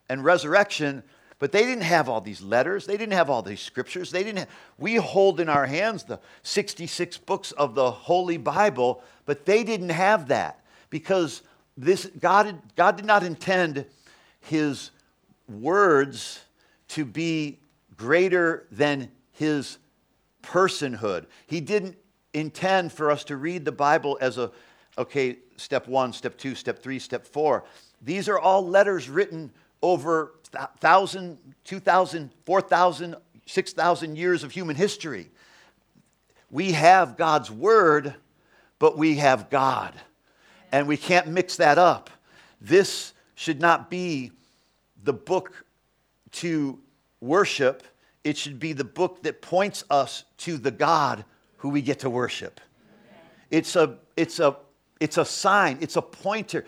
and 0.09 0.25
resurrection, 0.25 1.03
but 1.39 1.53
they 1.53 1.65
didn't 1.65 1.85
have 1.85 2.09
all 2.09 2.21
these 2.21 2.41
letters. 2.41 2.87
They 2.87 2.97
didn't 2.97 3.13
have 3.13 3.29
all 3.29 3.43
these 3.43 3.61
scriptures. 3.61 4.11
They 4.11 4.25
didn't 4.25 4.39
have, 4.39 4.49
we 4.79 4.97
hold 4.97 5.39
in 5.39 5.49
our 5.49 5.67
hands 5.67 6.05
the 6.05 6.19
66 6.43 7.19
books 7.19 7.53
of 7.53 7.75
the 7.75 7.91
Holy 7.91 8.39
Bible, 8.39 9.03
but 9.27 9.45
they 9.45 9.65
didn't 9.65 9.91
have 9.91 10.29
that 10.29 10.65
because 10.89 11.43
this, 11.77 12.07
God, 12.21 12.59
God 12.75 12.97
did 12.97 13.05
not 13.05 13.23
intend 13.23 13.85
his 14.41 14.93
words 15.49 16.41
to 16.89 17.05
be 17.05 17.59
greater 17.97 18.67
than 18.71 19.11
his 19.33 19.79
personhood. 20.43 21.27
He 21.47 21.61
didn't 21.61 21.97
intend 22.33 22.93
for 22.93 23.11
us 23.11 23.25
to 23.25 23.37
read 23.37 23.65
the 23.65 23.73
Bible 23.73 24.17
as 24.21 24.39
a, 24.39 24.51
okay, 24.97 25.39
step 25.57 25.89
one, 25.89 26.13
step 26.13 26.37
two, 26.37 26.55
step 26.55 26.83
three, 26.83 26.99
step 26.99 27.27
four. 27.27 27.65
These 28.03 28.29
are 28.29 28.39
all 28.39 28.67
letters 28.67 29.09
written 29.09 29.53
over 29.83 30.33
1,000, 30.53 31.39
2,000, 31.65 32.31
4,000, 32.45 33.17
6,000 33.47 34.17
years 34.17 34.45
of 34.45 34.53
human 34.53 34.77
history. 34.77 35.31
We 36.51 36.73
have 36.73 37.17
God's 37.17 37.51
word, 37.51 38.15
but 38.79 38.97
we 38.97 39.17
have 39.17 39.51
God. 39.51 39.95
And 40.73 40.89
we 40.89 40.97
can't 40.97 41.29
mix 41.29 41.57
that 41.57 41.79
up. 41.79 42.11
This 42.61 43.13
should 43.35 43.61
not 43.61 43.91
be 43.91 44.33
the 45.03 45.13
book 45.13 45.65
to 46.33 46.79
worship, 47.21 47.83
it 48.25 48.37
should 48.37 48.59
be 48.59 48.73
the 48.73 48.85
book 48.85 49.23
that 49.23 49.41
points 49.41 49.85
us 49.89 50.25
to 50.39 50.59
the 50.59 50.71
God 50.71 51.25
who 51.59 51.69
we 51.69 51.81
get 51.81 52.01
to 52.01 52.11
worship. 52.11 52.61
It's 53.51 53.77
a, 53.77 53.99
it's 54.17 54.41
a 54.41 54.57
it's 55.01 55.19
a 55.19 55.25
sign, 55.25 55.79
it's 55.81 55.97
a 55.97 56.03
pointer. 56.03 56.65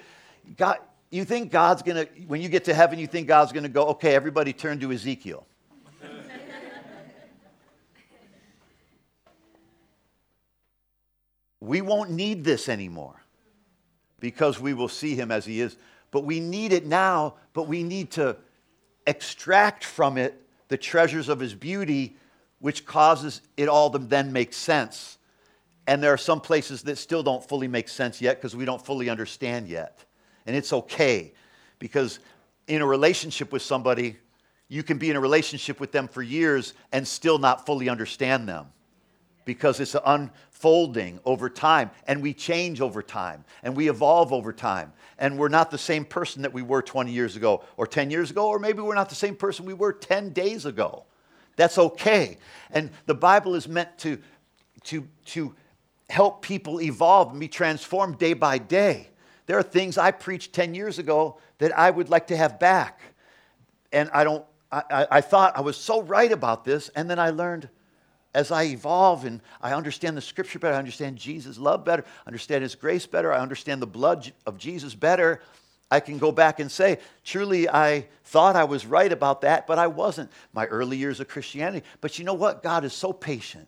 God, 0.57 0.79
you 1.11 1.25
think 1.25 1.51
God's 1.51 1.83
going 1.83 2.07
to, 2.07 2.13
when 2.27 2.41
you 2.43 2.49
get 2.49 2.65
to 2.65 2.75
heaven, 2.75 2.99
you 2.99 3.07
think 3.07 3.29
God's 3.29 3.53
going 3.53 3.63
to 3.63 3.69
go, 3.69 3.89
okay, 3.89 4.15
everybody 4.15 4.53
turn 4.53 4.81
to 4.81 4.93
Ezekiel. 4.93 5.47
we 11.61 11.81
won't 11.81 12.11
need 12.11 12.45
this 12.45 12.69
anymore 12.69 13.23
because 14.21 14.61
we 14.61 14.75
will 14.75 14.89
see 14.89 15.15
him 15.15 15.31
as 15.31 15.47
he 15.47 15.61
is. 15.61 15.77
But 16.11 16.25
we 16.25 16.41
need 16.41 16.73
it 16.73 16.87
now, 16.87 17.35
but 17.53 17.69
we 17.69 17.83
need 17.83 18.11
to 18.13 18.37
extract 19.07 19.85
from 19.85 20.19
it 20.19 20.43
the 20.69 20.77
treasures 20.77 21.29
of 21.29 21.41
his 21.41 21.55
beauty, 21.55 22.17
which 22.59 22.85
causes 22.85 23.41
it 23.57 23.69
all 23.69 23.91
to 23.91 23.99
then 23.99 24.33
make 24.33 24.53
sense 24.53 25.18
and 25.89 26.03
there 26.03 26.13
are 26.13 26.19
some 26.19 26.39
places 26.39 26.83
that 26.83 26.99
still 26.99 27.23
don't 27.23 27.43
fully 27.43 27.67
make 27.67 27.89
sense 27.89 28.21
yet 28.21 28.37
because 28.37 28.55
we 28.55 28.67
don't 28.67 28.85
fully 28.85 29.09
understand 29.09 29.67
yet. 29.67 30.05
And 30.45 30.55
it's 30.55 30.71
okay 30.75 31.33
because 31.79 32.21
in 32.67 32.83
a 32.83 32.87
relationship 32.87 33.53
with 33.53 33.63
somebody, 33.63 34.19
you 34.69 34.83
can 34.83 34.99
be 34.99 35.09
in 35.09 35.17
a 35.17 35.21
relationship 35.21 35.81
with 35.81 35.91
them 35.91 36.07
for 36.07 36.21
years 36.21 36.75
and 36.93 37.09
still 37.09 37.39
not 37.39 37.65
fully 37.65 37.89
understand 37.89 38.47
them 38.47 38.67
because 39.47 39.81
it's 39.81 39.97
unfolding 40.05 41.21
over 41.25 41.49
time 41.49 41.91
and 42.07 42.23
we 42.23 42.35
change 42.35 42.83
over 42.83 43.03
time 43.03 43.43
and 43.63 43.75
we 43.75 43.89
evolve 43.89 44.31
over 44.31 44.53
time. 44.53 44.93
And 45.19 45.39
we're 45.39 45.49
not 45.49 45.71
the 45.71 45.79
same 45.79 46.05
person 46.05 46.43
that 46.43 46.53
we 46.53 46.61
were 46.61 46.83
20 46.83 47.11
years 47.11 47.35
ago 47.35 47.65
or 47.79 47.87
10 47.87 48.11
years 48.11 48.31
ago 48.31 48.47
or 48.49 48.59
maybe 48.59 48.83
we're 48.83 48.95
not 48.95 49.09
the 49.09 49.15
same 49.15 49.35
person 49.35 49.65
we 49.65 49.73
were 49.73 49.95
10 49.95 50.35
days 50.35 50.67
ago. 50.67 51.07
That's 51.57 51.79
okay. 51.79 52.37
And 52.73 52.91
the 53.07 53.15
bible 53.15 53.55
is 53.55 53.67
meant 53.67 53.97
to 54.01 54.19
to 54.85 55.09
to 55.25 55.55
help 56.09 56.43
people 56.43 56.81
evolve 56.81 57.31
and 57.31 57.41
be 57.41 57.49
transformed 57.49 58.19
day 58.19 58.33
by 58.33 58.59
day. 58.59 59.09
There 59.47 59.59
are 59.59 59.63
things 59.63 59.99
I 59.99 60.11
preached 60.11 60.53
10 60.53 60.75
years 60.75 60.99
ago 60.99 61.39
that 61.59 61.77
I 61.79 61.91
would 61.91 62.09
like 62.09 62.29
to 62.29 62.37
have 62.37 62.59
back. 62.59 63.01
And 63.93 64.11
I 64.13 64.25
don't, 64.25 64.45
I, 64.71 65.07
I 65.11 65.21
thought 65.21 65.57
I 65.57 65.63
was 65.63 65.77
so 65.77 66.03
right 66.03 66.31
about 66.31 66.65
this, 66.65 66.91
and 66.91 67.09
then 67.09 67.19
I 67.19 67.31
learned 67.31 67.69
as 68.35 68.51
I 68.51 68.65
evolve 68.65 69.25
and 69.25 69.41
I 69.63 69.73
understand 69.73 70.17
the 70.17 70.21
scripture 70.21 70.59
better, 70.59 70.75
I 70.75 70.79
understand 70.79 71.17
Jesus' 71.17 71.59
love 71.59 71.85
better, 71.85 72.05
understand 72.27 72.63
his 72.63 72.75
grace 72.75 73.07
better, 73.07 73.33
I 73.33 73.39
understand 73.39 73.81
the 73.81 73.87
blood 73.87 74.31
of 74.47 74.59
Jesus 74.59 74.95
better, 74.95 75.41
I 75.91 76.01
can 76.01 76.19
go 76.19 76.31
back 76.31 76.61
and 76.61 76.71
say, 76.71 76.99
truly, 77.25 77.69
I 77.69 78.07
thought 78.25 78.57
I 78.57 78.65
was 78.65 78.85
right 78.85 79.11
about 79.11 79.41
that, 79.41 79.67
but 79.67 79.79
I 79.79 79.87
wasn't. 79.87 80.31
My 80.53 80.67
early 80.67 80.99
years 80.99 81.19
of 81.21 81.29
Christianity. 81.29 81.87
But 82.03 82.19
you 82.19 82.27
know 82.27 82.35
what? 82.35 82.63
God 82.63 82.85
is 82.85 82.93
so 82.93 83.13
patient. 83.13 83.67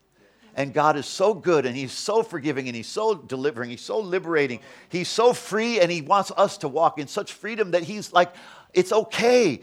And 0.54 0.74
God 0.74 0.96
is 0.96 1.06
so 1.06 1.34
good 1.34 1.66
and 1.66 1.76
He's 1.76 1.92
so 1.92 2.22
forgiving 2.22 2.66
and 2.68 2.76
He's 2.76 2.88
so 2.88 3.14
delivering. 3.14 3.70
He's 3.70 3.80
so 3.80 4.00
liberating. 4.00 4.60
He's 4.88 5.08
so 5.08 5.32
free 5.32 5.80
and 5.80 5.90
He 5.90 6.00
wants 6.02 6.32
us 6.36 6.58
to 6.58 6.68
walk 6.68 6.98
in 6.98 7.06
such 7.06 7.32
freedom 7.32 7.72
that 7.72 7.82
He's 7.82 8.12
like, 8.12 8.34
it's 8.74 8.92
okay. 8.92 9.60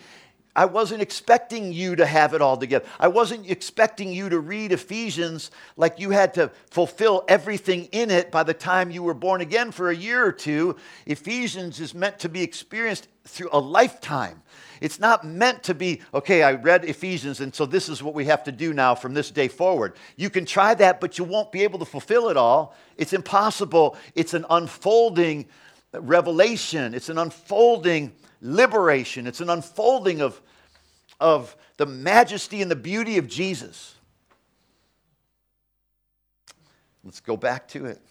I 0.58 0.66
wasn't 0.66 1.04
expecting 1.04 1.72
you 1.72 1.96
to 1.98 2.06
have 2.06 2.34
it 2.34 2.42
all 2.42 2.58
together. 2.58 2.86
I 3.00 3.10
wasn't 3.10 3.48
expecting 3.48 4.12
you 4.12 4.28
to 4.30 4.40
read 4.40 4.72
Ephesians 4.72 5.52
like 5.76 6.00
you 6.00 6.10
had 6.10 6.34
to 6.34 6.50
fulfill 6.72 7.24
everything 7.28 7.86
in 7.92 8.10
it 8.10 8.32
by 8.32 8.42
the 8.42 8.56
time 8.56 8.90
you 8.90 9.04
were 9.04 9.14
born 9.14 9.42
again 9.42 9.72
for 9.72 9.92
a 9.92 9.96
year 9.96 10.26
or 10.26 10.32
two. 10.32 10.76
Ephesians 11.06 11.80
is 11.80 11.94
meant 11.94 12.18
to 12.20 12.30
be 12.30 12.42
experienced 12.42 13.08
through 13.28 13.50
a 13.52 13.60
lifetime. 13.60 14.42
It's 14.80 15.00
not 15.00 15.26
meant 15.26 15.64
to 15.64 15.74
be, 15.74 16.02
okay, 16.14 16.44
I 16.44 16.54
read 16.54 16.86
Ephesians, 16.86 17.42
and 17.42 17.54
so 17.54 17.66
this 17.66 17.90
is 17.90 18.04
what 18.04 18.14
we 18.14 18.26
have 18.26 18.44
to 18.44 18.52
do 18.52 18.74
now 18.74 18.96
from 18.96 19.14
this 19.14 19.32
day 19.32 19.48
forward. 19.48 19.96
You 20.16 20.30
can 20.30 20.46
try 20.46 20.74
that, 20.76 21.02
but 21.02 21.18
you 21.18 21.24
won't 21.24 21.52
be 21.52 21.64
able 21.64 21.80
to 21.80 21.86
fulfill 21.86 22.30
it 22.30 22.38
all. 22.38 22.76
It's 22.96 23.14
impossible. 23.14 23.98
It's 24.14 24.34
an 24.34 24.46
unfolding 24.50 25.48
revelation, 25.94 26.94
it's 26.94 27.10
an 27.10 27.18
unfolding 27.18 28.14
liberation, 28.42 29.28
it's 29.28 29.42
an 29.42 29.50
unfolding 29.50 30.22
of, 30.22 30.40
of 31.20 31.56
the 31.78 31.86
majesty 31.86 32.62
and 32.62 32.70
the 32.70 32.76
beauty 32.76 33.18
of 33.18 33.28
Jesus. 33.28 33.96
Let's 37.04 37.20
go 37.20 37.38
back 37.38 37.68
to 37.70 37.86
it. 37.86 38.02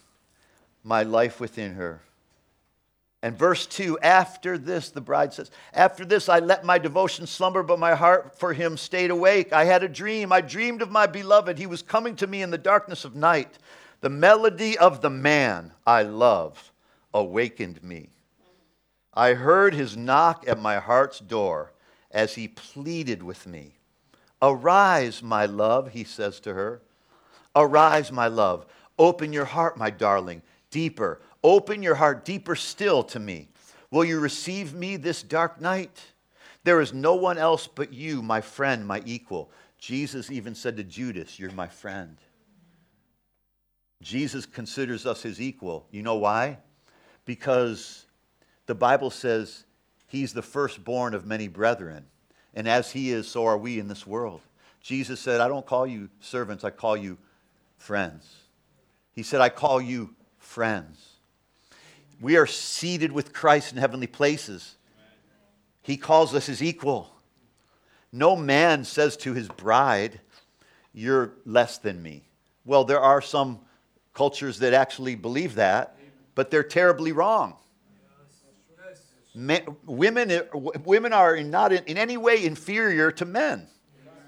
My 0.82 1.02
life 1.02 1.40
within 1.40 1.74
her. 1.74 2.00
And 3.22 3.36
verse 3.36 3.66
2 3.66 3.98
After 4.00 4.58
this, 4.58 4.90
the 4.90 5.00
bride 5.00 5.32
says, 5.32 5.50
After 5.72 6.04
this, 6.04 6.28
I 6.28 6.38
let 6.38 6.64
my 6.64 6.78
devotion 6.78 7.26
slumber, 7.26 7.62
but 7.62 7.78
my 7.78 7.94
heart 7.94 8.38
for 8.38 8.52
him 8.52 8.76
stayed 8.76 9.10
awake. 9.10 9.52
I 9.52 9.64
had 9.64 9.82
a 9.82 9.88
dream. 9.88 10.32
I 10.32 10.40
dreamed 10.40 10.82
of 10.82 10.90
my 10.90 11.06
beloved. 11.06 11.58
He 11.58 11.66
was 11.66 11.82
coming 11.82 12.16
to 12.16 12.26
me 12.26 12.42
in 12.42 12.50
the 12.50 12.58
darkness 12.58 13.04
of 13.04 13.16
night. 13.16 13.58
The 14.00 14.10
melody 14.10 14.76
of 14.76 15.00
the 15.00 15.10
man 15.10 15.72
I 15.86 16.02
love 16.02 16.72
awakened 17.14 17.82
me. 17.82 18.10
I 19.14 19.32
heard 19.32 19.72
his 19.72 19.96
knock 19.96 20.44
at 20.46 20.60
my 20.60 20.76
heart's 20.76 21.18
door 21.18 21.72
as 22.10 22.34
he 22.34 22.48
pleaded 22.48 23.22
with 23.22 23.46
me. 23.46 23.72
Arise, 24.42 25.22
my 25.22 25.46
love, 25.46 25.92
he 25.92 26.04
says 26.04 26.38
to 26.40 26.52
her. 26.52 26.82
Arise, 27.54 28.12
my 28.12 28.26
love. 28.26 28.66
Open 28.98 29.32
your 29.32 29.46
heart, 29.46 29.78
my 29.78 29.88
darling, 29.88 30.42
deeper. 30.70 31.20
Open 31.46 31.80
your 31.80 31.94
heart 31.94 32.24
deeper 32.24 32.56
still 32.56 33.04
to 33.04 33.20
me. 33.20 33.46
Will 33.92 34.04
you 34.04 34.18
receive 34.18 34.74
me 34.74 34.96
this 34.96 35.22
dark 35.22 35.60
night? 35.60 36.02
There 36.64 36.80
is 36.80 36.92
no 36.92 37.14
one 37.14 37.38
else 37.38 37.68
but 37.68 37.92
you, 37.92 38.20
my 38.20 38.40
friend, 38.40 38.84
my 38.84 39.00
equal. 39.06 39.52
Jesus 39.78 40.28
even 40.28 40.56
said 40.56 40.76
to 40.76 40.82
Judas, 40.82 41.38
You're 41.38 41.52
my 41.52 41.68
friend. 41.68 42.16
Jesus 44.02 44.44
considers 44.44 45.06
us 45.06 45.22
his 45.22 45.40
equal. 45.40 45.86
You 45.92 46.02
know 46.02 46.16
why? 46.16 46.58
Because 47.26 48.06
the 48.66 48.74
Bible 48.74 49.10
says 49.10 49.66
he's 50.08 50.32
the 50.32 50.42
firstborn 50.42 51.14
of 51.14 51.26
many 51.26 51.46
brethren. 51.46 52.06
And 52.54 52.66
as 52.66 52.90
he 52.90 53.12
is, 53.12 53.28
so 53.28 53.46
are 53.46 53.56
we 53.56 53.78
in 53.78 53.86
this 53.86 54.04
world. 54.04 54.40
Jesus 54.80 55.20
said, 55.20 55.40
I 55.40 55.46
don't 55.46 55.64
call 55.64 55.86
you 55.86 56.08
servants, 56.18 56.64
I 56.64 56.70
call 56.70 56.96
you 56.96 57.18
friends. 57.78 58.34
He 59.12 59.22
said, 59.22 59.40
I 59.40 59.48
call 59.48 59.80
you 59.80 60.12
friends. 60.38 61.15
We 62.20 62.36
are 62.36 62.46
seated 62.46 63.12
with 63.12 63.32
Christ 63.32 63.72
in 63.72 63.78
heavenly 63.78 64.06
places. 64.06 64.76
He 65.82 65.96
calls 65.96 66.34
us 66.34 66.46
his 66.46 66.62
equal. 66.62 67.10
No 68.12 68.36
man 68.36 68.84
says 68.84 69.16
to 69.18 69.34
his 69.34 69.48
bride, 69.48 70.20
You're 70.92 71.32
less 71.44 71.78
than 71.78 72.02
me. 72.02 72.24
Well, 72.64 72.84
there 72.84 73.00
are 73.00 73.20
some 73.20 73.60
cultures 74.14 74.58
that 74.60 74.72
actually 74.72 75.14
believe 75.14 75.56
that, 75.56 75.96
but 76.34 76.50
they're 76.50 76.62
terribly 76.62 77.12
wrong. 77.12 77.56
Men, 79.34 79.76
women, 79.84 80.42
women 80.84 81.12
are 81.12 81.38
not 81.42 81.70
in, 81.70 81.84
in 81.84 81.98
any 81.98 82.16
way 82.16 82.42
inferior 82.42 83.12
to 83.12 83.26
men. 83.26 83.68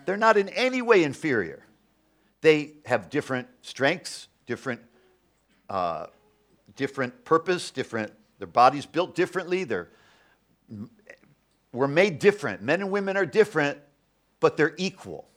They're 0.05 0.19
not 0.19 0.37
in 0.37 0.51
any 0.51 0.83
way 0.83 1.03
inferior. 1.03 1.65
They 2.43 2.75
have 2.85 3.11
different 3.11 3.49
strengths, 3.63 4.29
different, 4.47 4.83
uh, 5.69 6.07
different 6.79 7.27
purpose, 7.27 7.71
different. 7.71 8.13
Their 8.39 8.47
bodies 8.47 8.87
built 8.87 9.15
differently. 9.15 9.65
They're 9.65 9.91
we're 11.73 11.89
made 11.89 12.19
different. 12.19 12.63
Men 12.63 12.81
and 12.81 12.91
women 12.91 13.19
are 13.19 13.27
different, 13.27 13.79
but 14.41 14.57
they're 14.57 14.75
equal. 14.79 15.29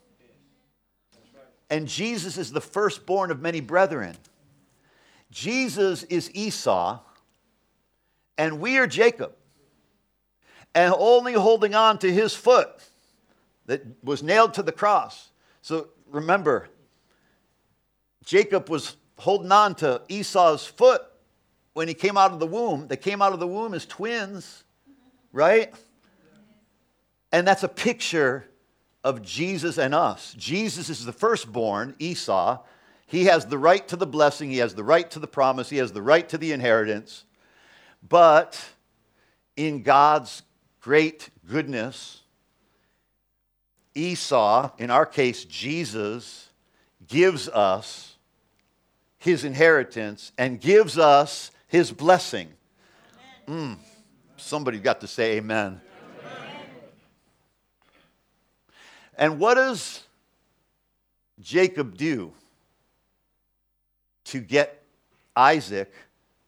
And 1.69 1.87
Jesus 1.87 2.37
is 2.37 2.51
the 2.51 2.61
firstborn 2.61 3.31
of 3.31 3.41
many 3.41 3.59
brethren. 3.59 4.15
Jesus 5.29 6.03
is 6.03 6.29
Esau, 6.33 6.99
and 8.37 8.59
we 8.59 8.77
are 8.77 8.87
Jacob 8.87 9.33
and 10.73 10.93
only 10.97 11.33
holding 11.33 11.75
on 11.75 11.97
to 11.99 12.11
his 12.11 12.33
foot 12.33 12.69
that 13.65 13.81
was 14.03 14.21
nailed 14.21 14.53
to 14.55 14.63
the 14.63 14.71
cross. 14.71 15.29
So 15.61 15.89
remember, 16.07 16.69
Jacob 18.25 18.69
was 18.69 18.95
holding 19.17 19.51
on 19.51 19.75
to 19.75 20.01
Esau's 20.09 20.65
foot 20.65 21.01
when 21.73 21.87
he 21.87 21.93
came 21.93 22.17
out 22.17 22.31
of 22.31 22.39
the 22.39 22.47
womb. 22.47 22.87
They 22.87 22.97
came 22.97 23.21
out 23.21 23.33
of 23.33 23.39
the 23.39 23.47
womb 23.47 23.73
as 23.73 23.85
twins, 23.85 24.63
right? 25.31 25.73
And 27.31 27.47
that's 27.47 27.63
a 27.63 27.69
picture 27.69 28.45
of 29.03 29.21
Jesus 29.21 29.77
and 29.77 29.95
us. 29.95 30.35
Jesus 30.37 30.89
is 30.89 31.05
the 31.05 31.13
firstborn, 31.13 31.95
Esau. 31.99 32.59
He 33.07 33.25
has 33.25 33.45
the 33.45 33.57
right 33.57 33.85
to 33.89 33.95
the 33.95 34.07
blessing, 34.07 34.51
he 34.51 34.57
has 34.57 34.75
the 34.75 34.83
right 34.83 35.09
to 35.11 35.19
the 35.19 35.27
promise, 35.27 35.69
he 35.69 35.77
has 35.77 35.91
the 35.91 36.01
right 36.01 36.27
to 36.29 36.37
the 36.37 36.51
inheritance. 36.51 37.25
But 38.07 38.63
in 39.55 39.83
God's 39.83 40.43
great 40.79 41.29
goodness, 41.47 42.21
Esau, 43.93 44.71
in 44.77 44.89
our 44.89 45.05
case, 45.05 45.43
Jesus, 45.45 46.49
gives 47.07 47.49
us 47.49 48.15
his 49.17 49.43
inheritance 49.43 50.31
and 50.37 50.59
gives 50.59 50.97
us 50.97 51.51
his 51.71 51.91
blessing. 51.91 52.49
Mm, 53.47 53.77
somebody 54.37 54.77
got 54.77 55.01
to 55.01 55.07
say 55.07 55.37
amen. 55.37 55.81
amen. 56.21 56.59
And 59.17 59.39
what 59.39 59.55
does 59.55 60.03
Jacob 61.39 61.97
do 61.97 62.33
to 64.25 64.39
get 64.39 64.83
Isaac 65.35 65.91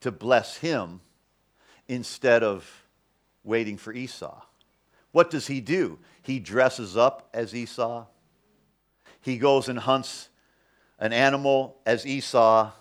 to 0.01 0.11
bless 0.11 0.57
him 0.57 1.01
instead 1.87 2.43
of 2.43 2.83
waiting 3.43 3.77
for 3.77 3.93
Esau. 3.93 4.41
What 5.11 5.29
does 5.29 5.47
he 5.47 5.61
do? 5.61 5.99
He 6.21 6.39
dresses 6.39 6.95
up 6.97 7.29
as 7.33 7.53
Esau. 7.53 8.05
He 9.21 9.37
goes 9.37 9.69
and 9.69 9.79
hunts 9.79 10.29
an 10.99 11.13
animal 11.13 11.77
as 11.85 12.05
Esau. 12.05 12.71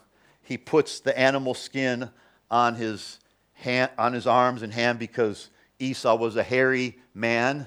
He 0.43 0.59
puts 0.59 1.01
the 1.01 1.17
animal 1.19 1.55
skin 1.55 2.11
on 2.53 2.75
his, 2.75 3.19
hand, 3.55 3.91
on 3.97 4.13
his 4.13 4.27
arms 4.27 4.63
and 4.63 4.73
hand 4.73 4.99
because 4.99 5.49
Esau 5.79 6.15
was 6.15 6.37
a 6.37 6.43
hairy 6.43 6.99
man 7.15 7.67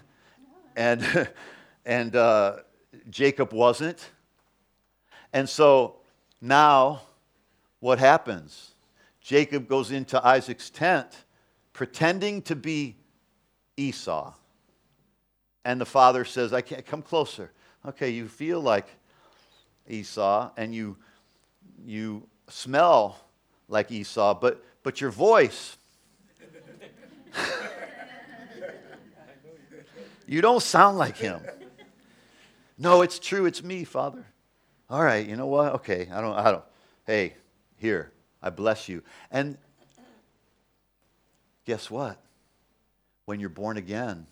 and, 0.75 1.27
and 1.86 2.15
uh, 2.15 2.57
Jacob 3.09 3.51
wasn't. 3.51 4.11
And 5.33 5.49
so 5.49 5.95
now 6.39 7.01
what 7.79 7.97
happens? 7.97 8.75
Jacob 9.19 9.67
goes 9.67 9.91
into 9.91 10.23
Isaac's 10.25 10.69
tent 10.69 11.25
pretending 11.73 12.41
to 12.43 12.55
be 12.55 12.95
Esau. 13.75 14.33
And 15.65 15.81
the 15.81 15.86
father 15.86 16.23
says, 16.25 16.53
I 16.53 16.61
can't 16.61 16.86
come 16.86 17.01
closer. 17.01 17.51
Okay, 17.88 18.11
you 18.11 18.27
feel 18.27 18.61
like 18.61 18.88
Esau 19.89 20.51
and 20.57 20.73
you, 20.73 20.95
you 21.83 22.27
smell 22.47 23.19
like 23.67 23.91
Esau, 23.91 24.36
but, 24.36 24.63
but 24.86 25.01
your 25.01 25.09
voice, 25.09 25.77
you 30.27 30.41
don't 30.41 30.61
sound 30.61 30.99
like 30.99 31.17
him. 31.17 31.41
No, 32.77 33.01
it's 33.01 33.17
true. 33.17 33.47
It's 33.47 33.63
me, 33.63 33.83
Father. 33.83 34.23
All 34.88 35.03
right, 35.03 35.27
you 35.27 35.36
know 35.36 35.47
what? 35.47 35.73
Okay, 35.73 36.07
I 36.13 36.21
don't, 36.21 36.36
I 36.36 36.51
don't. 36.51 36.63
Hey, 37.07 37.33
here, 37.77 38.11
I 38.43 38.51
bless 38.51 38.88
you. 38.88 39.01
And 39.31 39.57
Guess 41.65 41.89
what? 41.89 42.19
When 43.25 43.39
you're 43.39 43.49
born 43.49 43.77
again, 43.77 44.27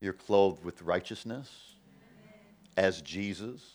you're 0.00 0.12
clothed 0.12 0.64
with 0.64 0.80
righteousness 0.82 1.50
as 2.76 3.02
Jesus. 3.02 3.68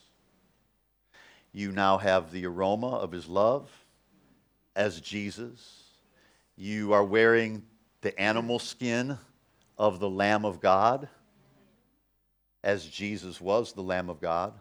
You 1.51 1.73
now 1.73 1.97
have 1.97 2.32
the 2.32 2.45
aroma 2.45 2.95
of 2.95 3.11
his 3.11 3.27
love 3.27 3.69
as 4.80 5.01
Jesus. 5.01 5.84
You 6.55 6.93
are 6.93 7.03
wearing 7.03 7.63
the 7.99 8.17
animal 8.17 8.59
skin 8.59 9.17
of 9.77 9.99
the 9.99 10.09
Lamb 10.09 10.45
of 10.45 10.61
God 10.61 11.09
as 12.63 12.86
Jesus 12.86 13.41
was 13.41 13.73
the 13.73 13.82
Lamb 13.82 14.09
of 14.09 14.21
God. 14.21 14.53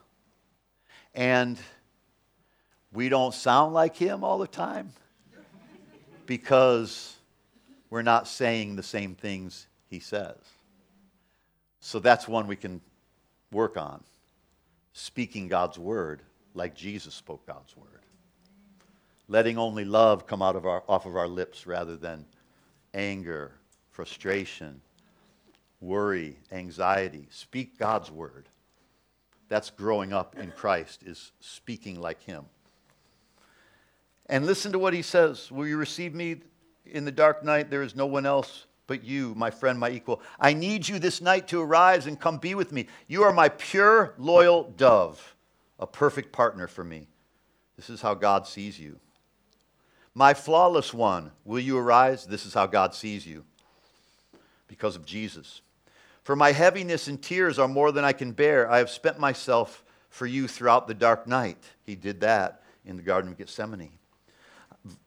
And 1.14 1.56
we 2.92 3.08
don't 3.08 3.32
sound 3.32 3.74
like 3.74 3.94
him 3.94 4.24
all 4.24 4.38
the 4.38 4.48
time 4.48 4.90
because 6.26 7.14
we're 7.88 8.02
not 8.02 8.26
saying 8.26 8.74
the 8.74 8.82
same 8.82 9.14
things 9.14 9.68
he 9.88 10.00
says. 10.00 10.36
So 11.78 12.00
that's 12.00 12.26
one 12.26 12.48
we 12.48 12.56
can 12.56 12.80
work 13.52 13.76
on. 13.76 14.02
Speaking 14.94 15.46
God's 15.46 15.78
word 15.78 16.22
like 16.54 16.74
Jesus 16.74 17.14
spoke 17.14 17.46
God's 17.46 17.76
word. 17.76 17.97
Letting 19.28 19.58
only 19.58 19.84
love 19.84 20.26
come 20.26 20.40
out 20.40 20.56
of 20.56 20.66
our, 20.66 20.82
off 20.88 21.04
of 21.04 21.16
our 21.16 21.28
lips 21.28 21.66
rather 21.66 21.96
than 21.96 22.24
anger, 22.94 23.52
frustration, 23.90 24.80
worry, 25.80 26.36
anxiety. 26.50 27.26
Speak 27.30 27.78
God's 27.78 28.10
word. 28.10 28.48
That's 29.48 29.70
growing 29.70 30.12
up 30.12 30.36
in 30.38 30.50
Christ, 30.50 31.02
is 31.04 31.32
speaking 31.40 32.00
like 32.00 32.22
him. 32.22 32.44
And 34.26 34.44
listen 34.46 34.72
to 34.72 34.78
what 34.78 34.92
he 34.92 35.02
says 35.02 35.50
Will 35.50 35.66
you 35.66 35.76
receive 35.76 36.14
me 36.14 36.36
in 36.86 37.04
the 37.04 37.12
dark 37.12 37.44
night? 37.44 37.70
There 37.70 37.82
is 37.82 37.96
no 37.96 38.06
one 38.06 38.26
else 38.26 38.66
but 38.86 39.04
you, 39.04 39.34
my 39.36 39.50
friend, 39.50 39.78
my 39.78 39.90
equal. 39.90 40.22
I 40.40 40.54
need 40.54 40.88
you 40.88 40.98
this 40.98 41.20
night 41.20 41.48
to 41.48 41.60
arise 41.60 42.06
and 42.06 42.18
come 42.18 42.38
be 42.38 42.54
with 42.54 42.72
me. 42.72 42.86
You 43.06 43.22
are 43.22 43.32
my 43.32 43.50
pure, 43.50 44.14
loyal 44.18 44.72
dove, 44.76 45.36
a 45.78 45.86
perfect 45.86 46.32
partner 46.32 46.66
for 46.66 46.82
me. 46.82 47.08
This 47.76 47.90
is 47.90 48.00
how 48.00 48.14
God 48.14 48.46
sees 48.46 48.78
you. 48.78 48.98
My 50.18 50.34
flawless 50.34 50.92
one, 50.92 51.30
will 51.44 51.60
you 51.60 51.78
arise? 51.78 52.26
This 52.26 52.44
is 52.44 52.52
how 52.52 52.66
God 52.66 52.92
sees 52.92 53.24
you 53.24 53.44
because 54.66 54.96
of 54.96 55.06
Jesus. 55.06 55.60
For 56.24 56.34
my 56.34 56.50
heaviness 56.50 57.06
and 57.06 57.22
tears 57.22 57.56
are 57.56 57.68
more 57.68 57.92
than 57.92 58.04
I 58.04 58.12
can 58.12 58.32
bear. 58.32 58.68
I 58.68 58.78
have 58.78 58.90
spent 58.90 59.20
myself 59.20 59.84
for 60.10 60.26
you 60.26 60.48
throughout 60.48 60.88
the 60.88 60.94
dark 60.94 61.28
night. 61.28 61.58
He 61.86 61.94
did 61.94 62.22
that 62.22 62.62
in 62.84 62.96
the 62.96 63.02
Garden 63.04 63.30
of 63.30 63.38
Gethsemane. 63.38 63.92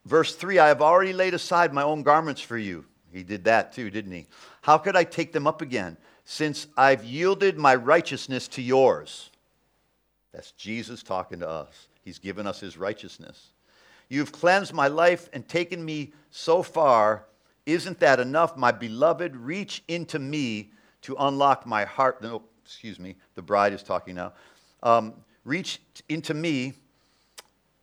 Verse 0.06 0.34
3 0.34 0.60
I 0.60 0.70
have 0.70 0.82
already 0.82 1.12
laid 1.12 1.34
aside 1.34 1.74
my 1.74 1.84
own 1.84 2.04
garments 2.04 2.40
for 2.40 2.58
you. 2.58 2.86
He 3.12 3.24
did 3.24 3.44
that 3.44 3.74
too, 3.74 3.90
didn't 3.90 4.14
he? 4.14 4.28
How 4.62 4.78
could 4.78 4.96
I 4.96 5.04
take 5.04 5.34
them 5.34 5.46
up 5.46 5.62
again 5.62 5.98
since 6.24 6.68
I've 6.78 7.04
yielded 7.04 7.58
my 7.58 7.76
righteousness 7.76 8.48
to 8.48 8.62
yours? 8.62 9.30
That's 10.32 10.52
Jesus 10.54 11.04
talking 11.04 11.42
to 11.42 11.50
us. 11.50 11.90
He's 12.02 12.18
given 12.18 12.48
us 12.48 12.62
his 12.62 12.78
righteousness. 12.78 13.50
You've 14.12 14.34
cleansed 14.34 14.74
my 14.74 14.90
life 14.90 15.30
and 15.32 15.48
taken 15.48 15.86
me 15.86 16.12
so 16.32 16.64
far. 16.64 17.28
Isn't 17.66 17.98
that 18.02 18.20
enough? 18.20 18.58
My 18.58 18.74
beloved, 18.74 19.38
reach 19.38 19.86
into 19.88 20.20
me 20.20 20.74
to 21.04 21.16
unlock 21.18 21.66
my 21.66 21.86
heart. 21.86 22.22
No, 22.22 22.44
excuse 22.62 23.00
me, 23.00 23.16
the 23.36 23.42
bride 23.42 23.72
is 23.72 23.84
talking 23.84 24.16
now. 24.16 24.34
Um, 24.84 25.14
reach 25.46 25.80
into 26.10 26.34
me 26.34 26.74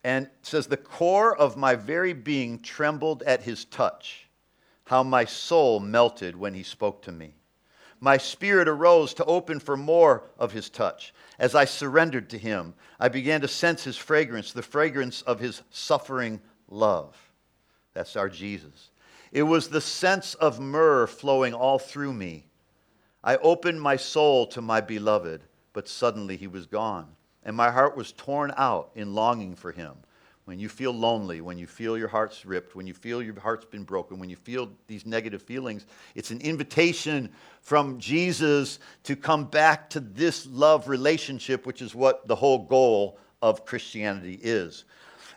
and 0.05 0.29
says, 0.43 0.67
The 0.67 0.77
core 0.77 1.35
of 1.35 1.57
my 1.57 1.75
very 1.75 2.13
being 2.13 2.59
trembled 2.59 3.23
at 3.23 3.43
his 3.43 3.65
touch 3.65 4.29
how 4.85 5.03
my 5.03 5.25
soul 5.25 5.81
melted 5.81 6.37
when 6.37 6.53
he 6.53 6.63
spoke 6.63 7.01
to 7.03 7.13
me. 7.13 7.33
My 8.01 8.17
spirit 8.17 8.69
arose 8.69 9.15
to 9.15 9.25
open 9.25 9.61
for 9.61 9.77
more 9.77 10.25
of 10.39 10.53
his 10.53 10.71
touch. 10.71 11.13
As 11.39 11.55
I 11.55 11.65
surrendered 11.65 12.31
to 12.31 12.39
him, 12.39 12.75
I 13.01 13.09
began 13.09 13.41
to 13.41 13.49
sense 13.49 13.85
his 13.85 13.97
fragrance, 13.97 14.53
the 14.53 14.63
fragrance 14.63 15.23
of 15.23 15.41
his 15.41 15.63
suffering 15.71 16.41
love. 16.69 17.17
That's 17.95 18.17
our 18.17 18.29
Jesus. 18.29 18.91
It 19.33 19.43
was 19.43 19.69
the 19.69 19.81
sense 19.81 20.35
of 20.35 20.61
myrrh 20.61 21.07
flowing 21.07 21.55
all 21.55 21.79
through 21.79 22.13
me. 22.13 22.47
I 23.23 23.37
opened 23.39 23.83
my 23.83 23.97
soul 23.97 24.47
to 24.49 24.63
my 24.63 24.81
beloved, 24.81 25.43
but 25.73 25.89
suddenly 25.89 26.37
he 26.37 26.47
was 26.47 26.67
gone, 26.67 27.09
and 27.45 27.57
my 27.57 27.71
heart 27.71 27.97
was 27.97 28.13
torn 28.13 28.55
out 28.57 28.91
in 28.95 29.15
longing 29.15 29.55
for 29.55 29.73
him 29.73 29.97
when 30.49 30.59
you 30.59 30.71
feel 30.71 30.93
lonely, 30.93 31.43
when 31.43 31.59
you 31.59 31.67
feel 31.67 31.99
your 31.99 32.09
heart's 32.09 32.47
ripped, 32.47 32.75
when 32.75 32.87
you 32.87 32.95
feel 32.95 33.23
your 33.23 33.39
heart's 33.39 33.67
been 33.67 33.85
broken, 33.85 34.19
when 34.19 34.31
you 34.31 34.37
feel 34.37 34.71
these 34.87 35.05
negative 35.05 35.43
feelings, 35.43 35.85
it's 36.15 36.31
an 36.31 36.41
invitation 36.41 37.29
from 37.61 37.99
Jesus 37.99 38.79
to 39.03 39.15
come 39.15 39.45
back 39.45 39.91
to 39.91 40.01
this 40.01 40.47
love 40.47 40.89
relationship, 40.89 41.67
which 41.67 41.83
is 41.83 41.95
what 41.95 42.27
the 42.29 42.35
whole 42.35 42.65
goal 42.65 43.19
of 43.43 43.67
Christianity 43.67 44.41
is. 44.43 44.87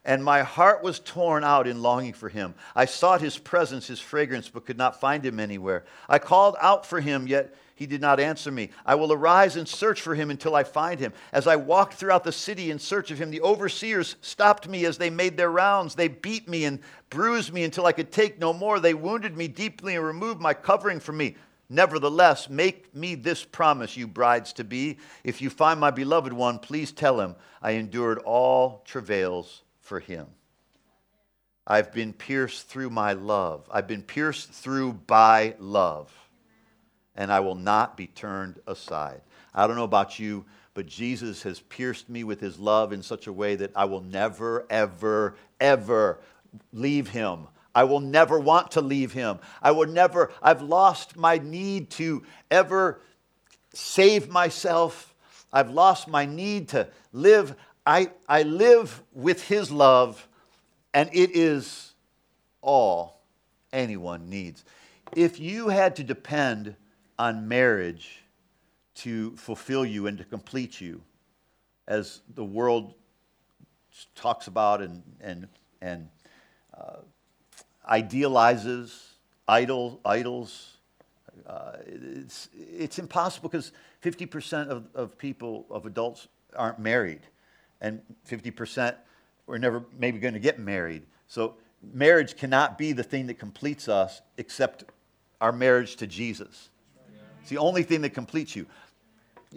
And 0.05 0.23
my 0.23 0.43
heart 0.43 0.81
was 0.81 0.99
torn 0.99 1.43
out 1.43 1.67
in 1.67 1.81
longing 1.81 2.13
for 2.13 2.29
him. 2.29 2.55
I 2.73 2.85
sought 2.85 3.19
his 3.19 3.37
presence, 3.37 3.87
his 3.87 3.99
fragrance, 3.99 4.47
but 4.47 4.65
could 4.65 4.77
not 4.77 5.01
find 5.01 5.25
him 5.25 5.41
anywhere. 5.41 5.83
I 6.07 6.19
called 6.19 6.55
out 6.61 6.85
for 6.85 7.01
him, 7.01 7.27
yet 7.27 7.53
he 7.81 7.87
did 7.87 7.99
not 7.99 8.19
answer 8.19 8.51
me. 8.51 8.69
I 8.85 8.93
will 8.93 9.11
arise 9.11 9.55
and 9.55 9.67
search 9.67 10.01
for 10.01 10.13
him 10.13 10.29
until 10.29 10.53
I 10.53 10.63
find 10.63 10.99
him. 10.99 11.13
As 11.33 11.47
I 11.47 11.55
walked 11.55 11.95
throughout 11.95 12.23
the 12.23 12.31
city 12.31 12.69
in 12.69 12.77
search 12.77 13.09
of 13.09 13.17
him, 13.17 13.31
the 13.31 13.41
overseers 13.41 14.17
stopped 14.21 14.67
me 14.67 14.85
as 14.85 14.99
they 14.99 15.09
made 15.09 15.35
their 15.35 15.49
rounds. 15.49 15.95
They 15.95 16.07
beat 16.07 16.47
me 16.47 16.65
and 16.65 16.77
bruised 17.09 17.51
me 17.51 17.63
until 17.63 17.87
I 17.87 17.91
could 17.91 18.11
take 18.11 18.37
no 18.37 18.53
more. 18.53 18.79
They 18.79 18.93
wounded 18.93 19.35
me 19.35 19.47
deeply 19.47 19.95
and 19.95 20.05
removed 20.05 20.39
my 20.39 20.53
covering 20.53 20.99
from 20.99 21.17
me. 21.17 21.37
Nevertheless, 21.69 22.51
make 22.51 22.95
me 22.95 23.15
this 23.15 23.43
promise, 23.43 23.97
you 23.97 24.05
brides 24.05 24.53
to 24.53 24.63
be. 24.63 24.99
If 25.23 25.41
you 25.41 25.49
find 25.49 25.79
my 25.79 25.89
beloved 25.89 26.33
one, 26.33 26.59
please 26.59 26.91
tell 26.91 27.19
him 27.19 27.35
I 27.63 27.71
endured 27.71 28.19
all 28.19 28.83
travails 28.85 29.63
for 29.79 29.99
him. 29.99 30.27
I've 31.65 31.91
been 31.91 32.13
pierced 32.13 32.67
through 32.67 32.91
my 32.91 33.13
love. 33.13 33.67
I've 33.71 33.87
been 33.87 34.03
pierced 34.03 34.51
through 34.51 34.93
by 34.93 35.55
love 35.57 36.13
and 37.15 37.31
I 37.31 37.39
will 37.39 37.55
not 37.55 37.97
be 37.97 38.07
turned 38.07 38.59
aside. 38.67 39.21
I 39.53 39.67
don't 39.67 39.75
know 39.75 39.83
about 39.83 40.19
you, 40.19 40.45
but 40.73 40.85
Jesus 40.85 41.43
has 41.43 41.59
pierced 41.59 42.09
me 42.09 42.23
with 42.23 42.39
his 42.39 42.57
love 42.57 42.93
in 42.93 43.03
such 43.03 43.27
a 43.27 43.33
way 43.33 43.55
that 43.55 43.71
I 43.75 43.85
will 43.85 44.01
never, 44.01 44.65
ever, 44.69 45.35
ever 45.59 46.19
leave 46.71 47.09
him. 47.09 47.47
I 47.73 47.83
will 47.85 47.99
never 47.99 48.39
want 48.39 48.71
to 48.71 48.81
leave 48.81 49.13
him. 49.13 49.39
I 49.61 49.71
will 49.71 49.87
never, 49.87 50.31
I've 50.41 50.61
lost 50.61 51.15
my 51.15 51.37
need 51.37 51.89
to 51.91 52.23
ever 52.49 53.01
save 53.73 54.29
myself. 54.29 55.13
I've 55.53 55.69
lost 55.69 56.07
my 56.07 56.25
need 56.25 56.69
to 56.69 56.87
live. 57.13 57.55
I, 57.85 58.11
I 58.27 58.43
live 58.43 59.01
with 59.13 59.47
his 59.47 59.71
love, 59.71 60.27
and 60.93 61.09
it 61.13 61.35
is 61.35 61.93
all 62.61 63.21
anyone 63.73 64.29
needs. 64.29 64.63
If 65.15 65.39
you 65.39 65.69
had 65.69 65.95
to 65.97 66.03
depend 66.03 66.75
on 67.17 67.47
marriage 67.47 68.23
to 68.95 69.35
fulfill 69.37 69.85
you 69.85 70.07
and 70.07 70.17
to 70.17 70.23
complete 70.23 70.81
you, 70.81 71.01
as 71.87 72.21
the 72.35 72.43
world 72.43 72.93
talks 74.15 74.47
about 74.47 74.81
and, 74.81 75.03
and, 75.19 75.47
and 75.81 76.09
uh, 76.77 76.97
idealizes 77.87 79.11
idol, 79.47 79.99
idols. 80.05 80.77
Uh, 81.45 81.73
it's, 81.85 82.49
it's 82.53 82.99
impossible 82.99 83.49
because 83.49 83.71
50% 84.03 84.67
of, 84.67 84.87
of 84.95 85.17
people, 85.17 85.65
of 85.69 85.85
adults, 85.85 86.27
aren't 86.55 86.79
married, 86.79 87.21
and 87.79 88.01
50% 88.29 88.95
are 89.47 89.59
never 89.59 89.83
maybe 89.97 90.19
going 90.19 90.33
to 90.33 90.39
get 90.39 90.59
married. 90.59 91.03
So 91.27 91.55
marriage 91.93 92.35
cannot 92.35 92.77
be 92.77 92.91
the 92.93 93.03
thing 93.03 93.27
that 93.27 93.39
completes 93.39 93.87
us 93.87 94.21
except 94.37 94.85
our 95.39 95.51
marriage 95.51 95.95
to 95.97 96.07
Jesus. 96.07 96.69
It's 97.41 97.49
the 97.49 97.57
only 97.57 97.83
thing 97.83 98.01
that 98.01 98.11
completes 98.11 98.55
you. 98.55 98.65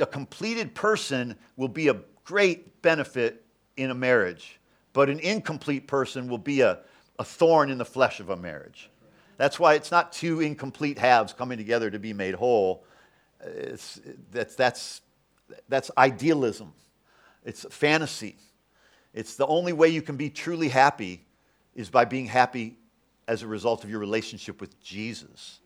A 0.01 0.07
completed 0.07 0.75
person 0.75 1.37
will 1.57 1.69
be 1.69 1.89
a 1.89 1.97
great 2.25 2.83
benefit 2.83 3.45
in 3.77 3.91
a 3.91 3.95
marriage, 3.95 4.59
but 4.93 5.09
an 5.09 5.21
incomplete 5.21 5.87
person 5.87 6.29
will 6.29 6.39
be 6.39 6.63
a, 6.63 6.81
a 7.19 7.25
thorn 7.25 7.71
in 7.71 7.79
the 7.79 7.85
flesh 7.85 8.21
of 8.21 8.31
a 8.31 8.37
marriage. 8.37 8.91
That's 9.37 9.59
why 9.59 9.75
it's 9.75 9.91
not 9.91 10.13
two 10.13 10.41
incomplete 10.41 10.99
halves 10.99 11.33
coming 11.33 11.59
together 11.59 11.91
to 11.91 11.99
be 11.99 12.13
made 12.13 12.35
whole. 12.35 12.85
It's, 13.41 14.01
that's, 14.31 14.55
that's, 14.55 15.01
that's 15.69 15.91
idealism, 15.99 16.73
it's 17.45 17.67
fantasy. 17.71 18.37
It's 19.13 19.37
the 19.37 19.47
only 19.47 19.73
way 19.73 19.89
you 19.89 20.03
can 20.03 20.17
be 20.17 20.29
truly 20.29 20.69
happy 20.69 21.25
is 21.77 21.89
by 21.89 22.05
being 22.05 22.27
happy 22.27 22.79
as 23.29 23.43
a 23.43 23.47
result 23.47 23.85
of 23.85 23.91
your 23.91 24.01
relationship 24.01 24.61
with 24.61 24.81
Jesus. 24.83 25.61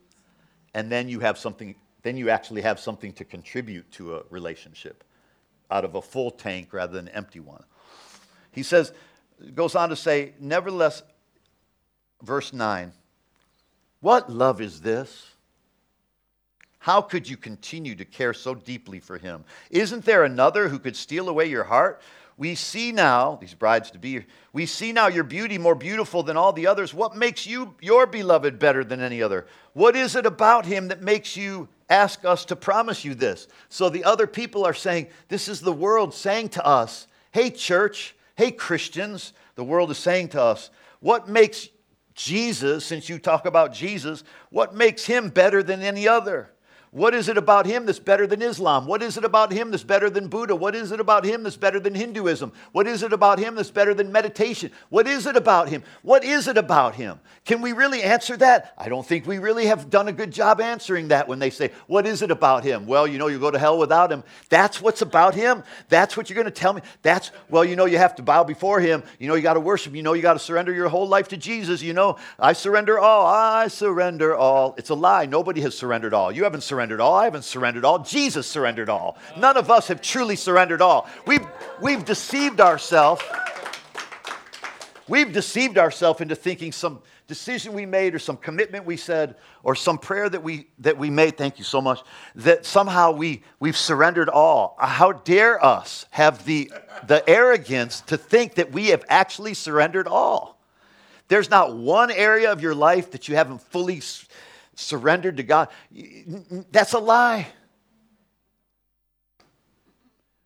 And 0.75 0.91
then 0.91 1.09
you 1.09 1.19
have 1.21 1.37
something 1.37 1.73
then 2.03 2.17
you 2.17 2.29
actually 2.29 2.61
have 2.61 2.79
something 2.79 3.13
to 3.13 3.25
contribute 3.25 3.91
to 3.91 4.15
a 4.15 4.23
relationship 4.29 5.03
out 5.71 5.85
of 5.85 5.95
a 5.95 6.01
full 6.01 6.31
tank 6.31 6.73
rather 6.73 6.93
than 6.93 7.07
an 7.07 7.15
empty 7.15 7.39
one. 7.39 7.63
He 8.51 8.63
says, 8.63 8.93
goes 9.53 9.75
on 9.75 9.89
to 9.89 9.95
say, 9.95 10.33
nevertheless, 10.39 11.03
verse 12.23 12.53
9, 12.53 12.91
what 14.01 14.29
love 14.31 14.61
is 14.61 14.81
this? 14.81 15.27
How 16.79 17.01
could 17.01 17.29
you 17.29 17.35
continue 17.35 17.93
to 17.95 18.05
care 18.05 18.33
so 18.33 18.55
deeply 18.55 18.99
for 18.99 19.17
him? 19.17 19.43
Isn't 19.69 20.05
there 20.05 20.23
another 20.23 20.69
who 20.69 20.79
could 20.79 20.95
steal 20.95 21.27
away 21.27 21.45
your 21.45 21.65
heart? 21.65 22.01
We 22.39 22.55
see 22.55 22.91
now, 22.91 23.37
these 23.39 23.53
brides 23.53 23.91
to 23.91 23.99
be, 23.99 24.25
we 24.53 24.65
see 24.65 24.93
now 24.93 25.07
your 25.07 25.25
beauty 25.25 25.59
more 25.59 25.75
beautiful 25.75 26.23
than 26.23 26.37
all 26.37 26.53
the 26.53 26.65
others. 26.65 26.93
What 26.93 27.15
makes 27.15 27.45
you, 27.45 27.75
your 27.81 28.07
beloved, 28.07 28.57
better 28.57 28.83
than 28.83 29.01
any 29.01 29.21
other? 29.21 29.45
What 29.73 29.95
is 29.95 30.15
it 30.15 30.25
about 30.25 30.65
him 30.65 30.87
that 30.87 31.01
makes 31.01 31.37
you 31.37 31.69
ask 31.89 32.23
us 32.23 32.45
to 32.45 32.55
promise 32.55 33.03
you 33.03 33.15
this. 33.15 33.47
So 33.67 33.89
the 33.89 34.03
other 34.03 34.27
people 34.27 34.65
are 34.65 34.73
saying, 34.73 35.07
This 35.27 35.47
is 35.47 35.59
the 35.59 35.73
world 35.73 36.13
saying 36.13 36.49
to 36.49 36.65
us, 36.65 37.07
Hey, 37.31 37.49
church, 37.49 38.15
hey, 38.35 38.51
Christians, 38.51 39.33
the 39.55 39.63
world 39.63 39.91
is 39.91 39.97
saying 39.97 40.29
to 40.29 40.41
us, 40.41 40.69
What 40.99 41.27
makes 41.27 41.67
Jesus, 42.13 42.85
since 42.85 43.09
you 43.09 43.17
talk 43.17 43.45
about 43.45 43.73
Jesus, 43.73 44.23
what 44.49 44.75
makes 44.75 45.05
him 45.05 45.29
better 45.29 45.63
than 45.63 45.81
any 45.81 46.07
other? 46.07 46.51
What 46.91 47.13
is 47.13 47.29
it 47.29 47.37
about 47.37 47.67
him 47.67 47.85
that's 47.85 47.99
better 47.99 48.25
than 48.25 48.41
Islam? 48.41 48.87
What 48.87 49.03
is 49.03 49.15
it 49.15 49.23
about 49.23 49.51
him 49.51 49.69
that's 49.69 49.83
better 49.83 50.09
than 50.09 50.27
Buddha? 50.27 50.55
What 50.55 50.73
is 50.73 50.91
it 50.91 50.99
about 50.99 51.23
him 51.23 51.43
that's 51.43 51.55
better 51.55 51.79
than 51.79 51.93
Hinduism? 51.93 52.51
What 52.71 52.87
is 52.87 53.03
it 53.03 53.13
about 53.13 53.37
him 53.37 53.53
that's 53.53 53.69
better 53.69 53.93
than 53.93 54.11
meditation? 54.11 54.71
What 54.89 55.07
is 55.07 55.27
it 55.27 55.35
about 55.35 55.69
him? 55.69 55.83
What 56.01 56.23
is 56.23 56.47
it 56.47 56.57
about 56.57 56.95
him? 56.95 57.19
Can 57.45 57.61
we 57.61 57.73
really 57.73 58.01
answer 58.01 58.35
that? 58.37 58.73
I 58.75 58.89
don't 58.89 59.05
think 59.05 59.27
we 59.27 59.37
really 59.37 59.67
have 59.67 59.91
done 59.91 60.07
a 60.07 60.11
good 60.11 60.31
job 60.31 60.59
answering 60.59 61.09
that 61.09 61.27
when 61.27 61.37
they 61.37 61.51
say, 61.51 61.71
What 61.85 62.07
is 62.07 62.23
it 62.23 62.31
about 62.31 62.63
him? 62.63 62.87
Well, 62.87 63.05
you 63.05 63.19
know, 63.19 63.27
you 63.27 63.37
go 63.37 63.51
to 63.51 63.59
hell 63.59 63.77
without 63.77 64.11
him. 64.11 64.23
That's 64.49 64.81
what's 64.81 65.03
about 65.03 65.35
him. 65.35 65.63
That's 65.89 66.17
what 66.17 66.27
you're 66.27 66.35
going 66.35 66.45
to 66.45 66.51
tell 66.51 66.73
me. 66.73 66.81
That's, 67.03 67.31
well, 67.51 67.63
you 67.63 67.75
know, 67.75 67.85
you 67.85 67.99
have 67.99 68.15
to 68.15 68.23
bow 68.23 68.43
before 68.45 68.79
him. 68.79 69.03
You 69.19 69.27
know, 69.27 69.35
you 69.35 69.43
got 69.43 69.53
to 69.53 69.59
worship. 69.59 69.93
You 69.93 70.01
know, 70.01 70.13
you 70.13 70.23
got 70.23 70.33
to 70.33 70.39
surrender 70.39 70.73
your 70.73 70.89
whole 70.89 71.07
life 71.07 71.27
to 71.27 71.37
Jesus. 71.37 71.83
You 71.83 71.93
know, 71.93 72.17
I 72.39 72.53
surrender 72.53 72.97
all. 72.97 73.27
I 73.27 73.67
surrender 73.67 74.35
all. 74.35 74.73
It's 74.79 74.89
a 74.89 74.95
lie. 74.95 75.27
Nobody 75.27 75.61
has 75.61 75.77
surrendered 75.77 76.15
all. 76.15 76.31
You 76.31 76.43
haven't 76.45 76.61
surrendered 76.61 76.78
all. 76.99 77.13
I 77.13 77.25
haven't 77.25 77.43
surrendered 77.43 77.83
all. 77.83 77.99
Jesus 77.99 78.47
surrendered 78.47 78.89
all. 78.89 79.17
None 79.37 79.57
of 79.57 79.69
us 79.69 79.87
have 79.89 80.01
truly 80.01 80.35
surrendered 80.35 80.81
all. 80.81 81.09
We've, 81.25 81.45
we've 81.81 82.05
deceived 82.05 82.61
ourselves. 82.61 83.21
We've 85.07 85.33
deceived 85.33 85.77
ourselves 85.77 86.21
into 86.21 86.35
thinking 86.35 86.71
some 86.71 87.01
decision 87.29 87.73
we 87.73 87.85
made 87.85 88.15
or 88.15 88.19
some 88.19 88.37
commitment 88.37 88.85
we 88.85 88.97
said 88.97 89.35
or 89.61 89.75
some 89.75 89.99
prayer 89.99 90.27
that 90.27 90.41
we 90.41 90.65
that 90.79 90.97
we 90.97 91.11
made 91.11 91.37
thank 91.37 91.59
you 91.59 91.63
so 91.63 91.79
much 91.79 92.01
that 92.33 92.65
somehow 92.65 93.11
we 93.11 93.43
we've 93.59 93.77
surrendered 93.77 94.29
all 94.29 94.75
uh, 94.79 94.87
how 94.87 95.11
dare 95.11 95.63
us 95.63 96.07
have 96.09 96.43
the 96.45 96.71
the 97.05 97.27
arrogance 97.29 98.01
to 98.01 98.17
think 98.17 98.55
that 98.55 98.71
we 98.71 98.87
have 98.87 99.05
actually 99.09 99.53
surrendered 99.53 100.07
all 100.07 100.59
there's 101.27 101.51
not 101.51 101.75
one 101.77 102.09
area 102.09 102.51
of 102.51 102.63
your 102.63 102.73
life 102.73 103.11
that 103.11 103.27
you 103.27 103.35
haven't 103.35 103.61
fully 103.61 104.01
surrendered 104.79 105.37
to 105.37 105.43
God. 105.43 105.69
That's 106.71 106.93
a 106.93 106.99
lie. 106.99 107.47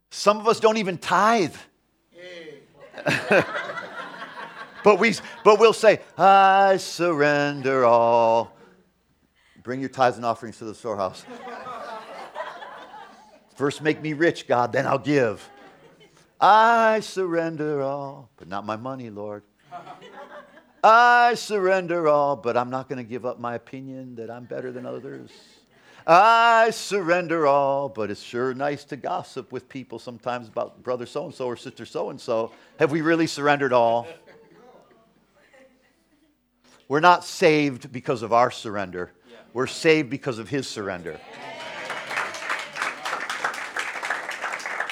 Some 0.10 0.40
of 0.40 0.48
us 0.48 0.60
don't 0.60 0.78
even 0.78 0.98
tithe. 0.98 1.56
but, 4.84 5.00
we, 5.00 5.16
but 5.44 5.60
we'll 5.60 5.74
say, 5.74 6.02
I 6.18 6.78
surrender 6.78 7.86
all. 7.86 8.56
Bring 9.64 9.80
your 9.80 9.90
tithes 9.90 10.18
and 10.18 10.26
offerings 10.26 10.58
to 10.58 10.66
the 10.66 10.76
storehouse. 10.76 11.26
First, 13.56 13.82
make 13.82 14.02
me 14.02 14.14
rich, 14.14 14.48
God, 14.48 14.72
then 14.72 14.86
I'll 14.86 15.00
give. 15.00 15.48
I 16.40 17.00
surrender 17.00 17.82
all, 17.82 18.30
but 18.38 18.48
not 18.48 18.66
my 18.66 18.76
money, 18.76 19.10
Lord. 19.10 19.44
I 20.84 21.36
surrender 21.36 22.10
all, 22.10 22.36
but 22.36 22.58
I'm 22.58 22.70
not 22.70 22.90
going 22.90 22.98
to 22.98 23.10
give 23.10 23.26
up 23.26 23.40
my 23.40 23.56
opinion 23.56 24.16
that 24.16 24.30
I'm 24.30 24.44
better 24.44 24.70
than 24.72 24.86
others. 24.86 25.32
I 26.06 26.72
surrender 26.72 27.48
all, 27.48 27.88
but 27.88 28.12
it's 28.12 28.22
sure 28.22 28.54
nice 28.54 28.84
to 28.86 28.98
gossip 28.98 29.54
with 29.54 29.70
people 29.70 29.98
sometimes 29.98 30.50
about 30.50 30.84
brother 30.84 31.06
so 31.06 31.24
and 31.24 31.34
so 31.34 31.46
or 31.46 31.56
sister 31.56 31.86
so 31.86 32.10
and 32.10 32.20
so. 32.20 32.52
Have 32.80 32.92
we 32.92 33.00
really 33.00 33.28
surrendered 33.28 33.72
all? 33.72 34.06
We're 36.90 37.00
not 37.00 37.24
saved 37.24 37.94
because 37.94 38.22
of 38.22 38.34
our 38.34 38.52
surrender, 38.52 39.12
we're 39.54 39.68
saved 39.68 40.10
because 40.10 40.38
of 40.38 40.50
his 40.50 40.68
surrender. 40.68 41.18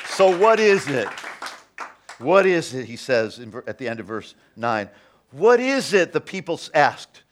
So, 0.05 0.37
what 0.37 0.59
is 0.59 0.87
it? 0.87 1.09
What 2.19 2.45
is 2.45 2.73
it, 2.75 2.85
he 2.85 2.95
says 2.95 3.39
in, 3.39 3.53
at 3.65 3.77
the 3.77 3.87
end 3.87 3.99
of 3.99 4.05
verse 4.05 4.35
9? 4.55 4.87
What 5.31 5.59
is 5.59 5.93
it, 5.93 6.11
the 6.11 6.21
people 6.21 6.59
asked? 6.73 7.23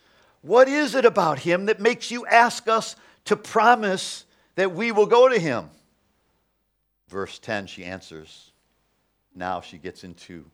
What 0.42 0.68
is 0.68 0.96
it 0.96 1.06
about 1.06 1.40
him 1.40 1.66
that 1.66 1.80
makes 1.80 2.12
you 2.12 2.26
ask 2.26 2.68
us 2.68 2.96
to 3.26 3.36
promise 3.36 4.26
that 4.56 4.74
we 4.74 4.92
will 4.92 5.06
go 5.06 5.28
to 5.28 5.38
him? 5.38 5.70
Verse 7.10 7.40
10, 7.40 7.68
she 7.68 7.84
answers. 7.84 8.52
Now 9.36 9.62
she 9.62 9.78
gets 9.78 10.04
into 10.04 10.46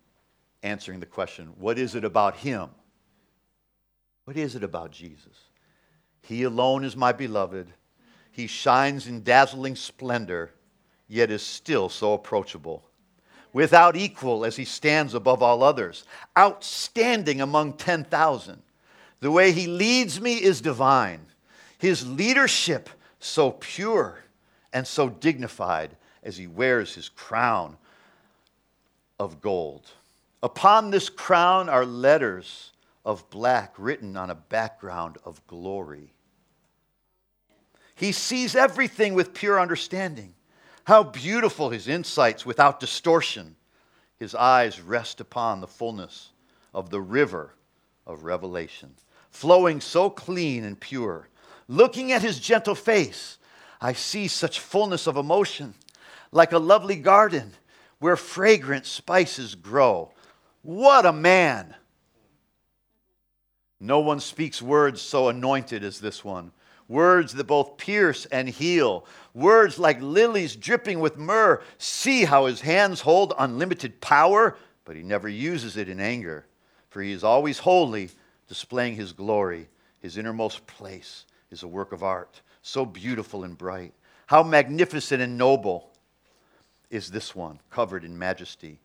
answering 0.63 0.99
the 0.99 1.05
question 1.05 1.53
what 1.59 1.77
is 1.77 1.95
it 1.95 2.03
about 2.03 2.35
him? 2.37 2.69
What 4.23 4.37
is 4.37 4.55
it 4.55 4.63
about 4.63 4.91
Jesus? 4.91 5.37
He 6.23 6.43
alone 6.43 6.83
is 6.83 6.95
my 6.95 7.11
beloved. 7.11 7.71
He 8.31 8.47
shines 8.47 9.07
in 9.07 9.23
dazzling 9.23 9.75
splendor, 9.75 10.51
yet 11.07 11.29
is 11.29 11.43
still 11.43 11.89
so 11.89 12.13
approachable 12.13 12.83
without 13.55 13.95
equal 13.95 14.43
as 14.43 14.57
he 14.57 14.65
stands 14.65 15.13
above 15.13 15.41
all 15.41 15.63
others, 15.63 16.03
outstanding 16.37 17.39
among 17.39 17.71
10,000. 17.71 18.61
The 19.21 19.31
way 19.31 19.53
he 19.53 19.65
leads 19.65 20.19
me 20.19 20.43
is 20.43 20.59
divine. 20.59 21.21
His 21.77 22.05
leadership 22.05 22.89
so 23.21 23.51
pure 23.51 24.25
and 24.73 24.85
so 24.85 25.07
dignified 25.07 25.95
as 26.21 26.35
he 26.35 26.47
wears 26.47 26.95
his 26.95 27.07
crown 27.07 27.77
of 29.21 29.39
gold. 29.39 29.89
Upon 30.43 30.91
this 30.91 31.07
crown 31.07 31.69
are 31.69 31.85
letters 31.85 32.73
of 33.05 33.29
black 33.29 33.73
written 33.77 34.17
on 34.17 34.29
a 34.29 34.35
background 34.35 35.17
of 35.23 35.39
glory. 35.47 36.11
He 37.95 38.11
sees 38.11 38.53
everything 38.53 39.13
with 39.13 39.33
pure 39.33 39.61
understanding. 39.61 40.33
How 40.85 41.01
beautiful 41.01 41.71
his 41.71 41.87
insights 41.87 42.45
without 42.45 42.79
distortion. 42.79 43.55
His 44.17 44.35
eyes 44.35 44.79
rest 44.79 45.19
upon 45.19 45.59
the 45.59 45.67
fullness 45.67 46.29
of 46.73 46.91
the 46.91 47.01
river 47.01 47.55
of 48.05 48.23
revelation, 48.23 48.93
flowing 49.31 49.81
so 49.81 50.09
clean 50.11 50.63
and 50.63 50.79
pure. 50.79 51.27
Looking 51.67 52.11
at 52.11 52.21
his 52.21 52.39
gentle 52.39 52.75
face, 52.75 53.39
I 53.81 53.93
see 53.93 54.27
such 54.27 54.59
fullness 54.59 55.07
of 55.07 55.17
emotion, 55.17 55.73
like 56.31 56.51
a 56.51 56.59
lovely 56.59 56.97
garden 56.97 57.53
where 57.97 58.15
fragrant 58.15 58.85
spices 58.85 59.55
grow. 59.55 60.11
What 60.61 61.05
a 61.05 61.11
man! 61.11 61.75
No 63.79 63.99
one 63.99 64.19
speaks 64.19 64.61
words 64.61 65.01
so 65.01 65.29
anointed 65.29 65.83
as 65.83 65.99
this 65.99 66.23
one 66.23 66.51
words 66.87 67.33
that 67.33 67.45
both 67.45 67.77
pierce 67.77 68.25
and 68.27 68.47
heal, 68.47 69.05
words 69.35 69.77
like 69.77 70.01
lilies 70.01 70.55
dripping 70.55 70.99
with 70.99 71.17
myrrh. 71.17 71.61
See 71.77 72.23
how 72.23 72.45
his 72.45 72.61
hands 72.61 73.01
hold 73.01 73.33
unlimited 73.37 74.01
power, 74.01 74.57
but 74.85 74.95
he 74.95 75.03
never 75.03 75.29
uses 75.29 75.77
it 75.77 75.89
in 75.89 75.99
anger, 75.99 76.45
for 76.89 77.01
he 77.01 77.11
is 77.11 77.23
always 77.23 77.59
holy, 77.59 78.09
displaying 78.47 78.95
his 78.95 79.13
glory. 79.13 79.67
His 80.01 80.17
innermost 80.17 80.65
place 80.65 81.25
is 81.51 81.61
a 81.61 81.67
work 81.67 81.91
of 81.91 82.03
art, 82.03 82.41
so 82.61 82.85
beautiful 82.85 83.43
and 83.43 83.57
bright. 83.57 83.93
How 84.27 84.41
magnificent 84.41 85.21
and 85.21 85.37
noble 85.37 85.91
is 86.89 87.11
this 87.11 87.35
one, 87.35 87.59
covered 87.69 88.03
in 88.03 88.17
majesty. 88.17 88.79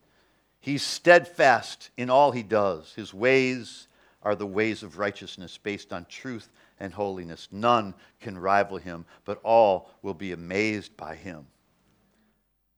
He's 0.61 0.82
steadfast 0.82 1.90
in 1.96 2.11
all 2.11 2.32
he 2.32 2.42
does. 2.42 2.92
His 2.94 3.14
ways 3.14 3.86
are 4.23 4.35
the 4.35 4.47
ways 4.47 4.83
of 4.83 4.99
righteousness 4.99 5.59
based 5.59 5.93
on 5.93 6.05
truth 6.07 6.51
and 6.79 6.93
holiness. 6.93 7.49
None 7.51 7.95
can 8.21 8.37
rival 8.39 8.77
him, 8.77 9.05
but 9.25 9.41
all 9.43 9.91
will 10.03 10.14
be 10.14 10.33
amazed 10.33 10.97
by 10.97 11.14
him. 11.14 11.47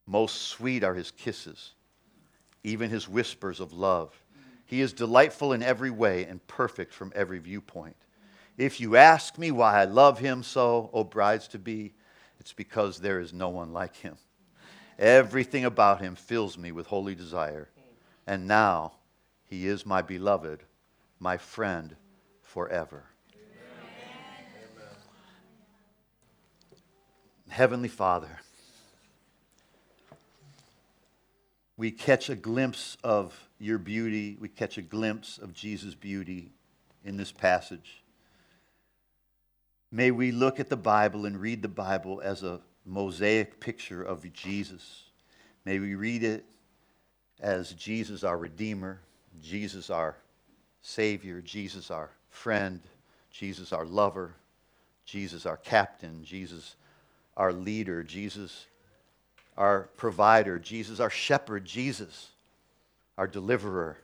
Most 0.06 0.42
sweet 0.42 0.84
are 0.84 0.94
his 0.94 1.10
kisses, 1.10 1.74
even 2.64 2.90
his 2.90 3.08
whispers 3.08 3.60
of 3.60 3.72
love. 3.72 4.14
He 4.66 4.80
is 4.80 4.92
delightful 4.92 5.52
in 5.52 5.62
every 5.62 5.90
way 5.90 6.24
and 6.24 6.46
perfect 6.46 6.94
from 6.94 7.12
every 7.14 7.38
viewpoint. 7.38 7.96
If 8.56 8.80
you 8.80 8.96
ask 8.96 9.38
me 9.38 9.50
why 9.50 9.80
I 9.80 9.84
love 9.84 10.18
him 10.18 10.42
so, 10.42 10.90
O 10.92 11.04
brides 11.04 11.48
to 11.48 11.58
be, 11.58 11.94
it's 12.38 12.52
because 12.52 12.98
there 12.98 13.20
is 13.20 13.32
no 13.32 13.48
one 13.48 13.72
like 13.72 13.96
him. 13.96 14.16
Everything 14.98 15.64
about 15.64 16.00
him 16.00 16.14
fills 16.14 16.58
me 16.58 16.72
with 16.72 16.86
holy 16.86 17.14
desire. 17.14 17.68
And 18.26 18.46
now 18.46 18.92
he 19.44 19.66
is 19.66 19.84
my 19.84 20.02
beloved, 20.02 20.62
my 21.22 21.36
friend 21.36 21.94
forever. 22.42 23.04
Heavenly 27.48 27.88
Father, 27.88 28.40
we 31.76 31.92
catch 31.92 32.28
a 32.28 32.34
glimpse 32.34 32.96
of 33.04 33.48
your 33.60 33.78
beauty, 33.78 34.36
we 34.40 34.48
catch 34.48 34.78
a 34.78 34.82
glimpse 34.82 35.38
of 35.38 35.54
Jesus' 35.54 35.94
beauty 35.94 36.50
in 37.04 37.16
this 37.16 37.30
passage. 37.30 38.02
May 39.92 40.10
we 40.10 40.32
look 40.32 40.58
at 40.58 40.70
the 40.70 40.76
Bible 40.76 41.24
and 41.26 41.40
read 41.40 41.62
the 41.62 41.68
Bible 41.68 42.20
as 42.24 42.42
a 42.42 42.60
mosaic 42.84 43.60
picture 43.60 44.02
of 44.02 44.30
Jesus. 44.32 45.04
May 45.64 45.78
we 45.78 45.94
read 45.94 46.24
it 46.24 46.44
as 47.40 47.74
Jesus, 47.74 48.24
our 48.24 48.38
Redeemer, 48.38 49.02
Jesus, 49.40 49.88
our 49.88 50.16
Savior, 50.82 51.40
Jesus, 51.40 51.90
our 51.90 52.10
friend, 52.28 52.80
Jesus, 53.30 53.72
our 53.72 53.86
lover, 53.86 54.34
Jesus, 55.04 55.46
our 55.46 55.56
captain, 55.56 56.24
Jesus, 56.24 56.76
our 57.36 57.52
leader, 57.52 58.02
Jesus, 58.02 58.66
our 59.56 59.88
provider, 59.96 60.58
Jesus, 60.58 61.00
our 61.00 61.10
shepherd, 61.10 61.64
Jesus, 61.64 62.30
our 63.16 63.26
deliverer, 63.26 63.96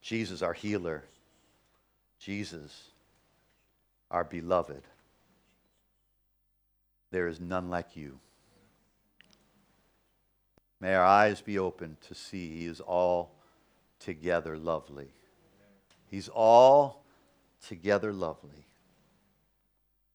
Jesus, 0.00 0.42
our 0.42 0.54
healer, 0.54 1.04
Jesus, 2.18 2.90
our 4.10 4.24
beloved. 4.24 4.82
There 7.10 7.28
is 7.28 7.40
none 7.40 7.70
like 7.70 7.96
you. 7.96 8.18
May 10.80 10.94
our 10.94 11.04
eyes 11.04 11.40
be 11.40 11.58
open 11.58 11.96
to 12.08 12.14
see 12.14 12.60
He 12.60 12.66
is 12.66 12.80
all 12.80 13.32
together 13.98 14.56
lovely. 14.56 15.08
He's 16.10 16.28
all 16.28 17.04
together 17.66 18.12
lovely. 18.12 18.66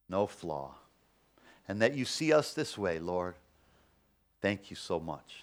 No 0.09 0.27
flaw. 0.27 0.75
And 1.67 1.81
that 1.81 1.95
you 1.95 2.05
see 2.05 2.33
us 2.33 2.53
this 2.53 2.77
way, 2.77 2.99
Lord. 2.99 3.35
Thank 4.41 4.69
you 4.69 4.75
so 4.75 4.99
much. 4.99 5.42